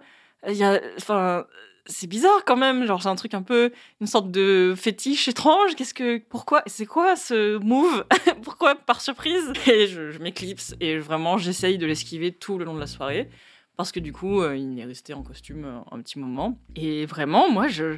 Il 0.48 0.54
y 0.54 0.64
a, 0.64 0.80
enfin 0.96 1.44
c'est 1.90 2.06
bizarre 2.06 2.44
quand 2.46 2.56
même. 2.56 2.86
Genre, 2.86 3.02
c'est 3.02 3.08
un 3.08 3.16
truc 3.16 3.34
un 3.34 3.42
peu, 3.42 3.72
une 4.00 4.06
sorte 4.06 4.30
de 4.30 4.74
fétiche 4.76 5.28
étrange. 5.28 5.74
Qu'est-ce 5.76 5.94
que, 5.94 6.18
pourquoi, 6.28 6.62
c'est 6.66 6.86
quoi 6.86 7.16
ce 7.16 7.58
move? 7.58 8.04
Pourquoi 8.42 8.74
par 8.74 9.00
surprise? 9.00 9.52
Et 9.66 9.86
je, 9.86 10.18
m'éclipse 10.18 10.74
et 10.80 10.98
vraiment, 10.98 11.36
j'essaye 11.36 11.78
de 11.78 11.86
l'esquiver 11.86 12.32
tout 12.32 12.58
le 12.58 12.64
long 12.64 12.74
de 12.74 12.80
la 12.80 12.86
soirée. 12.86 13.28
Parce 13.76 13.92
que 13.92 14.00
du 14.00 14.12
coup, 14.12 14.42
euh, 14.42 14.56
il 14.56 14.78
est 14.78 14.84
resté 14.84 15.14
en 15.14 15.22
costume 15.22 15.64
euh, 15.64 15.78
un 15.90 16.00
petit 16.00 16.18
moment. 16.18 16.58
Et 16.76 17.06
vraiment, 17.06 17.50
moi, 17.50 17.68
je, 17.68 17.96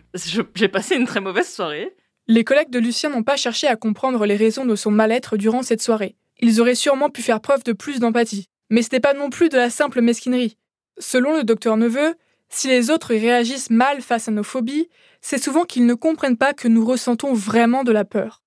j'ai 0.54 0.68
passé 0.68 0.96
une 0.96 1.06
très 1.06 1.20
mauvaise 1.20 1.48
soirée. 1.48 1.94
Les 2.28 2.44
collègues 2.44 2.70
de 2.70 2.78
Lucien 2.78 3.10
n'ont 3.10 3.24
pas 3.24 3.36
cherché 3.36 3.66
à 3.66 3.76
comprendre 3.76 4.24
les 4.26 4.36
raisons 4.36 4.64
de 4.64 4.76
son 4.76 4.92
mal-être 4.92 5.36
durant 5.36 5.62
cette 5.62 5.82
soirée. 5.82 6.14
Ils 6.40 6.60
auraient 6.60 6.76
sûrement 6.76 7.10
pu 7.10 7.20
faire 7.20 7.40
preuve 7.40 7.64
de 7.64 7.72
plus 7.72 7.98
d'empathie. 7.98 8.46
Mais 8.70 8.82
ce 8.82 8.86
n'était 8.86 9.00
pas 9.00 9.12
non 9.14 9.28
plus 9.28 9.48
de 9.48 9.56
la 9.56 9.70
simple 9.70 10.00
mesquinerie. 10.00 10.56
Selon 10.98 11.36
le 11.36 11.44
docteur 11.44 11.76
Neveu, 11.76 12.14
si 12.52 12.68
les 12.68 12.90
autres 12.90 13.14
réagissent 13.14 13.70
mal 13.70 14.02
face 14.02 14.28
à 14.28 14.30
nos 14.30 14.42
phobies, 14.42 14.88
c'est 15.20 15.42
souvent 15.42 15.64
qu'ils 15.64 15.86
ne 15.86 15.94
comprennent 15.94 16.36
pas 16.36 16.52
que 16.52 16.68
nous 16.68 16.84
ressentons 16.84 17.32
vraiment 17.32 17.82
de 17.82 17.92
la 17.92 18.04
peur. 18.04 18.42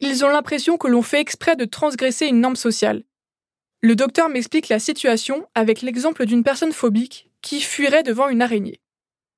Ils 0.00 0.24
ont 0.24 0.28
l'impression 0.28 0.76
que 0.76 0.88
l'on 0.88 1.02
fait 1.02 1.20
exprès 1.20 1.56
de 1.56 1.64
transgresser 1.64 2.26
une 2.26 2.40
norme 2.40 2.56
sociale. 2.56 3.04
Le 3.82 3.94
docteur 3.94 4.28
m'explique 4.28 4.68
la 4.68 4.78
situation 4.78 5.46
avec 5.54 5.80
l'exemple 5.80 6.26
d'une 6.26 6.42
personne 6.42 6.72
phobique 6.72 7.30
qui 7.40 7.60
fuirait 7.60 8.02
devant 8.02 8.28
une 8.28 8.42
araignée. 8.42 8.80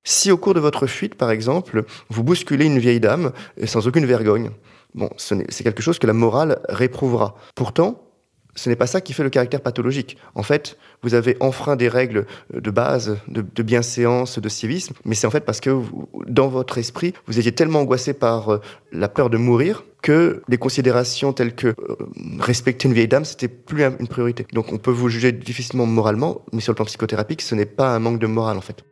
Si 0.05 0.31
au 0.31 0.39
cours 0.39 0.55
de 0.55 0.61
votre 0.61 0.87
fuite, 0.87 1.15
par 1.15 1.31
exemple, 1.31 1.85
vous 2.09 2.25
bousculez 2.25 2.65
une 2.65 2.79
vieille 2.79 3.01
dame 3.01 3.33
sans 3.67 3.87
aucune 3.87 4.07
vergogne, 4.07 4.51
bon, 4.95 5.11
c'est 5.19 5.63
quelque 5.63 5.83
chose 5.83 5.99
que 5.99 6.07
la 6.07 6.15
morale 6.15 6.61
réprouvera. 6.69 7.37
Pourtant, 7.55 8.08
ce 8.55 8.69
n'est 8.69 8.77
pas 8.77 8.87
ça 8.87 9.01
qui 9.01 9.13
fait 9.13 9.23
le 9.23 9.31
caractère 9.31 9.61
pathologique. 9.61 10.17
En 10.35 10.43
fait, 10.43 10.79
vous 11.03 11.15
avez 11.15 11.37
enfreint 11.41 11.77
des 11.77 11.89
règles 11.89 12.27
de 12.53 12.71
base, 12.71 13.19
de, 13.29 13.63
bienséance, 13.63 14.39
de 14.39 14.49
civisme, 14.49 14.95
mais 15.05 15.15
c'est 15.15 15.27
en 15.27 15.31
fait 15.31 15.45
parce 15.45 15.61
que 15.61 15.81
dans 16.27 16.49
votre 16.49 16.79
esprit, 16.79 17.15
vous 17.27 17.39
étiez 17.39 17.53
tellement 17.53 17.81
angoissé 17.81 18.15
par 18.15 18.49
euh, 18.49 18.61
la 18.93 19.09
peur 19.09 19.31
de 19.31 19.37
mourir 19.37 19.85
que 20.03 20.43
les 20.49 20.59
considérations 20.59 21.33
telles 21.33 21.55
que 21.55 21.69
euh, 21.69 21.97
respecter 22.41 22.89
une 22.89 22.95
vieille 22.95 23.09
dame, 23.09 23.25
c'était 23.25 23.49
plus 23.49 23.85
une 23.85 24.09
priorité. 24.09 24.47
Donc 24.53 24.73
on 24.73 24.79
peut 24.79 24.91
vous 24.91 25.09
juger 25.09 25.33
difficilement 25.33 25.87
moralement, 25.87 26.43
mais 26.53 26.61
sur 26.61 26.73
le 26.73 26.77
plan 26.77 26.85
psychothérapique, 26.85 27.43
ce 27.43 27.55
n'est 27.55 27.67
pas 27.67 27.95
un 27.95 27.99
manque 27.99 28.19
de 28.19 28.27
morale 28.27 28.57
en 28.57 28.63
fait. 28.63 28.85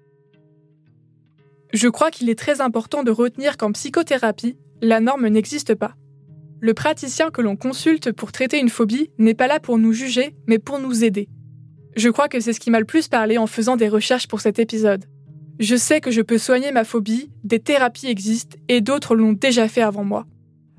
Je 1.72 1.88
crois 1.88 2.10
qu'il 2.10 2.30
est 2.30 2.38
très 2.38 2.60
important 2.60 3.02
de 3.02 3.10
retenir 3.10 3.56
qu'en 3.56 3.72
psychothérapie, 3.72 4.56
la 4.80 5.00
norme 5.00 5.26
n'existe 5.28 5.74
pas. 5.74 5.94
Le 6.66 6.74
praticien 6.74 7.30
que 7.30 7.42
l'on 7.42 7.54
consulte 7.54 8.10
pour 8.10 8.32
traiter 8.32 8.58
une 8.58 8.70
phobie 8.70 9.12
n'est 9.18 9.34
pas 9.34 9.46
là 9.46 9.60
pour 9.60 9.78
nous 9.78 9.92
juger, 9.92 10.34
mais 10.48 10.58
pour 10.58 10.80
nous 10.80 11.04
aider. 11.04 11.28
Je 11.94 12.08
crois 12.08 12.28
que 12.28 12.40
c'est 12.40 12.52
ce 12.52 12.58
qui 12.58 12.72
m'a 12.72 12.80
le 12.80 12.84
plus 12.84 13.06
parlé 13.06 13.38
en 13.38 13.46
faisant 13.46 13.76
des 13.76 13.88
recherches 13.88 14.26
pour 14.26 14.40
cet 14.40 14.58
épisode. 14.58 15.04
Je 15.60 15.76
sais 15.76 16.00
que 16.00 16.10
je 16.10 16.22
peux 16.22 16.38
soigner 16.38 16.72
ma 16.72 16.82
phobie, 16.82 17.30
des 17.44 17.60
thérapies 17.60 18.08
existent 18.08 18.58
et 18.66 18.80
d'autres 18.80 19.14
l'ont 19.14 19.32
déjà 19.32 19.68
fait 19.68 19.80
avant 19.80 20.02
moi. 20.02 20.26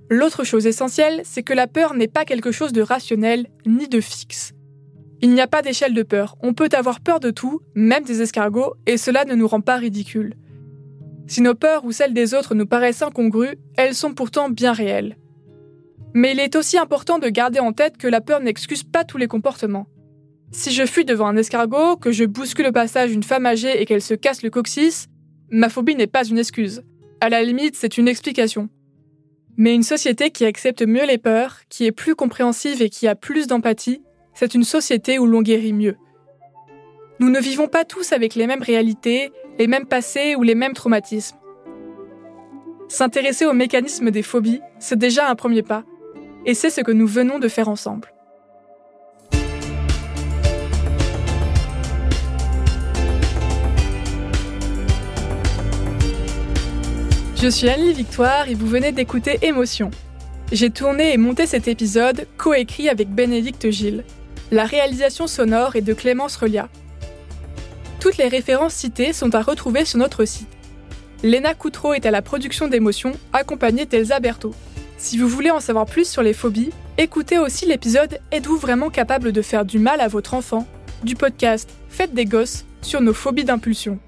L'autre 0.10 0.44
chose 0.44 0.68
essentielle, 0.68 1.22
c'est 1.24 1.42
que 1.42 1.54
la 1.54 1.68
peur 1.68 1.94
n'est 1.94 2.10
pas 2.10 2.26
quelque 2.26 2.52
chose 2.52 2.74
de 2.74 2.82
rationnel 2.82 3.48
ni 3.66 3.88
de 3.88 4.02
fixe. 4.02 4.52
Il 5.22 5.34
n'y 5.34 5.42
a 5.42 5.48
pas 5.48 5.62
d'échelle 5.62 5.94
de 5.94 6.04
peur, 6.04 6.36
on 6.44 6.54
peut 6.54 6.70
avoir 6.74 7.00
peur 7.00 7.22
de 7.22 7.32
tout, 7.32 7.62
même 7.76 8.04
des 8.04 8.22
escargots, 8.22 8.74
et 8.88 8.98
cela 8.98 9.24
ne 9.24 9.36
nous 9.36 9.48
rend 9.48 9.62
pas 9.62 9.78
ridicules. 9.78 10.36
Si 11.28 11.42
nos 11.42 11.56
peurs 11.56 11.86
ou 11.86 11.94
celles 11.94 12.14
des 12.14 12.34
autres 12.34 12.56
nous 12.56 12.68
paraissent 12.68 13.04
incongrues, 13.04 13.56
elles 13.78 13.96
sont 13.96 14.14
pourtant 14.14 14.50
bien 14.50 14.74
réelles. 14.74 15.16
Mais 16.18 16.32
il 16.32 16.40
est 16.40 16.56
aussi 16.56 16.80
important 16.80 17.20
de 17.20 17.30
garder 17.30 17.60
en 17.60 17.74
tête 17.74 17.96
que 17.98 18.08
la 18.08 18.22
peur 18.22 18.40
n'excuse 18.40 18.82
pas 18.82 19.04
tous 19.04 19.20
les 19.20 19.28
comportements. 19.28 19.86
Si 20.52 20.72
je 20.72 20.88
fuis 20.88 21.06
devant 21.06 21.28
un 21.28 21.38
escargot, 21.38 21.96
que 21.96 22.12
je 22.12 22.26
bouscule 22.26 22.66
au 22.66 22.72
passage 22.72 23.12
une 23.12 23.22
femme 23.22 23.46
âgée 23.46 23.80
et 23.80 23.86
qu'elle 23.86 24.02
se 24.02 24.16
casse 24.16 24.42
le 24.42 24.50
coccyx, 24.50 25.06
ma 25.52 25.70
phobie 25.70 25.94
n'est 25.94 26.08
pas 26.08 26.26
une 26.26 26.40
excuse. 26.40 26.82
À 27.22 27.30
la 27.30 27.44
limite, 27.44 27.76
c'est 27.76 28.00
une 28.00 28.08
explication. 28.08 28.68
Mais 29.58 29.76
une 29.76 29.84
société 29.84 30.32
qui 30.32 30.46
accepte 30.46 30.82
mieux 30.82 31.06
les 31.06 31.20
peurs, 31.20 31.60
qui 31.70 31.86
est 31.86 31.92
plus 31.92 32.16
compréhensive 32.16 32.82
et 32.82 32.90
qui 32.90 33.08
a 33.08 33.14
plus 33.14 33.46
d'empathie, 33.46 34.02
c'est 34.34 34.56
une 34.56 34.64
société 34.64 35.20
où 35.20 35.28
l'on 35.28 35.44
guérit 35.44 35.72
mieux. 35.72 35.98
Nous 37.20 37.30
ne 37.30 37.40
vivons 37.40 37.68
pas 37.68 37.86
tous 37.86 38.12
avec 38.12 38.34
les 38.34 38.48
mêmes 38.48 38.64
réalités, 38.64 39.32
les 39.60 39.68
mêmes 39.68 39.86
passés 39.86 40.36
ou 40.36 40.42
les 40.42 40.56
mêmes 40.56 40.74
traumatismes. 40.74 41.38
S'intéresser 42.88 43.46
aux 43.46 43.54
mécanismes 43.54 44.10
des 44.10 44.24
phobies, 44.24 44.62
c'est 44.80 44.98
déjà 44.98 45.30
un 45.30 45.36
premier 45.36 45.62
pas, 45.62 45.84
et 46.48 46.54
c'est 46.54 46.70
ce 46.70 46.82
que 46.82 46.94
nous 46.94 47.06
venons 47.06 47.40
de 47.40 47.50
faire 47.50 47.68
ensemble. 47.68 48.12
Je 57.36 57.50
suis 57.50 57.70
Annie 57.70 57.94
Victoire 57.94 58.50
et 58.50 58.56
vous 58.56 58.66
venez 58.66 58.94
d'écouter 58.94 59.38
Émotion. 59.44 59.92
J'ai 60.54 60.70
tourné 60.70 61.14
et 61.14 61.18
monté 61.18 61.46
cet 61.46 61.68
épisode 61.68 62.26
coécrit 62.38 62.88
avec 62.88 63.10
Bénédicte 63.10 63.70
Gilles. 63.70 64.06
La 64.50 64.64
réalisation 64.64 65.28
sonore 65.28 65.76
est 65.76 65.82
de 65.82 65.94
Clémence 65.94 66.38
Relia. 66.38 66.70
Toutes 68.00 68.18
les 68.18 68.30
références 68.30 68.74
citées 68.74 69.12
sont 69.12 69.36
à 69.36 69.42
retrouver 69.42 69.84
sur 69.84 70.00
notre 70.00 70.24
site. 70.24 70.48
Léna 71.24 71.54
Coutreau 71.54 71.94
est 71.94 72.06
à 72.06 72.12
la 72.12 72.22
production 72.22 72.70
d'émotions, 72.70 73.12
accompagnée 73.34 73.86
d'Elsa 73.86 74.22
Berthaud. 74.22 74.56
Si 74.98 75.18
vous 75.18 75.28
voulez 75.28 75.52
en 75.52 75.60
savoir 75.60 75.86
plus 75.86 76.10
sur 76.10 76.24
les 76.24 76.34
phobies, 76.34 76.72
écoutez 76.98 77.38
aussi 77.38 77.66
l'épisode 77.66 78.20
Êtes-vous 78.32 78.58
vraiment 78.58 78.90
capable 78.90 79.32
de 79.32 79.42
faire 79.42 79.66
du 79.66 79.80
mal 79.80 80.02
à 80.02 80.08
votre 80.08 80.34
enfant? 80.34 80.66
du 81.04 81.16
podcast 81.16 81.70
Faites 81.90 82.14
des 82.14 82.26
gosses 82.26 82.66
sur 82.82 83.02
nos 83.02 83.14
phobies 83.14 83.46
d'impulsion. 83.46 84.00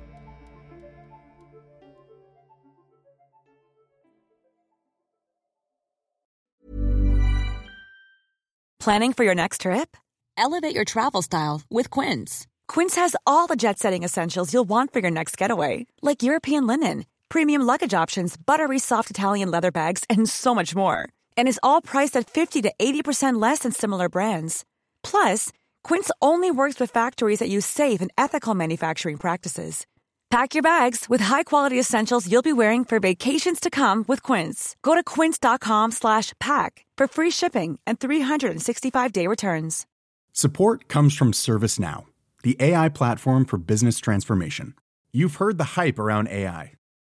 Planning 8.79 9.13
for 9.13 9.23
your 9.23 9.35
next 9.35 9.61
trip? 9.61 9.97
Elevate 10.37 10.73
your 10.73 10.85
travel 10.85 11.21
style 11.21 11.61
with 11.69 11.89
Quince. 11.89 12.47
Quince 12.67 12.95
has 12.95 13.15
all 13.27 13.45
the 13.45 13.57
jet 13.57 13.77
setting 13.77 14.03
essentials 14.03 14.53
you'll 14.53 14.67
want 14.67 14.93
for 14.93 14.99
your 14.99 15.11
next 15.11 15.37
getaway, 15.37 15.85
like 16.01 16.23
European 16.23 16.65
linen, 16.65 17.05
premium 17.29 17.61
luggage 17.61 17.93
options, 17.93 18.37
buttery 18.37 18.79
soft 18.79 19.09
Italian 19.09 19.51
leather 19.51 19.71
bags, 19.71 20.03
and 20.09 20.27
so 20.29 20.55
much 20.55 20.75
more. 20.75 21.07
And 21.37 21.47
is 21.47 21.59
all 21.61 21.81
priced 21.81 22.15
at 22.15 22.29
50 22.29 22.61
to 22.63 22.73
80% 22.79 23.41
less 23.41 23.59
than 23.59 23.71
similar 23.71 24.09
brands. 24.09 24.65
Plus, 25.03 25.51
Quince 25.83 26.11
only 26.21 26.51
works 26.51 26.79
with 26.79 26.91
factories 26.91 27.39
that 27.39 27.49
use 27.49 27.65
safe 27.65 28.01
and 28.01 28.11
ethical 28.17 28.55
manufacturing 28.55 29.17
practices. 29.17 29.85
Pack 30.29 30.53
your 30.53 30.61
bags 30.61 31.07
with 31.09 31.21
high-quality 31.21 31.79
essentials 31.79 32.31
you'll 32.31 32.43
be 32.43 32.53
wearing 32.53 32.85
for 32.85 32.99
vacations 32.99 33.59
to 33.59 33.71
come 33.71 34.05
with 34.07 34.21
Quince. 34.21 34.75
Go 34.83 34.93
to 34.93 35.03
quince.com 35.03 35.91
slash 35.91 36.33
pack 36.39 36.85
for 36.95 37.07
free 37.07 37.31
shipping 37.31 37.79
and 37.87 37.99
365-day 37.99 39.25
returns. 39.25 39.87
Support 40.31 40.87
comes 40.87 41.15
from 41.15 41.33
ServiceNow, 41.33 42.05
the 42.43 42.55
AI 42.59 42.89
platform 42.89 43.43
for 43.43 43.57
business 43.57 43.97
transformation. 43.97 44.75
You've 45.11 45.35
heard 45.35 45.57
the 45.57 45.75
hype 45.75 45.97
around 45.97 46.27
AI. 46.27 46.73